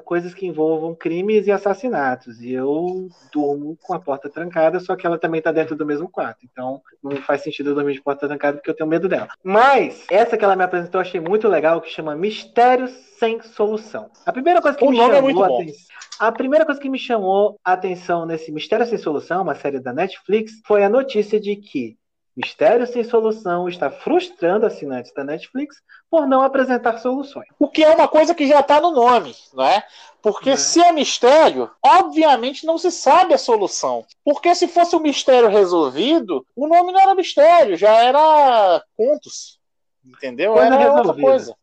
coisas 0.04 0.35
que 0.35 0.46
envolvam 0.46 0.94
crimes 0.94 1.46
e 1.46 1.52
assassinatos. 1.52 2.40
E 2.40 2.52
eu 2.52 3.09
durmo 3.33 3.76
com 3.83 3.94
a 3.94 3.98
porta 3.98 4.28
trancada, 4.28 4.80
só 4.80 4.96
que 4.96 5.07
ela 5.07 5.18
também 5.18 5.40
tá 5.40 5.52
dentro 5.52 5.76
do 5.76 5.87
mesmo 5.87 6.09
quarto. 6.09 6.46
Então 6.50 6.80
não 7.02 7.16
faz 7.16 7.42
sentido 7.42 7.70
eu 7.70 7.74
dormir 7.74 7.94
de 7.94 8.02
porta 8.02 8.26
trancada 8.26 8.59
porque 8.59 8.70
eu 8.70 8.74
tenho 8.74 8.88
medo 8.88 9.09
dela. 9.09 9.28
Mas 9.42 10.04
essa 10.11 10.37
que 10.37 10.44
ela 10.44 10.57
me 10.57 10.64
apresentou 10.64 11.00
eu 11.00 11.07
achei 11.07 11.20
muito 11.20 11.48
legal, 11.48 11.80
que 11.80 11.90
chama 11.90 12.14
Mistérios 12.14 12.92
Sem 13.18 13.40
Solução. 13.42 14.11
A 14.24 14.33
primeira 14.33 14.61
coisa 14.61 14.76
que 14.76 14.85
O 14.85 14.90
me 14.90 14.98
é 14.98 15.07
chamou 15.07 15.22
muito 15.22 15.42
a 15.42 15.46
atenção. 15.46 15.94
A 16.18 16.30
primeira 16.30 16.64
coisa 16.64 16.80
que 16.80 16.88
me 16.88 16.98
chamou 16.98 17.59
a 17.64 17.72
atenção 17.72 18.24
nesse 18.24 18.52
Mistério 18.52 18.87
Sem 18.87 18.98
Solução, 18.98 19.42
uma 19.42 19.54
série 19.54 19.80
da 19.80 19.92
Netflix, 19.92 20.52
foi 20.64 20.85
a 20.85 20.88
notícia 20.88 21.40
de 21.40 21.57
que 21.57 21.96
Mistério 22.37 22.87
Sem 22.87 23.05
Solução 23.05 23.68
está 23.68 23.90
frustrando 23.90 24.66
assinantes 24.66 25.12
da 25.14 25.23
Netflix 25.23 25.77
por 26.11 26.27
não 26.27 26.42
apresentar 26.42 26.99
soluções. 26.99 27.47
O 27.59 27.68
que 27.68 27.85
é 27.85 27.90
uma 27.90 28.09
coisa 28.09 28.35
que 28.35 28.47
já 28.49 28.61
está 28.61 28.81
no 28.81 28.90
nome, 28.90 29.35
não 29.53 29.64
é? 29.64 29.85
Porque 30.20 30.51
Né? 30.51 30.57
se 30.57 30.81
é 30.81 30.90
mistério, 30.90 31.70
obviamente 31.85 32.66
não 32.66 32.77
se 32.77 32.90
sabe 32.90 33.35
a 33.35 33.38
solução. 33.38 34.05
Porque 34.25 34.55
se 34.55 34.66
fosse 34.66 34.97
um 34.97 35.01
mistério 35.01 35.49
resolvido, 35.49 36.44
o 36.57 36.66
nome 36.66 36.92
não 36.92 37.01
era 37.01 37.14
mistério, 37.14 37.77
já 37.77 37.92
era 38.03 38.83
contos. 38.97 39.61
Entendeu? 40.05 40.55
Coisa 40.55 40.66
era 40.75 40.77
outra 40.92 40.99
resolvida. 41.12 41.27
coisa. 41.27 41.57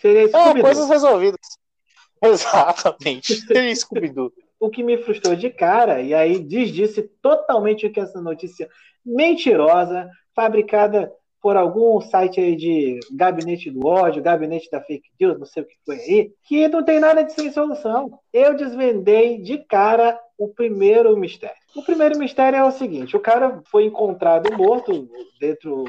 Seria 0.00 0.24
É, 0.36 0.60
coisas 0.60 0.88
resolvidas. 0.88 1.40
Exatamente. 2.22 3.34
Seria 3.34 3.74
Scooby-Doo. 3.76 4.32
O 4.64 4.70
que 4.70 4.82
me 4.82 4.98
frustrou 4.98 5.36
de 5.36 5.50
cara, 5.50 6.00
e 6.00 6.14
aí 6.14 6.38
desdisse 6.38 7.02
totalmente 7.20 7.86
o 7.86 7.92
que 7.92 8.00
essa 8.00 8.20
notícia 8.20 8.68
mentirosa, 9.04 10.08
fabricada 10.34 11.12
por 11.40 11.58
algum 11.58 12.00
site 12.00 12.40
aí 12.40 12.56
de 12.56 12.98
gabinete 13.12 13.70
do 13.70 13.86
ódio, 13.86 14.22
gabinete 14.22 14.70
da 14.70 14.80
fake 14.80 15.10
news, 15.20 15.38
não 15.38 15.44
sei 15.44 15.62
o 15.62 15.66
que 15.66 15.74
foi 15.84 15.96
aí, 15.96 16.32
que 16.42 16.68
não 16.68 16.82
tem 16.82 16.98
nada 16.98 17.22
de 17.22 17.34
sem 17.34 17.52
solução. 17.52 18.18
Eu 18.32 18.56
desvendei 18.56 19.42
de 19.42 19.58
cara 19.58 20.18
o 20.38 20.48
primeiro 20.48 21.14
mistério. 21.16 21.56
O 21.76 21.82
primeiro 21.82 22.18
mistério 22.18 22.56
é 22.56 22.64
o 22.64 22.70
seguinte: 22.70 23.14
o 23.14 23.20
cara 23.20 23.60
foi 23.70 23.84
encontrado 23.84 24.56
morto 24.56 25.06
dentro 25.38 25.84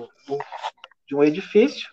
de 1.08 1.16
um 1.16 1.24
edifício 1.24 1.88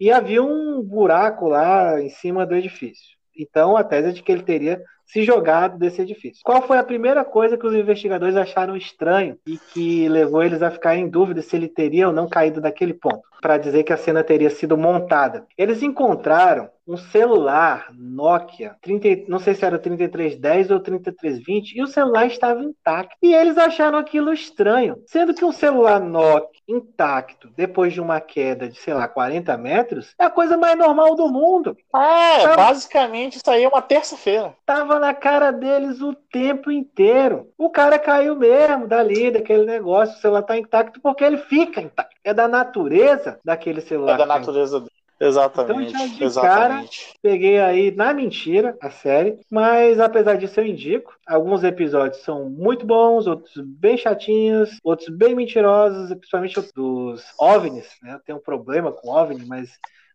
e 0.00 0.10
havia 0.10 0.42
um 0.42 0.82
buraco 0.82 1.46
lá 1.46 2.00
em 2.00 2.08
cima 2.08 2.46
do 2.46 2.54
edifício. 2.54 3.14
Então, 3.36 3.76
a 3.76 3.84
tese 3.84 4.08
é 4.08 4.12
de 4.12 4.22
que 4.22 4.32
ele 4.32 4.42
teria 4.42 4.82
se 5.06 5.22
jogado 5.22 5.78
desse 5.78 6.02
edifício. 6.02 6.42
Qual 6.44 6.62
foi 6.62 6.78
a 6.78 6.84
primeira 6.84 7.24
coisa 7.24 7.56
que 7.56 7.66
os 7.66 7.74
investigadores 7.74 8.36
acharam 8.36 8.76
estranho 8.76 9.38
e 9.46 9.58
que 9.58 10.08
levou 10.08 10.42
eles 10.42 10.62
a 10.62 10.70
ficar 10.70 10.96
em 10.96 11.08
dúvida 11.08 11.42
se 11.42 11.54
ele 11.56 11.68
teria 11.68 12.08
ou 12.08 12.12
não 12.12 12.28
caído 12.28 12.60
daquele 12.60 12.94
ponto, 12.94 13.22
para 13.40 13.58
dizer 13.58 13.84
que 13.84 13.92
a 13.92 13.96
cena 13.96 14.24
teria 14.24 14.50
sido 14.50 14.76
montada? 14.76 15.46
Eles 15.56 15.82
encontraram 15.82 16.68
um 16.86 16.96
celular 16.96 17.88
Nokia, 17.92 18.76
30, 18.80 19.24
não 19.28 19.38
sei 19.38 19.54
se 19.54 19.64
era 19.64 19.78
3310 19.78 20.70
ou 20.70 20.80
3320, 20.80 21.78
e 21.78 21.82
o 21.82 21.86
celular 21.86 22.26
estava 22.26 22.62
intacto. 22.62 23.16
E 23.22 23.34
eles 23.34 23.56
acharam 23.56 23.98
aquilo 23.98 24.32
estranho, 24.32 25.02
sendo 25.06 25.32
que 25.34 25.44
um 25.44 25.52
celular 25.52 26.00
Nokia 26.00 26.54
intacto, 26.66 27.48
depois 27.56 27.92
de 27.92 28.00
uma 28.00 28.20
queda 28.20 28.68
de, 28.68 28.78
sei 28.78 28.94
lá, 28.94 29.06
40 29.06 29.56
metros, 29.58 30.14
é 30.18 30.24
a 30.24 30.30
coisa 30.30 30.56
mais 30.56 30.76
normal 30.78 31.14
do 31.14 31.28
mundo. 31.28 31.76
É, 31.94 32.42
Tá. 32.42 32.56
basicamente 32.56 33.36
isso 33.36 33.50
aí 33.50 33.64
é 33.64 33.68
uma 33.68 33.82
terça-feira. 33.82 34.54
Tava 34.64 34.98
na 34.98 35.12
cara 35.14 35.50
deles 35.50 36.00
o 36.00 36.14
tempo 36.14 36.70
inteiro. 36.70 37.48
O 37.58 37.68
cara 37.70 37.98
caiu 37.98 38.36
mesmo 38.36 38.86
dali, 38.86 39.30
daquele 39.30 39.64
negócio, 39.64 40.16
o 40.16 40.20
celular 40.20 40.42
tá 40.42 40.56
intacto 40.56 41.00
porque 41.02 41.24
ele 41.24 41.38
fica 41.38 41.80
intacto. 41.80 42.14
É 42.24 42.32
da 42.32 42.48
natureza 42.48 43.38
daquele 43.44 43.80
celular. 43.80 44.14
É 44.14 44.18
da 44.18 44.26
natureza 44.26 44.80
dele. 44.80 44.90
Exatamente. 45.26 45.88
Então, 45.90 46.08
já 46.08 46.14
de 46.14 46.24
Exatamente. 46.24 47.14
Peguei 47.22 47.60
aí 47.60 47.90
na 47.90 48.12
mentira 48.12 48.76
a 48.80 48.90
série, 48.90 49.38
mas 49.50 49.98
apesar 49.98 50.36
disso 50.36 50.60
eu 50.60 50.66
indico. 50.66 51.14
Alguns 51.26 51.64
episódios 51.64 52.22
são 52.22 52.48
muito 52.48 52.86
bons, 52.86 53.26
outros 53.26 53.52
bem 53.56 53.96
chatinhos, 53.96 54.78
outros 54.82 55.08
bem 55.08 55.34
mentirosos, 55.34 56.08
principalmente 56.14 56.58
os 56.58 56.72
dos 56.72 57.24
OVNIs, 57.38 57.88
né? 58.02 58.14
Eu 58.14 58.20
tenho 58.20 58.38
um 58.38 58.42
problema 58.42 58.92
com 58.92 59.10
OVNI, 59.10 59.46
mas 59.46 59.70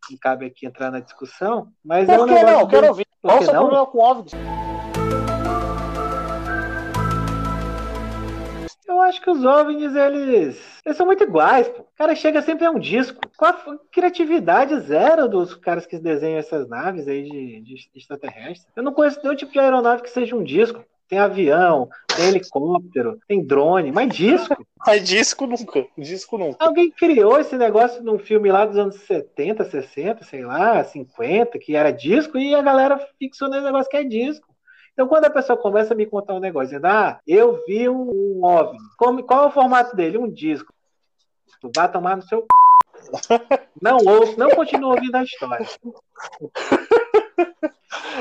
não 0.10 0.18
cabe 0.18 0.46
aqui 0.46 0.66
entrar 0.66 0.92
na 0.92 1.00
discussão. 1.00 1.70
Mas 1.84 2.08
é 2.08 2.16
Por 2.16 2.26
um 2.26 2.28
que 2.28 2.34
negócio 2.34 2.60
não? 2.60 2.68
Quero 2.68 2.88
ouvir. 2.88 3.08
Qual 3.22 3.40
o 3.40 3.44
seu 3.44 3.54
problema 3.54 3.86
com 3.86 4.00
OVNI? 4.00 4.59
Acho 9.10 9.22
que 9.22 9.30
os 9.30 9.44
OVNIs, 9.44 9.96
eles, 9.96 10.82
eles 10.86 10.98
são 10.98 11.06
muito 11.06 11.24
iguais, 11.24 11.68
pô. 11.68 11.82
O 11.82 11.98
cara 11.98 12.16
chega 12.16 12.42
sempre 12.42 12.66
a 12.66 12.72
um 12.72 12.80
disco. 12.80 13.20
Qual 13.36 13.52
a 13.52 13.78
criatividade 13.92 14.80
zero 14.82 15.28
dos 15.28 15.54
caras 15.56 15.86
que 15.86 15.98
desenham 15.98 16.40
essas 16.40 16.68
naves 16.68 17.08
aí 17.08 17.24
de, 17.24 17.62
de 17.62 17.90
extraterrestres? 17.96 18.72
Eu 18.76 18.84
não 18.84 18.94
conheço 18.94 19.20
nenhum 19.22 19.36
tipo 19.36 19.52
de 19.52 19.60
aeronave 19.60 20.04
que 20.04 20.10
seja 20.10 20.36
um 20.36 20.44
disco. 20.44 20.84
Tem 21.10 21.18
avião, 21.18 21.90
tem 22.16 22.28
helicóptero, 22.28 23.20
tem 23.28 23.44
drone, 23.44 23.92
mas 23.92 24.16
disco. 24.16 24.56
Mas 24.88 25.04
disco 25.04 25.46
nunca. 25.46 25.86
Disco 25.98 26.38
nunca. 26.38 26.64
Alguém 26.64 26.90
criou 26.90 27.38
esse 27.38 27.58
negócio 27.58 28.02
num 28.02 28.18
filme 28.18 28.50
lá 28.50 28.66
dos 28.66 28.78
anos 28.78 28.96
70, 29.02 29.66
60, 29.66 30.24
sei 30.24 30.46
lá, 30.46 30.82
50, 30.82 31.60
que 31.60 31.76
era 31.76 31.92
disco, 31.92 32.38
e 32.38 32.56
a 32.56 32.62
galera 32.62 32.98
fixou 33.20 33.50
nesse 33.50 33.66
negócio 33.66 33.92
que 33.92 33.98
é 33.98 34.06
disco. 34.06 34.48
Então, 34.94 35.08
quando 35.08 35.26
a 35.26 35.30
pessoa 35.30 35.58
começa 35.58 35.94
a 35.94 35.98
me 35.98 36.06
contar 36.06 36.34
um 36.34 36.40
negócio, 36.40 36.70
dizendo, 36.70 36.86
ah, 36.88 37.20
eu 37.28 37.64
vi 37.66 37.88
um, 37.90 38.40
um 38.40 38.46
OVNI, 38.46 38.78
Como- 38.98 39.24
qual 39.24 39.46
é 39.46 39.48
o 39.48 39.52
formato 39.52 39.96
dele? 39.96 40.18
Um 40.18 40.30
disco. 40.30 40.74
Tu 41.62 41.72
vai 41.76 41.92
tomar 41.92 42.18
no 42.18 42.24
seu 42.24 42.46
c... 42.96 43.10
Não 43.82 43.98
ouço, 44.06 44.38
não 44.38 44.50
continuo 44.50 44.92
ouvindo 44.92 45.16
a 45.16 45.24
história. 45.24 45.66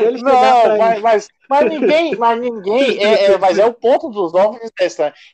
Ele 0.01 0.23
Não, 0.23 0.79
mas, 0.79 1.01
mas, 1.01 1.29
mas 1.49 1.71
ninguém, 1.71 2.17
mas 2.17 2.41
ninguém, 2.41 2.99
é, 3.03 3.33
é, 3.33 3.39
mas 3.39 3.59
é 3.59 3.67
o 3.67 3.75
ponto 3.75 4.09
dos 4.09 4.35
OVNIs. 4.35 4.73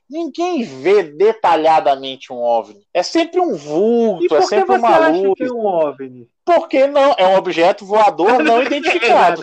Ninguém 0.09 0.63
vê 0.65 1.03
detalhadamente 1.03 2.33
um 2.33 2.43
OVNI. 2.43 2.87
É 2.93 3.03
sempre 3.03 3.41
um 3.41 3.55
vulto, 3.55 4.35
é 4.35 4.43
sempre 4.43 4.77
uma 4.77 4.89
acha 4.89 5.11
luz. 5.11 5.35
que 5.37 5.45
é 5.45 5.53
um 5.53 5.67
OVNI? 5.67 6.29
Porque 6.45 6.87
não, 6.87 7.15
é 7.17 7.27
um 7.27 7.37
objeto 7.37 7.87
voador 7.87 8.43
não 8.43 8.61
identificado. 8.63 9.43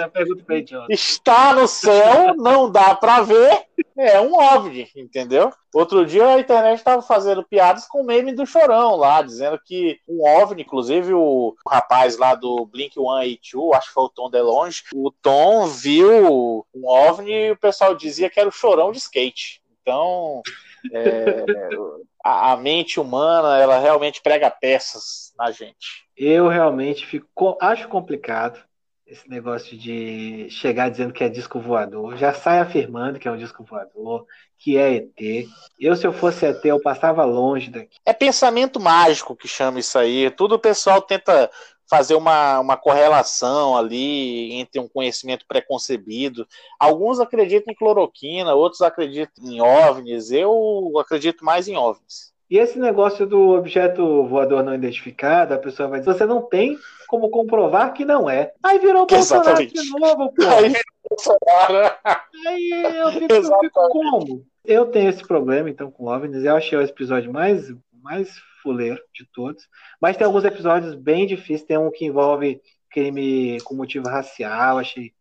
Idiota. 0.49 0.87
Está 0.89 1.53
no 1.53 1.67
céu, 1.67 2.35
não 2.35 2.71
dá 2.71 2.93
pra 2.93 3.21
ver, 3.21 3.65
é 3.97 4.21
um 4.21 4.33
OVNI, 4.33 4.87
entendeu? 4.95 5.51
Outro 5.73 6.05
dia 6.05 6.27
a 6.27 6.39
internet 6.39 6.77
estava 6.77 7.01
fazendo 7.01 7.43
piadas 7.43 7.87
com 7.87 8.01
o 8.01 8.05
meme 8.05 8.33
do 8.33 8.45
Chorão 8.45 8.95
lá, 8.95 9.21
dizendo 9.21 9.59
que 9.65 9.99
um 10.07 10.23
OVNI, 10.23 10.61
inclusive 10.61 11.13
o 11.13 11.55
rapaz 11.67 12.17
lá 12.17 12.35
do 12.35 12.65
Blink 12.65 12.93
182, 12.93 13.73
acho 13.75 13.87
que 13.87 13.93
foi 13.93 14.03
o 14.03 14.09
Tom 14.09 14.29
DeLonge, 14.29 14.83
o 14.93 15.11
Tom 15.11 15.67
viu 15.67 16.65
um 16.73 16.87
OVNI 16.87 17.31
e 17.31 17.51
o 17.51 17.57
pessoal 17.57 17.95
dizia 17.95 18.29
que 18.29 18.39
era 18.39 18.49
o 18.49 18.53
Chorão 18.53 18.91
de 18.91 18.99
skate. 18.99 19.61
Então, 19.81 20.41
é, 20.91 21.45
a, 22.23 22.51
a 22.51 22.57
mente 22.57 22.99
humana, 22.99 23.57
ela 23.57 23.79
realmente 23.79 24.21
prega 24.21 24.49
peças 24.49 25.33
na 25.37 25.51
gente. 25.51 26.05
Eu 26.15 26.47
realmente 26.47 27.05
fico, 27.05 27.57
acho 27.59 27.87
complicado 27.87 28.59
esse 29.11 29.29
negócio 29.29 29.77
de 29.77 30.47
chegar 30.49 30.89
dizendo 30.89 31.11
que 31.11 31.23
é 31.23 31.27
disco 31.27 31.59
voador. 31.59 32.15
Já 32.15 32.33
sai 32.33 32.59
afirmando 32.59 33.19
que 33.19 33.27
é 33.27 33.31
um 33.31 33.37
disco 33.37 33.61
voador, 33.61 34.25
que 34.57 34.77
é 34.77 34.95
ET. 34.95 35.49
Eu, 35.77 35.97
se 35.97 36.07
eu 36.07 36.13
fosse 36.13 36.45
ET, 36.45 36.63
eu 36.63 36.81
passava 36.81 37.25
longe 37.25 37.69
daqui. 37.69 37.97
É 38.05 38.13
pensamento 38.13 38.79
mágico 38.79 39.35
que 39.35 39.49
chama 39.49 39.79
isso 39.79 39.99
aí. 39.99 40.31
Tudo 40.31 40.55
o 40.55 40.59
pessoal 40.59 41.01
tenta 41.01 41.51
fazer 41.91 42.15
uma, 42.15 42.57
uma 42.61 42.77
correlação 42.77 43.75
ali 43.75 44.53
entre 44.53 44.79
um 44.79 44.87
conhecimento 44.87 45.45
preconcebido. 45.45 46.47
Alguns 46.79 47.19
acreditam 47.19 47.73
em 47.73 47.75
cloroquina, 47.75 48.53
outros 48.53 48.81
acreditam 48.81 49.43
em 49.43 49.59
OVNIs. 49.61 50.31
Eu 50.31 50.93
acredito 50.97 51.43
mais 51.43 51.67
em 51.67 51.75
OVNIs. 51.75 52.31
E 52.49 52.57
esse 52.57 52.79
negócio 52.79 53.27
do 53.27 53.49
objeto 53.49 54.25
voador 54.25 54.63
não 54.63 54.73
identificado, 54.73 55.53
a 55.53 55.57
pessoa 55.57 55.89
vai 55.89 55.99
dizer, 55.99 56.13
você 56.13 56.25
não 56.25 56.41
tem 56.41 56.77
como 57.09 57.29
comprovar 57.29 57.93
que 57.93 58.05
não 58.05 58.29
é. 58.29 58.53
Aí 58.63 58.79
virou 58.79 59.03
Bolsonaro 59.07 59.61
Exatamente. 59.61 59.73
de 59.73 59.89
novo, 59.89 60.33
pô. 60.33 60.43
Aí, 60.43 60.73
Bolsonaro. 61.09 61.97
Aí 62.47 62.99
eu 62.99 63.11
fico, 63.11 63.33
eu 63.33 63.59
fico 63.59 63.89
como? 63.89 64.45
Eu 64.63 64.85
tenho 64.85 65.09
esse 65.09 65.27
problema, 65.27 65.69
então, 65.69 65.91
com 65.91 66.05
OVNIs. 66.05 66.45
Eu 66.45 66.55
achei 66.55 66.77
o 66.77 66.81
episódio 66.81 67.33
mais, 67.33 67.69
mais 68.01 68.41
fuleiro 68.61 69.01
de 69.13 69.25
todos. 69.33 69.67
Mas 70.01 70.17
tem 70.17 70.25
alguns 70.25 70.45
episódios 70.45 70.95
bem 70.95 71.25
difíceis. 71.25 71.63
Tem 71.63 71.77
um 71.77 71.91
que 71.91 72.05
envolve 72.05 72.61
crime 72.89 73.59
com 73.63 73.75
motivo 73.75 74.07
racial. 74.07 74.77
Achei 74.77 75.13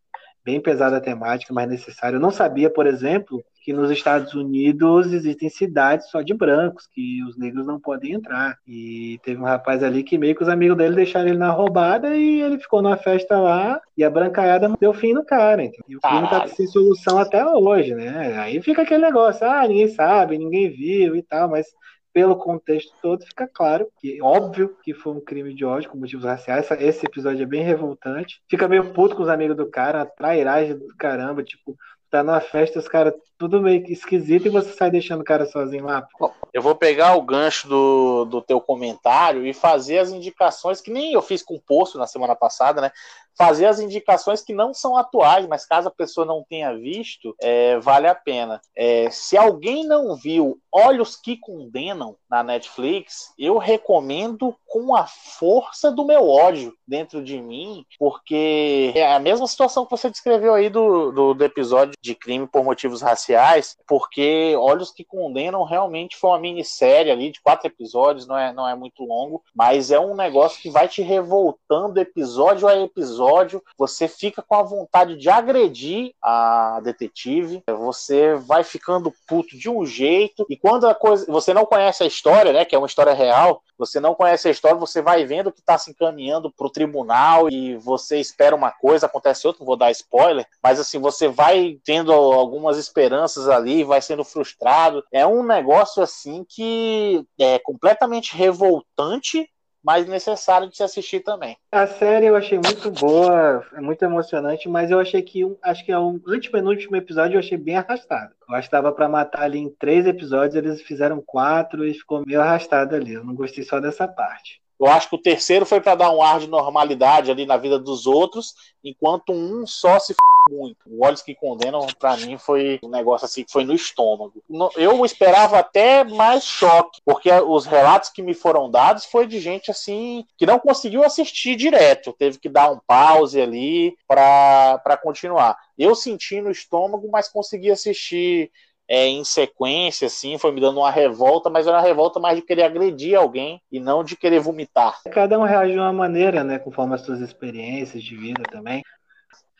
bem 0.45 0.61
pesada 0.61 0.97
a 0.97 1.01
temática, 1.01 1.53
mas 1.53 1.69
necessário. 1.69 2.17
Eu 2.17 2.21
não 2.21 2.31
sabia, 2.31 2.71
por 2.71 2.87
exemplo, 2.87 3.45
que 3.63 3.73
nos 3.73 3.91
Estados 3.91 4.35
Unidos 4.35 5.13
existem 5.13 5.51
cidades 5.51 6.09
só 6.11 6.23
de 6.23 6.33
brancos, 6.33 6.87
que 6.87 7.23
os 7.25 7.39
negros 7.39 7.67
não 7.67 7.79
podem 7.79 8.15
entrar. 8.15 8.57
E 8.67 9.21
teve 9.23 9.41
um 9.41 9.45
rapaz 9.45 9.83
ali 9.83 10.03
que 10.03 10.17
meio 10.17 10.35
que 10.35 10.43
os 10.43 10.49
amigos 10.49 10.77
dele 10.77 10.97
deixaram 10.97 11.29
ele 11.29 11.39
na 11.39 11.51
roubada 11.51 12.17
e 12.17 12.41
ele 12.41 12.59
ficou 12.59 12.81
numa 12.81 12.97
festa 12.97 13.39
lá 13.39 13.81
e 13.97 14.03
a 14.03 14.11
brancaiada 14.11 14.73
deu 14.81 14.95
fim 14.95 15.13
no 15.13 15.25
cara. 15.25 15.63
Então. 15.63 15.85
E 15.89 15.97
o 15.97 16.01
crime 16.01 16.29
tá 16.29 16.47
sem 16.47 16.67
solução 16.67 17.19
até 17.19 17.45
hoje, 17.45 17.95
né? 17.95 18.39
Aí 18.39 18.63
fica 18.63 18.83
aquele 18.83 19.03
negócio, 19.03 19.47
ah, 19.47 19.67
ninguém 19.69 19.89
sabe, 19.89 20.39
ninguém 20.39 20.71
viu 20.71 21.15
e 21.15 21.23
tal, 21.23 21.49
mas 21.49 21.67
pelo 22.13 22.37
contexto 22.37 22.93
todo, 23.01 23.25
fica 23.25 23.47
claro 23.47 23.87
que 24.01 24.21
óbvio 24.23 24.77
que 24.83 24.93
foi 24.93 25.13
um 25.13 25.21
crime 25.21 25.55
de 25.55 25.65
ódio 25.65 25.91
com 25.91 25.99
motivos 25.99 26.25
raciais. 26.25 26.65
Essa- 26.65 26.83
esse 26.83 27.07
episódio 27.07 27.43
é 27.43 27.47
bem 27.47 27.63
revoltante. 27.63 28.41
Fica 28.49 28.69
meio 28.69 28.93
puto 28.93 29.15
com 29.17 29.23
os 29.23 29.29
amigos 29.29 29.57
do 29.57 29.71
cara, 29.71 30.03
a 30.03 30.07
trairagem 30.07 30.77
do 30.79 30.89
caramba, 30.99 31.43
tipo, 31.43 31.77
tá 32.11 32.23
numa 32.25 32.41
festa, 32.41 32.79
os 32.79 32.89
caras 32.89 33.15
tudo 33.39 33.63
meio 33.63 33.85
esquisito 33.91 34.47
e 34.47 34.51
você 34.51 34.73
sai 34.73 34.91
deixando 34.91 35.21
o 35.21 35.25
cara 35.25 35.47
sozinho 35.47 35.85
lá. 35.85 36.03
pô. 36.19 36.33
Eu 36.53 36.63
vou 36.63 36.75
pegar 36.75 37.17
o 37.17 37.23
gancho 37.23 37.69
do, 37.69 38.25
do 38.25 38.43
teu 38.43 38.61
comentário 38.61 39.47
e 39.47 39.53
fazer 39.53 39.99
as 39.99 40.11
indicações, 40.11 40.81
que 40.81 40.91
nem 40.91 41.13
eu 41.13 41.23
fiz 41.23 41.43
com 41.43 41.55
o 41.55 41.61
Poço 41.61 41.99
na 41.99 42.07
semana 42.07 42.35
passada, 42.35 42.81
né? 42.81 42.91
Fazer 43.39 43.67
as 43.67 43.81
indicações 43.81 44.43
que 44.43 44.53
não 44.53 44.75
são 44.75 44.97
atuais, 44.97 45.47
mas 45.47 45.65
caso 45.65 45.89
a 45.89 45.93
pessoa 45.93 46.27
não 46.27 46.45
tenha 46.49 46.77
visto, 46.77 47.35
é, 47.41 47.79
vale 47.79 48.07
a 48.07 48.15
pena. 48.15 48.61
É, 48.77 49.09
se 49.11 49.37
alguém 49.37 49.87
não 49.87 50.15
viu 50.17 50.59
Olhos 50.73 51.17
que 51.17 51.37
Condenam 51.37 52.17
na 52.29 52.43
Netflix, 52.43 53.33
eu 53.39 53.57
recomendo 53.57 54.55
com 54.67 54.95
a 54.95 55.07
força 55.07 55.91
do 55.91 56.05
meu 56.05 56.29
ódio 56.29 56.75
dentro 56.87 57.23
de 57.23 57.41
mim, 57.41 57.85
porque 57.99 58.93
é 58.95 59.13
a 59.13 59.19
mesma 59.19 59.47
situação 59.47 59.85
que 59.85 59.91
você 59.91 60.11
descreveu 60.11 60.55
aí 60.55 60.69
do, 60.69 61.11
do, 61.11 61.35
do 61.35 61.45
episódio 61.45 61.95
de 62.01 62.15
crime 62.15 62.47
por 62.47 62.63
motivos 62.63 63.01
raciais, 63.01 63.77
porque 63.87 64.55
Olhos 64.57 64.91
que 64.91 65.05
Condenam 65.05 65.65
realmente 65.65 66.17
foi 66.17 66.31
uma 66.31 66.40
minissérie 66.41 67.13
ali 67.13 67.31
de 67.31 67.41
quatro 67.41 67.67
episódios, 67.67 68.27
não 68.27 68.37
é, 68.37 68.53
não 68.53 68.69
é 68.69 68.75
muito 68.75 69.05
longo, 69.05 69.43
mas 69.55 69.91
é 69.91 70.01
um 70.01 70.15
negócio 70.15 70.61
que 70.61 70.71
vai 70.71 70.89
te 70.89 71.03
revoltando 71.03 72.01
episódio 72.01 72.67
a 72.67 72.77
episódio, 72.77 73.63
você 73.77 74.09
fica 74.09 74.43
com 74.43 74.55
a 74.55 74.63
vontade 74.63 75.17
de 75.17 75.29
agredir 75.29 76.13
a 76.23 76.81
detetive, 76.83 77.63
você 77.67 78.35
vai 78.35 78.65
ficando 78.65 79.13
puto 79.27 79.57
de 79.57 79.69
um 79.69 79.85
jeito, 79.85 80.47
e 80.49 80.57
quando 80.57 80.89
a 80.89 80.95
coisa, 80.95 81.27
você 81.27 81.53
não 81.55 81.67
conhece 81.67 82.03
a 82.03 82.07
história, 82.07 82.53
né, 82.53 82.65
que 82.65 82.75
é 82.75 82.79
uma 82.79 82.87
história 82.87 83.13
real, 83.13 83.63
você 83.81 83.99
não 83.99 84.15
conhece 84.15 84.47
a 84.47 84.51
história, 84.51 84.77
você 84.77 85.01
vai 85.01 85.25
vendo 85.25 85.51
que 85.51 85.61
está 85.61 85.79
se 85.79 85.91
encaminhando 85.91 86.53
para 86.53 86.67
o 86.67 86.71
tribunal 86.71 87.49
e 87.49 87.77
você 87.77 88.21
espera 88.21 88.55
uma 88.55 88.71
coisa, 88.71 89.07
acontece 89.07 89.47
outra, 89.47 89.65
vou 89.65 89.75
dar 89.75 89.91
spoiler, 89.91 90.47
mas 90.63 90.79
assim, 90.79 90.99
você 90.99 91.29
vai 91.29 91.79
tendo 91.83 92.13
algumas 92.13 92.77
esperanças 92.77 93.49
ali, 93.49 93.83
vai 93.83 94.03
sendo 94.03 94.23
frustrado. 94.23 95.03
É 95.11 95.27
um 95.27 95.43
negócio 95.43 96.03
assim 96.03 96.30
que 96.49 97.25
é 97.39 97.59
completamente 97.59 98.37
revoltante, 98.37 99.49
mas 99.83 100.07
necessário 100.07 100.69
de 100.69 100.77
se 100.77 100.83
assistir 100.83 101.21
também. 101.21 101.57
A 101.73 101.87
série 101.87 102.27
eu 102.27 102.37
achei 102.37 102.59
muito 102.59 102.91
boa, 102.91 103.65
é 103.73 103.81
muito 103.81 104.03
emocionante, 104.03 104.69
mas 104.69 104.91
eu 104.91 105.01
achei 105.01 105.23
que 105.23 105.45
um, 105.45 105.57
acho 105.63 105.85
que 105.85 105.93
é 105.93 105.99
o 105.99 106.21
antepenúltimo 106.29 106.97
episódio 106.97 107.37
eu 107.37 107.41
achei 107.41 107.57
bem 107.57 107.77
arrastado. 107.77 108.35
Eu 108.49 108.55
acho 108.55 108.69
que 108.69 108.73
dava 108.73 108.93
pra 108.93 109.09
matar 109.09 109.43
ali 109.43 109.59
em 109.59 109.71
três 109.71 110.07
episódios, 110.07 110.55
eles 110.55 110.83
fizeram 110.83 111.23
quatro 111.25 111.87
e 111.87 111.95
ficou 111.95 112.25
meio 112.27 112.41
arrastado 112.41 112.95
ali. 112.95 113.15
Eu 113.15 113.25
não 113.25 113.35
gostei 113.35 113.65
só 113.65 113.81
dessa 113.81 114.07
parte. 114.07 114.61
Eu 114.79 114.87
acho 114.87 115.11
que 115.11 115.17
o 115.17 115.21
terceiro 115.21 115.67
foi 115.67 115.79
para 115.79 115.95
dar 115.95 116.11
um 116.11 116.23
ar 116.23 116.41
de 116.41 116.49
normalidade 116.49 117.31
ali 117.31 117.45
na 117.45 117.59
vida 117.59 117.79
dos 117.79 118.07
outros, 118.07 118.55
enquanto 118.83 119.31
um 119.31 119.67
só 119.67 119.99
se 119.99 120.13
f... 120.13 120.19
muito. 120.51 120.79
O 120.87 121.05
Olhos 121.05 121.23
que 121.23 121.35
Condenam, 121.35 121.87
para 121.99 122.17
mim, 122.17 122.37
foi 122.37 122.79
um 122.83 122.89
negócio 122.89 123.25
assim 123.25 123.45
que 123.45 123.53
foi 123.53 123.65
no 123.65 123.75
estômago. 123.75 124.43
Eu 124.77 125.05
esperava 125.05 125.59
até 125.59 126.05
mais 126.05 126.45
choque, 126.45 127.01
porque 127.05 127.31
os 127.31 127.65
relatos 127.65 128.11
que 128.11 128.23
me 128.23 128.35
foram 128.35 128.71
dados 128.71 129.05
foi 129.05 129.27
de 129.27 129.39
gente 129.39 129.71
assim 129.71 130.25
que 130.37 130.47
não 130.47 130.59
conseguiu 130.59 131.05
assistir 131.05 131.57
direto, 131.57 132.15
teve 132.19 132.39
que 132.39 132.49
dar 132.49 132.71
um 132.71 132.81
pause 132.87 133.41
ali 133.41 133.97
para 134.07 135.01
continuar. 135.03 135.57
Eu 135.79 135.95
senti 135.95 136.41
no 136.41 136.51
estômago, 136.51 137.09
mas 137.11 137.29
consegui 137.29 137.71
assistir 137.71 138.51
é, 138.91 139.07
em 139.07 139.23
sequência, 139.23 140.09
assim, 140.09 140.37
foi 140.37 140.51
me 140.51 140.61
dando 140.61 140.81
uma 140.81 140.91
revolta, 140.91 141.49
mas 141.49 141.65
era 141.65 141.77
uma 141.77 141.83
revolta 141.83 142.19
mais 142.19 142.35
de 142.35 142.43
querer 142.43 142.65
agredir 142.65 143.17
alguém 143.17 143.63
e 143.71 143.79
não 143.79 144.03
de 144.03 144.17
querer 144.17 144.41
vomitar. 144.41 145.01
Cada 145.13 145.39
um 145.39 145.45
reage 145.45 145.75
de 145.75 145.79
uma 145.79 145.93
maneira, 145.93 146.43
né? 146.43 146.59
Conforme 146.59 146.97
as 146.97 147.03
suas 147.03 147.21
experiências 147.21 148.03
de 148.03 148.17
vida 148.17 148.43
também. 148.51 148.83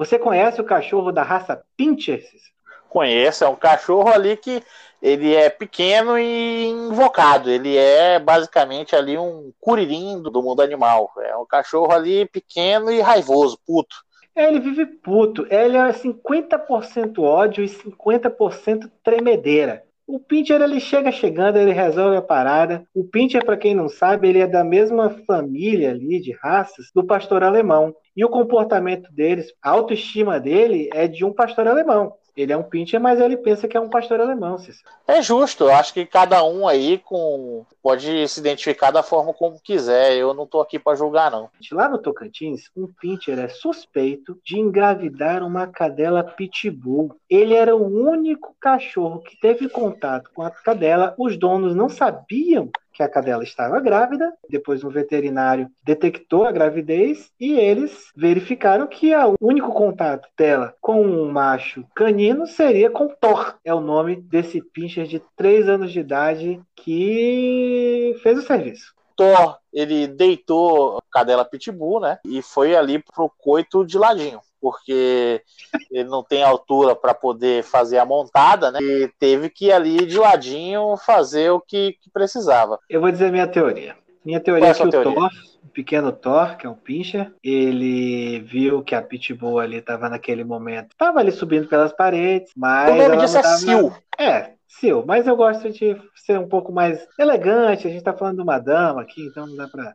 Você 0.00 0.18
conhece 0.18 0.58
o 0.58 0.64
cachorro 0.64 1.12
da 1.12 1.22
raça 1.22 1.62
Pinscher? 1.76 2.22
Cícero? 2.22 2.54
Conheço, 2.88 3.44
é 3.44 3.48
um 3.50 3.54
cachorro 3.54 4.08
ali 4.08 4.34
que 4.34 4.62
ele 5.02 5.34
é 5.34 5.50
pequeno 5.50 6.18
e 6.18 6.68
invocado. 6.68 7.50
Ele 7.50 7.76
é 7.76 8.18
basicamente 8.18 8.96
ali 8.96 9.18
um 9.18 9.52
curirim 9.60 10.22
do 10.22 10.42
mundo 10.42 10.62
animal. 10.62 11.12
É 11.18 11.36
um 11.36 11.44
cachorro 11.44 11.92
ali 11.92 12.24
pequeno 12.24 12.90
e 12.90 13.02
raivoso, 13.02 13.58
puto. 13.66 13.94
É, 14.34 14.48
ele 14.48 14.60
vive 14.60 14.86
puto. 14.86 15.46
Ele 15.50 15.76
é 15.76 15.92
50% 15.92 17.18
ódio 17.18 17.62
e 17.62 17.68
50% 17.68 18.90
tremedeira. 19.04 19.84
O 20.12 20.18
Pincher 20.18 20.60
ele 20.60 20.80
chega 20.80 21.12
chegando, 21.12 21.56
ele 21.56 21.70
resolve 21.72 22.16
a 22.16 22.22
parada. 22.22 22.84
O 22.92 23.04
Pincher, 23.04 23.44
para 23.44 23.56
quem 23.56 23.76
não 23.76 23.88
sabe, 23.88 24.28
ele 24.28 24.40
é 24.40 24.46
da 24.46 24.64
mesma 24.64 25.08
família 25.24 25.92
ali 25.92 26.20
de 26.20 26.32
raças 26.32 26.86
do 26.92 27.04
pastor 27.06 27.44
alemão. 27.44 27.94
E 28.16 28.24
o 28.24 28.28
comportamento 28.28 29.08
deles, 29.12 29.54
a 29.62 29.70
autoestima 29.70 30.40
dele 30.40 30.90
é 30.92 31.06
de 31.06 31.24
um 31.24 31.32
pastor 31.32 31.68
alemão. 31.68 32.12
Ele 32.40 32.52
é 32.52 32.56
um 32.56 32.62
Pincher, 32.62 33.00
mas 33.00 33.20
ele 33.20 33.36
pensa 33.36 33.68
que 33.68 33.76
é 33.76 33.80
um 33.80 33.88
pastor 33.88 34.20
alemão, 34.20 34.58
Cícero. 34.58 34.88
É 35.06 35.20
justo, 35.22 35.64
eu 35.64 35.72
acho 35.72 35.92
que 35.92 36.06
cada 36.06 36.42
um 36.44 36.66
aí 36.66 36.98
com 36.98 37.64
pode 37.82 38.28
se 38.28 38.40
identificar 38.40 38.90
da 38.90 39.02
forma 39.02 39.32
como 39.32 39.60
quiser. 39.60 40.16
Eu 40.16 40.34
não 40.34 40.46
tô 40.46 40.60
aqui 40.60 40.78
para 40.78 40.96
julgar 40.96 41.30
não. 41.30 41.48
Lá 41.72 41.88
no 41.88 41.98
Tocantins, 41.98 42.70
um 42.76 42.86
Pincher 42.86 43.38
é 43.38 43.48
suspeito 43.48 44.38
de 44.44 44.58
engravidar 44.58 45.42
uma 45.42 45.66
cadela 45.66 46.22
pitbull. 46.22 47.14
Ele 47.28 47.54
era 47.54 47.74
o 47.74 47.84
único 47.84 48.54
cachorro 48.60 49.20
que 49.20 49.38
teve 49.40 49.68
contato 49.68 50.30
com 50.34 50.42
a 50.42 50.50
cadela. 50.50 51.14
Os 51.18 51.36
donos 51.36 51.74
não 51.74 51.88
sabiam 51.88 52.70
que 53.00 53.04
a 53.04 53.08
cadela 53.08 53.42
estava 53.42 53.80
grávida. 53.80 54.30
Depois, 54.48 54.84
um 54.84 54.90
veterinário 54.90 55.68
detectou 55.82 56.44
a 56.44 56.52
gravidez 56.52 57.30
e 57.40 57.52
eles 57.52 58.10
verificaram 58.14 58.86
que 58.86 59.14
o 59.14 59.36
único 59.40 59.72
contato 59.72 60.28
dela 60.36 60.74
com 60.80 61.00
um 61.00 61.30
macho 61.30 61.84
canino 61.94 62.46
seria 62.46 62.90
com 62.90 63.08
Thor. 63.08 63.54
É 63.64 63.72
o 63.72 63.80
nome 63.80 64.16
desse 64.16 64.60
pincher 64.60 65.06
de 65.06 65.22
3 65.34 65.68
anos 65.68 65.92
de 65.92 66.00
idade 66.00 66.60
que 66.76 68.14
fez 68.22 68.38
o 68.38 68.42
serviço. 68.42 68.94
Thor, 69.16 69.58
ele 69.72 70.06
deitou 70.06 70.98
a 70.98 71.02
cadela 71.10 71.44
pitbull, 71.44 72.00
né? 72.00 72.18
E 72.24 72.42
foi 72.42 72.76
ali 72.76 73.02
pro 73.02 73.32
coito 73.38 73.84
de 73.84 73.98
ladinho. 73.98 74.40
Porque 74.60 75.42
ele 75.90 76.08
não 76.08 76.22
tem 76.22 76.42
altura 76.42 76.94
para 76.94 77.14
poder 77.14 77.62
fazer 77.64 77.98
a 77.98 78.04
montada, 78.04 78.70
né? 78.70 78.78
E 78.80 79.08
teve 79.18 79.48
que 79.48 79.66
ir 79.66 79.72
ali 79.72 80.04
de 80.06 80.18
ladinho 80.18 80.96
fazer 80.98 81.50
o 81.50 81.60
que, 81.60 81.96
que 82.00 82.10
precisava. 82.10 82.78
Eu 82.88 83.00
vou 83.00 83.10
dizer 83.10 83.30
minha 83.32 83.46
teoria. 83.46 83.96
Minha 84.24 84.40
teoria 84.40 84.66
é 84.66 84.70
é 84.70 84.74
que 84.74 84.82
o 84.82 84.90
teoria? 84.90 85.14
Thor, 85.14 85.30
o 85.64 85.68
pequeno 85.68 86.12
Thor, 86.12 86.56
que 86.56 86.66
é 86.66 86.70
um 86.70 86.74
pincher, 86.74 87.32
ele 87.42 88.40
viu 88.40 88.82
que 88.82 88.94
a 88.94 89.00
Pitbull 89.00 89.58
ali 89.58 89.78
estava 89.78 90.08
naquele 90.10 90.44
momento. 90.44 90.90
Estava 90.92 91.20
ali 91.20 91.32
subindo 91.32 91.66
pelas 91.68 91.92
paredes, 91.92 92.52
mas. 92.54 92.90
o 92.92 92.96
nome 92.96 93.16
disso 93.16 93.38
é 93.38 93.42
tava- 93.42 93.56
Sil. 93.56 93.88
É, 94.18 94.52
Sil, 94.68 95.00
mas 95.06 95.26
eu 95.26 95.34
gosto 95.36 95.70
de 95.70 95.96
ser 96.14 96.38
um 96.38 96.48
pouco 96.48 96.70
mais 96.70 97.06
elegante. 97.18 97.86
A 97.86 97.90
gente 97.90 98.04
tá 98.04 98.12
falando 98.12 98.36
de 98.36 98.42
uma 98.42 98.58
dama 98.58 99.00
aqui, 99.00 99.22
então 99.24 99.46
não 99.46 99.56
dá 99.56 99.66
pra 99.68 99.94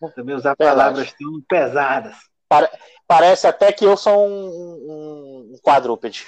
vamos 0.00 0.14
também 0.14 0.34
usar 0.34 0.54
Verdade. 0.58 0.78
palavras 0.78 1.12
tão 1.14 1.40
pesadas. 1.48 2.16
Parece 3.12 3.46
até 3.46 3.70
que 3.70 3.84
eu 3.84 3.96
sou 3.96 4.26
um, 4.26 4.48
um, 4.48 5.52
um 5.52 5.56
quadrúpede. 5.62 6.26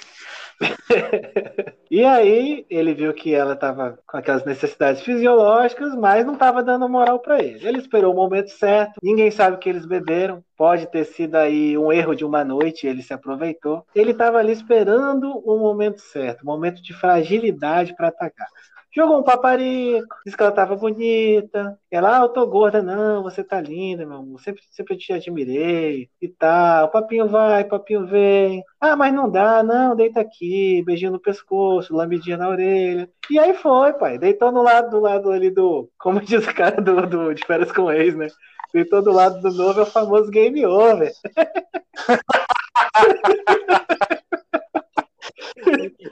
e 1.91 2.03
aí 2.03 2.65
ele 2.69 2.93
viu 2.93 3.13
que 3.13 3.33
ela 3.33 3.53
estava 3.53 3.99
com 4.07 4.17
aquelas 4.17 4.45
necessidades 4.45 5.01
fisiológicas, 5.01 5.95
mas 5.95 6.25
não 6.25 6.33
estava 6.33 6.63
dando 6.63 6.87
moral 6.87 7.19
para 7.19 7.41
ele. 7.43 7.67
Ele 7.67 7.79
esperou 7.79 8.13
o 8.13 8.15
momento 8.15 8.49
certo, 8.49 8.99
ninguém 9.01 9.31
sabe 9.31 9.55
o 9.55 9.59
que 9.59 9.67
eles 9.67 9.85
beberam, 9.85 10.43
pode 10.55 10.85
ter 10.87 11.05
sido 11.05 11.35
aí 11.35 11.77
um 11.77 11.91
erro 11.91 12.15
de 12.15 12.23
uma 12.23 12.43
noite, 12.43 12.87
ele 12.87 13.01
se 13.01 13.13
aproveitou. 13.13 13.83
Ele 13.93 14.11
estava 14.11 14.37
ali 14.37 14.51
esperando 14.51 15.31
o 15.43 15.57
momento 15.57 15.99
certo, 16.01 16.45
momento 16.45 16.81
de 16.81 16.93
fragilidade 16.93 17.95
para 17.95 18.09
atacar. 18.09 18.47
Jogou 18.95 19.19
um 19.19 19.23
paparico, 19.23 20.15
disse 20.25 20.37
que 20.37 20.41
ela 20.41 20.53
tava 20.53 20.77
bonita. 20.77 21.77
Ela, 21.91 22.17
ah, 22.17 22.21
eu 22.21 22.29
tô 22.29 22.47
gorda. 22.47 22.81
Não, 22.81 23.21
você 23.23 23.43
tá 23.43 23.59
linda, 23.59 24.05
meu 24.05 24.19
amor. 24.19 24.39
Sempre, 24.39 24.61
sempre 24.71 24.95
te 24.97 25.11
admirei 25.11 26.09
e 26.21 26.29
tal. 26.29 26.89
Papinho 26.89 27.27
vai, 27.27 27.65
papinho 27.65 28.07
vem. 28.07 28.63
Ah, 28.79 28.95
mas 28.95 29.13
não 29.13 29.29
dá, 29.29 29.61
não, 29.61 29.97
deita 29.97 30.21
aqui. 30.21 30.81
Beijinho 30.85 31.11
no 31.11 31.19
pescoço, 31.19 31.93
lambidinha 31.93 32.37
na 32.37 32.47
orelha. 32.47 33.09
E 33.29 33.37
aí 33.37 33.53
foi, 33.53 33.91
pai. 33.93 34.17
Deitou 34.17 34.49
no 34.49 34.63
lado, 34.63 34.91
do 34.91 35.01
lado 35.01 35.29
ali 35.29 35.51
do. 35.51 35.89
Como 35.97 36.19
diz 36.23 36.47
o 36.47 36.55
cara 36.55 36.81
do, 36.81 37.05
do 37.05 37.33
de 37.33 37.45
férias 37.45 37.73
com 37.73 37.91
ex, 37.91 38.15
né? 38.15 38.27
Deitou 38.73 39.01
do 39.01 39.11
lado 39.11 39.41
do 39.41 39.51
novo, 39.51 39.81
é 39.81 39.83
o 39.83 39.85
famoso 39.85 40.31
game 40.31 40.65
over. 40.65 41.11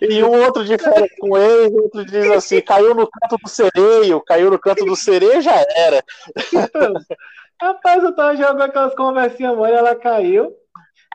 E 0.01 0.23
um 0.23 0.43
outro 0.43 0.63
de 0.63 0.77
férias 0.77 1.11
com 1.19 1.37
ele, 1.37 1.79
outro 1.79 2.05
diz 2.05 2.29
assim: 2.31 2.61
caiu 2.61 2.93
no 2.93 3.09
canto 3.09 3.37
do 3.41 3.49
sereio, 3.49 4.21
caiu 4.21 4.51
no 4.51 4.59
canto 4.59 4.85
do 4.85 4.95
sereio 4.95 5.41
já 5.41 5.55
era. 5.75 6.03
Rapaz, 7.61 8.03
eu 8.03 8.15
tava 8.15 8.35
jogando 8.35 8.61
aquelas 8.61 8.95
conversinhas 8.95 9.55
mole, 9.55 9.73
ela 9.73 9.95
caiu. 9.95 10.53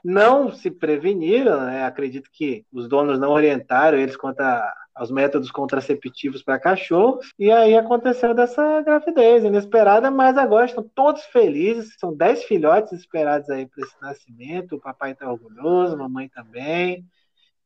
Não 0.04 0.52
se 0.52 0.70
preveniram, 0.70 1.60
né? 1.60 1.84
Acredito 1.84 2.30
que 2.32 2.64
os 2.72 2.88
donos 2.88 3.18
não 3.18 3.30
orientaram 3.30 3.98
eles 3.98 4.16
quanto 4.16 4.40
a, 4.40 4.72
aos 4.94 5.10
métodos 5.10 5.50
contraceptivos 5.50 6.42
para 6.42 6.58
cachorros. 6.58 7.32
E 7.38 7.50
aí 7.50 7.76
aconteceu 7.76 8.34
dessa 8.34 8.80
gravidez 8.82 9.44
inesperada, 9.44 10.10
mas 10.10 10.36
agora 10.36 10.66
estão 10.66 10.82
todos 10.94 11.22
felizes. 11.24 11.94
São 11.98 12.14
10 12.14 12.44
filhotes 12.44 12.92
esperados 12.92 13.48
aí 13.50 13.66
para 13.66 13.84
esse 13.84 13.94
nascimento. 14.00 14.76
O 14.76 14.80
papai 14.80 15.12
está 15.12 15.30
orgulhoso, 15.30 15.94
a 15.94 15.98
mamãe 15.98 16.28
também. 16.28 17.04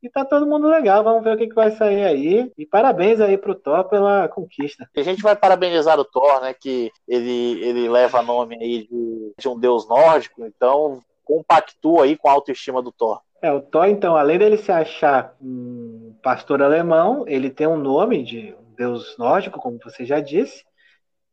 E 0.03 0.11
tá 0.11 0.25
todo 0.25 0.47
mundo 0.47 0.67
legal, 0.67 1.05
vamos 1.05 1.23
ver 1.23 1.35
o 1.35 1.39
que, 1.39 1.47
que 1.47 1.55
vai 1.55 1.71
sair 1.71 2.03
aí. 2.05 2.53
E 2.59 2.67
parabéns 2.67 3.21
aí 3.21 3.39
pro 3.39 3.55
Thor 3.55 3.85
pela 3.85 4.29
conquista. 4.29 4.89
A 4.97 5.03
gente 5.03 5.23
vai 5.23 5.37
parabenizar 5.37 5.99
o 5.99 6.05
Thor, 6.05 6.41
né? 6.41 6.53
Que 6.53 6.91
ele, 7.07 7.63
ele 7.63 7.89
leva 7.89 8.21
nome 8.21 8.57
aí 8.57 8.89
de, 8.89 9.33
de 9.39 9.49
um 9.49 9.57
deus 9.57 9.89
nórdico, 9.89 10.45
então 10.45 11.01
compactua 11.25 12.03
aí 12.03 12.17
com 12.17 12.29
a 12.29 12.33
autoestima 12.33 12.83
do 12.83 12.91
Thor. 12.91 13.21
É, 13.41 13.53
o 13.53 13.61
Thor, 13.61 13.87
então, 13.87 14.17
além 14.17 14.39
dele 14.39 14.57
se 14.57 14.73
achar 14.73 15.37
um 15.41 16.17
pastor 16.21 16.63
alemão, 16.63 17.25
ele 17.29 17.49
tem 17.49 17.69
um 17.69 17.77
nome 17.77 18.25
de 18.25 18.57
um 18.59 18.75
deus 18.75 19.17
nórdico, 19.17 19.61
como 19.61 19.79
você 19.83 20.05
já 20.05 20.19
disse. 20.19 20.65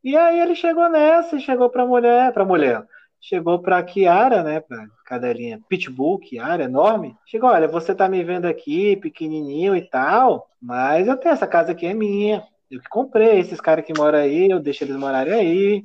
E 0.02 0.16
aí 0.16 0.40
ele 0.40 0.54
chegou 0.54 0.88
nessa 0.88 1.36
e 1.36 1.40
chegou 1.40 1.68
pra 1.68 1.84
mulher, 1.84 2.32
pra 2.32 2.44
mulher 2.44 2.86
chegou 3.20 3.58
para 3.58 3.82
Kiara, 3.82 4.42
né, 4.42 4.60
para 4.60 4.86
cadelinha 5.04 5.60
Pitbull, 5.68 6.18
Kiara, 6.18 6.64
enorme. 6.64 7.16
Chegou, 7.26 7.50
olha, 7.50 7.68
você 7.68 7.94
tá 7.94 8.08
me 8.08 8.24
vendo 8.24 8.46
aqui, 8.46 8.96
pequenininho 8.96 9.76
e 9.76 9.82
tal, 9.82 10.48
mas 10.60 11.06
eu 11.06 11.16
tenho 11.16 11.32
essa 11.32 11.46
casa 11.46 11.72
aqui 11.72 11.86
é 11.86 11.94
minha. 11.94 12.42
Eu 12.70 12.80
que 12.80 12.88
comprei, 12.88 13.40
esses 13.40 13.60
caras 13.60 13.84
que 13.84 13.92
moram 13.96 14.20
aí, 14.20 14.48
eu 14.48 14.60
deixo 14.60 14.84
eles 14.84 14.96
morarem 14.96 15.34
aí. 15.34 15.82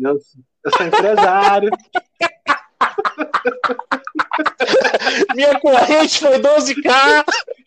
Eu, 0.00 0.18
eu 0.64 0.76
sou 0.76 0.86
empresário. 0.86 1.70
Minha 5.34 5.60
corrente 5.60 6.20
foi 6.20 6.38
12k. 6.38 7.24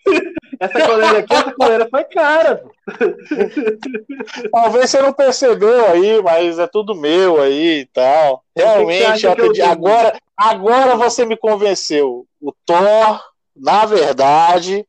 Essa 0.59 0.87
coleira 0.87 1.19
aqui, 1.19 1.33
essa 1.33 1.51
coleira 1.53 1.87
foi 1.89 2.03
cara. 2.05 2.63
Talvez 4.51 4.89
você 4.89 5.01
não 5.01 5.13
percebeu 5.13 5.85
aí, 5.85 6.21
mas 6.21 6.59
é 6.59 6.67
tudo 6.67 6.95
meu 6.95 7.41
aí 7.41 7.79
e 7.81 7.85
tal. 7.85 8.43
Realmente, 8.55 9.25
eu 9.25 9.31
acredito, 9.31 9.63
agora, 9.65 10.17
agora 10.35 10.95
você 10.95 11.25
me 11.25 11.37
convenceu. 11.37 12.25
O 12.41 12.53
Thor, 12.65 13.21
na 13.55 13.85
verdade, 13.85 14.85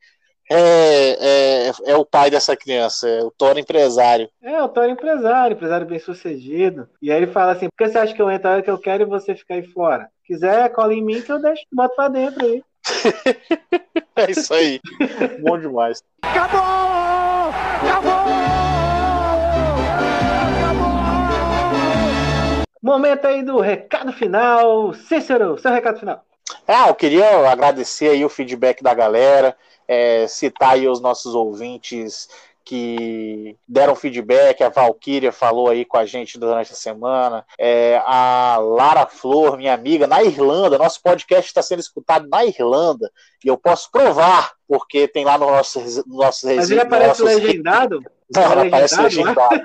é, 0.51 1.69
é, 1.71 1.73
é, 1.93 1.97
o 1.97 2.05
pai 2.05 2.31
dessa 2.31 2.57
criança, 2.57 3.09
é 3.09 3.23
o 3.23 3.31
Thor 3.31 3.59
empresário. 3.59 4.29
É, 4.43 4.63
o 4.63 4.69
Thor 4.69 4.89
empresário, 4.89 5.55
empresário 5.55 5.87
bem 5.87 5.99
sucedido. 5.99 6.89
E 7.03 7.11
aí 7.11 7.19
ele 7.19 7.33
fala 7.33 7.53
assim: 7.53 7.69
por 7.69 7.77
que 7.77 7.93
você 7.93 7.99
acha 7.99 8.15
que 8.15 8.23
eu 8.23 8.31
entro 8.31 8.49
a 8.49 8.53
hora 8.53 8.63
que 8.63 8.71
eu 8.71 8.79
quero 8.79 9.03
e 9.03 9.07
você 9.07 9.35
ficar 9.35 9.55
aí 9.55 9.63
fora? 9.63 10.09
quiser, 10.29 10.71
cola 10.73 10.93
em 10.93 11.03
mim 11.03 11.23
que 11.23 11.33
eu 11.33 11.41
deixo, 11.41 11.63
boto 11.73 11.97
pra 11.97 12.09
dentro 12.09 12.45
aí. 12.45 12.63
é 14.17 14.31
isso 14.31 14.53
aí. 14.53 14.81
Bom 15.41 15.59
demais. 15.59 16.03
Acabou! 16.23 16.61
Acabou! 17.83 18.13
Acabou! 20.53 20.99
Momento 22.83 23.27
aí 23.27 23.43
do 23.43 23.61
recado 23.61 24.13
final. 24.13 24.95
Cícero, 24.95 25.59
seu 25.59 25.73
recado 25.73 25.99
final. 25.99 26.25
Ah, 26.67 26.89
eu 26.89 26.95
queria 26.95 27.51
agradecer 27.51 28.09
aí 28.09 28.25
o 28.25 28.29
feedback 28.29 28.83
da 28.83 28.95
galera, 28.95 29.57
é, 29.87 30.27
citar 30.27 30.71
aí 30.71 30.89
os 30.89 31.01
nossos 31.01 31.35
ouvintes 31.35 32.29
que 32.69 33.57
deram 33.67 33.97
feedback, 33.97 34.63
a 34.63 34.69
Valkyria 34.69 35.33
falou 35.33 35.71
aí 35.71 35.87
com 35.87 35.97
a 35.97 36.05
gente 36.05 36.39
durante 36.39 36.71
a 36.71 36.77
semana, 36.77 37.43
é, 37.59 37.99
a 38.05 38.59
Lara 38.59 39.07
Flor, 39.07 39.57
minha 39.57 39.73
amiga, 39.73 40.07
na 40.07 40.23
Irlanda, 40.23 40.77
nosso 40.77 41.01
podcast 41.03 41.49
está 41.49 41.63
sendo 41.63 41.81
escutado 41.81 42.29
na 42.29 42.45
Irlanda, 42.45 43.11
e 43.43 43.49
eu 43.49 43.57
posso 43.57 43.91
provar, 43.91 44.53
porque 44.69 45.09
tem 45.09 45.25
lá 45.25 45.39
no 45.39 45.47
nosso, 45.47 45.81
no 46.07 46.19
nosso 46.19 46.47
Mas 46.47 46.71
ele 46.71 46.83
aparece 46.83 47.23
nossos... 47.23 47.37
legendado? 47.41 48.03
Não, 48.37 48.43
é 48.43 48.67
aparece 48.67 49.01
legendado. 49.01 49.63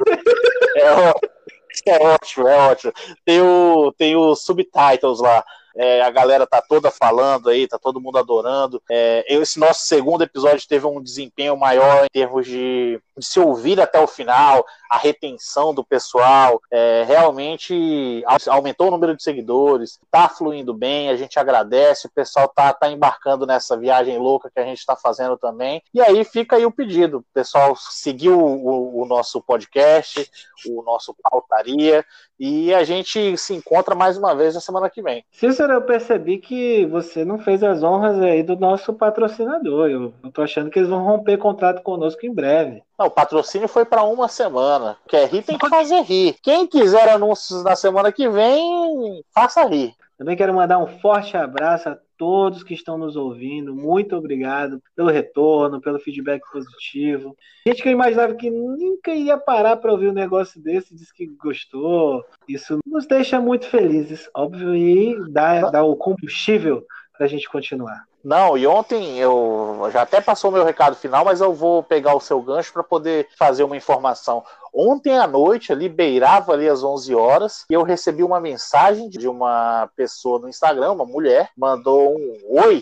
é, 0.78 1.92
é 1.92 2.08
ótimo, 2.08 2.48
é 2.48 2.58
ótimo. 2.58 2.94
Tem 3.26 3.42
o, 3.42 3.94
tem 3.98 4.16
os 4.16 4.46
subtitles 4.46 5.20
lá. 5.20 5.44
É, 5.76 6.02
a 6.02 6.10
galera 6.12 6.46
tá 6.46 6.62
toda 6.62 6.92
falando 6.92 7.50
aí, 7.50 7.68
tá 7.68 7.80
todo 7.80 8.00
mundo 8.00 8.18
adorando. 8.18 8.82
É, 8.90 9.26
esse 9.28 9.60
nosso 9.60 9.86
segundo 9.86 10.24
episódio 10.24 10.68
teve 10.68 10.86
um 10.86 11.02
desempenho 11.02 11.58
maior 11.58 12.06
em 12.06 12.10
termos 12.12 12.46
de, 12.46 13.00
de 13.18 13.26
se 13.26 13.40
ouvir 13.40 13.80
até 13.80 14.00
o 14.00 14.08
final, 14.08 14.66
a 14.90 14.98
retenção 14.98 15.74
do 15.74 15.84
pessoal. 15.84 16.62
É, 16.72 17.04
realmente 17.08 18.24
aumentou 18.50 18.88
o 18.88 18.92
número 18.92 19.16
de 19.16 19.24
seguidores, 19.24 20.00
tá 20.12 20.30
fluindo 20.30 20.74
bem, 20.74 21.10
a 21.10 21.16
gente 21.16 21.40
agradece, 21.40 22.08
o 22.08 22.12
pessoal 22.12 22.48
tá, 22.48 22.74
tá 22.74 22.90
embarcando 22.90 23.46
nessa 23.46 23.78
viagem 23.78 24.18
louca 24.18 24.50
que 24.50 24.60
a 24.60 24.66
gente 24.66 24.80
está 24.80 24.96
fazendo 24.96 25.38
também. 25.38 25.82
E 25.94 26.02
aí 26.02 26.24
fica 26.24 26.56
aí 26.56 26.66
o 26.66 26.72
pedido, 26.72 27.24
pessoal, 27.34 27.76
seguir 27.76 28.30
o, 28.30 29.02
o, 29.02 29.06
nosso 29.06 29.42
podcast, 29.42 30.30
o 30.68 30.82
nosso 30.84 31.16
pautaria, 31.22 32.06
e 32.40 32.74
a 32.74 32.84
gente 32.84 33.38
se 33.38 33.54
encontra 33.54 33.96
mais 33.96 34.18
uma 34.18 34.36
vez 34.36 34.56
na 34.56 34.62
semana 34.62 34.90
que 34.90 35.02
vem. 35.02 35.24
Cícero, 35.32 35.74
eu 35.74 35.82
percebi 35.82 36.38
que 36.38 36.86
você 36.88 37.24
não 37.24 37.40
fez 37.40 37.64
as 37.64 37.84
honras 37.84 38.20
aí 38.22 38.44
do 38.44 38.56
nosso 38.56 38.94
patrocinador. 38.94 39.90
Eu, 39.90 40.14
tô 40.34 40.42
achando 40.42 40.70
que 40.70 40.80
eles 40.80 40.90
vão 40.90 41.04
romper 41.04 41.38
contrato 41.38 41.82
conosco 41.82 42.26
em 42.26 42.34
breve. 42.34 42.84
Não, 43.04 43.08
o 43.10 43.12
patrocínio 43.12 43.68
foi 43.68 43.84
para 43.84 44.02
uma 44.04 44.30
semana. 44.30 44.96
Quer 45.10 45.28
rir, 45.28 45.44
tem 45.44 45.58
que 45.58 45.68
fazer 45.68 46.02
rir. 46.04 46.38
Quem 46.42 46.66
quiser 46.66 47.10
anúncios 47.10 47.62
na 47.62 47.76
semana 47.76 48.14
que 48.14 48.30
vem, 48.30 49.22
faça 49.36 49.66
rir. 49.66 49.94
Também 50.18 50.38
quero 50.38 50.54
mandar 50.54 50.78
um 50.78 50.88
forte 51.02 51.36
abraço 51.36 51.90
a 51.90 51.98
todos 52.18 52.64
que 52.64 52.74
estão 52.74 52.98
nos 52.98 53.18
ouvindo. 53.18 53.76
Muito 53.76 54.16
obrigado 54.16 54.82
pelo 54.96 55.10
retorno, 55.10 55.82
pelo 55.82 56.00
feedback 56.00 56.42
positivo. 56.50 57.36
Gente 57.68 57.84
que 57.84 57.90
eu 57.90 57.94
imaginava 57.94 58.36
que 58.36 58.50
nunca 58.50 59.12
ia 59.12 59.38
parar 59.38 59.76
para 59.76 59.92
ouvir 59.92 60.08
um 60.08 60.14
negócio 60.14 60.62
desse, 60.62 60.96
disse 60.96 61.14
que 61.14 61.28
gostou. 61.28 62.24
Isso 62.48 62.80
nos 62.86 63.06
deixa 63.06 63.38
muito 63.42 63.66
felizes, 63.66 64.30
óbvio, 64.34 64.74
e 64.74 65.30
dá, 65.30 65.70
dá 65.70 65.84
o 65.84 65.98
combustível 65.98 66.86
para 67.18 67.26
a 67.26 67.30
gente 67.30 67.50
continuar. 67.50 68.06
Não, 68.24 68.58
e 68.58 68.66
ontem 68.66 69.20
eu 69.20 69.90
já 69.92 70.04
até 70.04 70.22
passou 70.22 70.50
meu 70.50 70.64
recado 70.64 70.96
final, 70.96 71.26
mas 71.26 71.42
eu 71.42 71.54
vou 71.54 71.84
pegar 71.84 72.16
o 72.16 72.22
seu 72.22 72.42
gancho 72.42 72.72
para 72.72 72.82
poder 72.82 73.28
fazer 73.38 73.66
uma 73.66 73.76
informação. 73.76 74.46
Ontem 74.74 75.18
à 75.18 75.28
noite, 75.28 75.74
ali, 75.74 75.90
beirava 75.90 76.54
ali 76.54 76.70
às 76.70 76.84
11 76.84 77.14
horas, 77.14 77.66
e 77.70 77.74
eu 77.74 77.84
recebi 77.84 78.24
uma 78.24 78.40
mensagem 78.40 79.10
de 79.10 79.28
uma 79.28 79.90
pessoa 79.98 80.40
no 80.40 80.48
Instagram, 80.48 80.94
uma 80.94 81.06
mulher, 81.06 81.52
mandou 81.58 82.16
um 82.16 82.62
oi. 82.62 82.82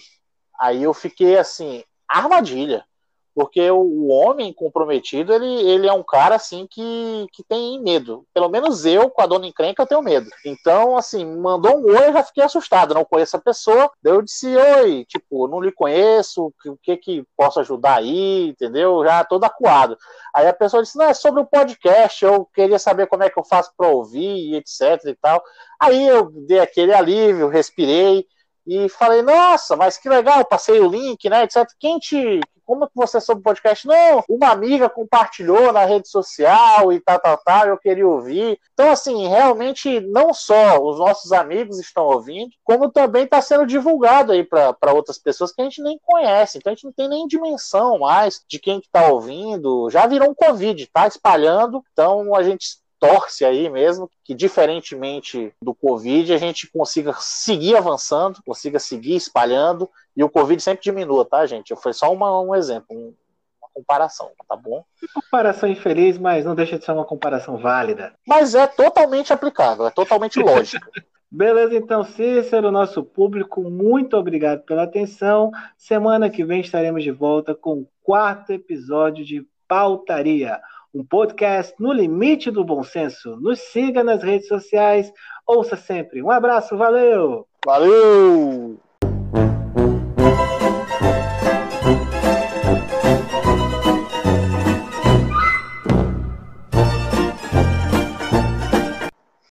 Aí 0.59 0.83
eu 0.83 0.93
fiquei 0.93 1.35
assim, 1.39 1.83
armadilha. 2.07 2.85
Porque 3.33 3.71
o, 3.71 4.07
homem 4.09 4.53
comprometido, 4.53 5.33
ele, 5.33 5.61
ele 5.61 5.87
é 5.87 5.93
um 5.93 6.03
cara, 6.03 6.35
assim, 6.35 6.67
que, 6.69 7.27
que 7.31 7.43
tem 7.43 7.81
medo. 7.81 8.25
Pelo 8.33 8.49
menos 8.49 8.85
eu, 8.85 9.09
com 9.09 9.21
a 9.21 9.25
dona 9.25 9.47
encrenca, 9.47 9.81
eu 9.81 9.87
tenho 9.87 10.01
medo. 10.01 10.29
Então, 10.45 10.97
assim, 10.97 11.25
mandou 11.25 11.77
um 11.77 11.85
oi, 11.85 12.09
eu 12.09 12.13
já 12.13 12.23
fiquei 12.23 12.43
assustado. 12.43 12.93
Não 12.93 13.05
conheço 13.05 13.37
a 13.37 13.41
pessoa. 13.41 13.89
Daí 14.03 14.13
eu 14.13 14.21
disse, 14.21 14.53
oi, 14.55 15.05
tipo, 15.05 15.47
não 15.47 15.61
lhe 15.61 15.71
conheço, 15.71 16.53
o 16.65 16.77
que 16.77 16.97
que 16.97 17.23
posso 17.37 17.59
ajudar 17.61 17.99
aí, 17.99 18.49
entendeu? 18.49 19.03
Já 19.05 19.23
todo 19.23 19.45
acuado. 19.45 19.97
Aí 20.35 20.47
a 20.47 20.53
pessoa 20.53 20.83
disse, 20.83 20.97
não, 20.97 21.05
é 21.05 21.13
sobre 21.13 21.41
o 21.41 21.45
podcast, 21.45 22.23
eu 22.25 22.45
queria 22.53 22.79
saber 22.79 23.07
como 23.07 23.23
é 23.23 23.29
que 23.29 23.39
eu 23.39 23.43
faço 23.43 23.71
para 23.77 23.87
ouvir, 23.87 24.55
etc 24.55 25.05
e 25.05 25.15
tal. 25.15 25.41
Aí 25.79 26.07
eu 26.07 26.29
dei 26.47 26.59
aquele 26.59 26.93
alívio, 26.93 27.47
respirei, 27.47 28.25
e 28.65 28.87
falei, 28.89 29.21
nossa, 29.21 29.75
mas 29.75 29.97
que 29.97 30.07
legal, 30.07 30.45
passei 30.45 30.79
o 30.79 30.87
link, 30.87 31.29
né, 31.29 31.43
etc. 31.43 31.67
Quem 31.79 31.97
te. 31.99 32.39
Como 32.71 32.87
que 32.87 32.95
você 32.95 33.19
soube 33.19 33.41
o 33.41 33.43
podcast? 33.43 33.85
Não, 33.85 34.23
uma 34.29 34.47
amiga 34.47 34.89
compartilhou 34.89 35.73
na 35.73 35.83
rede 35.83 36.07
social 36.07 36.93
e 36.93 37.01
tal, 37.01 37.19
tal, 37.19 37.37
tal, 37.37 37.67
eu 37.67 37.77
queria 37.77 38.07
ouvir. 38.07 38.57
Então, 38.73 38.89
assim, 38.89 39.27
realmente, 39.27 39.99
não 39.99 40.33
só 40.33 40.81
os 40.81 40.97
nossos 40.97 41.33
amigos 41.33 41.79
estão 41.79 42.05
ouvindo, 42.05 42.49
como 42.63 42.89
também 42.89 43.25
está 43.25 43.41
sendo 43.41 43.67
divulgado 43.67 44.31
aí 44.31 44.45
para 44.45 44.93
outras 44.93 45.17
pessoas 45.17 45.51
que 45.51 45.59
a 45.61 45.65
gente 45.65 45.83
nem 45.83 45.99
conhece. 46.01 46.59
Então, 46.59 46.71
a 46.71 46.73
gente 46.73 46.85
não 46.85 46.93
tem 46.93 47.09
nem 47.09 47.27
dimensão 47.27 47.99
mais 47.99 48.41
de 48.47 48.57
quem 48.57 48.79
está 48.79 49.07
ouvindo. 49.07 49.89
Já 49.89 50.07
virou 50.07 50.29
um 50.29 50.33
Covid, 50.33 50.87
tá 50.93 51.05
espalhando. 51.07 51.83
Então, 51.91 52.33
a 52.33 52.41
gente 52.41 52.77
torce 53.01 53.43
aí 53.43 53.67
mesmo 53.67 54.07
que, 54.23 54.35
diferentemente 54.35 55.51
do 55.59 55.73
Covid, 55.73 56.31
a 56.31 56.37
gente 56.37 56.71
consiga 56.71 57.15
seguir 57.19 57.75
avançando, 57.75 58.43
consiga 58.45 58.77
seguir 58.77 59.15
espalhando 59.15 59.89
e 60.15 60.23
o 60.23 60.29
Covid 60.29 60.61
sempre 60.61 60.83
diminua, 60.83 61.25
tá, 61.25 61.43
gente? 61.47 61.75
Foi 61.75 61.93
só 61.93 62.13
uma, 62.13 62.39
um 62.39 62.53
exemplo, 62.53 62.95
um, 62.95 63.11
uma 63.59 63.69
comparação, 63.73 64.29
tá 64.47 64.55
bom? 64.55 64.85
Comparação 65.15 65.67
infeliz, 65.67 66.19
mas 66.19 66.45
não 66.45 66.53
deixa 66.53 66.77
de 66.77 66.85
ser 66.85 66.91
uma 66.91 67.03
comparação 67.03 67.57
válida. 67.57 68.13
Mas 68.25 68.53
é 68.53 68.67
totalmente 68.67 69.33
aplicável, 69.33 69.87
é 69.87 69.89
totalmente 69.91 70.37
lógico. 70.39 70.85
Beleza, 71.31 71.75
então, 71.75 72.03
Cícero, 72.03 72.69
nosso 72.71 73.03
público, 73.03 73.63
muito 73.63 74.15
obrigado 74.15 74.61
pela 74.61 74.83
atenção. 74.83 75.49
Semana 75.75 76.29
que 76.29 76.43
vem 76.43 76.61
estaremos 76.61 77.03
de 77.03 77.09
volta 77.09 77.55
com 77.55 77.79
o 77.79 77.87
quarto 78.03 78.51
episódio 78.51 79.25
de 79.25 79.47
Pautaria 79.67 80.59
um 80.93 81.03
podcast 81.03 81.73
no 81.79 81.91
limite 81.91 82.51
do 82.51 82.63
bom 82.63 82.83
senso. 82.83 83.37
Nos 83.37 83.59
siga 83.59 84.03
nas 84.03 84.21
redes 84.21 84.47
sociais, 84.47 85.11
ouça 85.47 85.75
sempre. 85.75 86.21
Um 86.21 86.31
abraço, 86.31 86.77
valeu! 86.77 87.47
Valeu! 87.65 88.79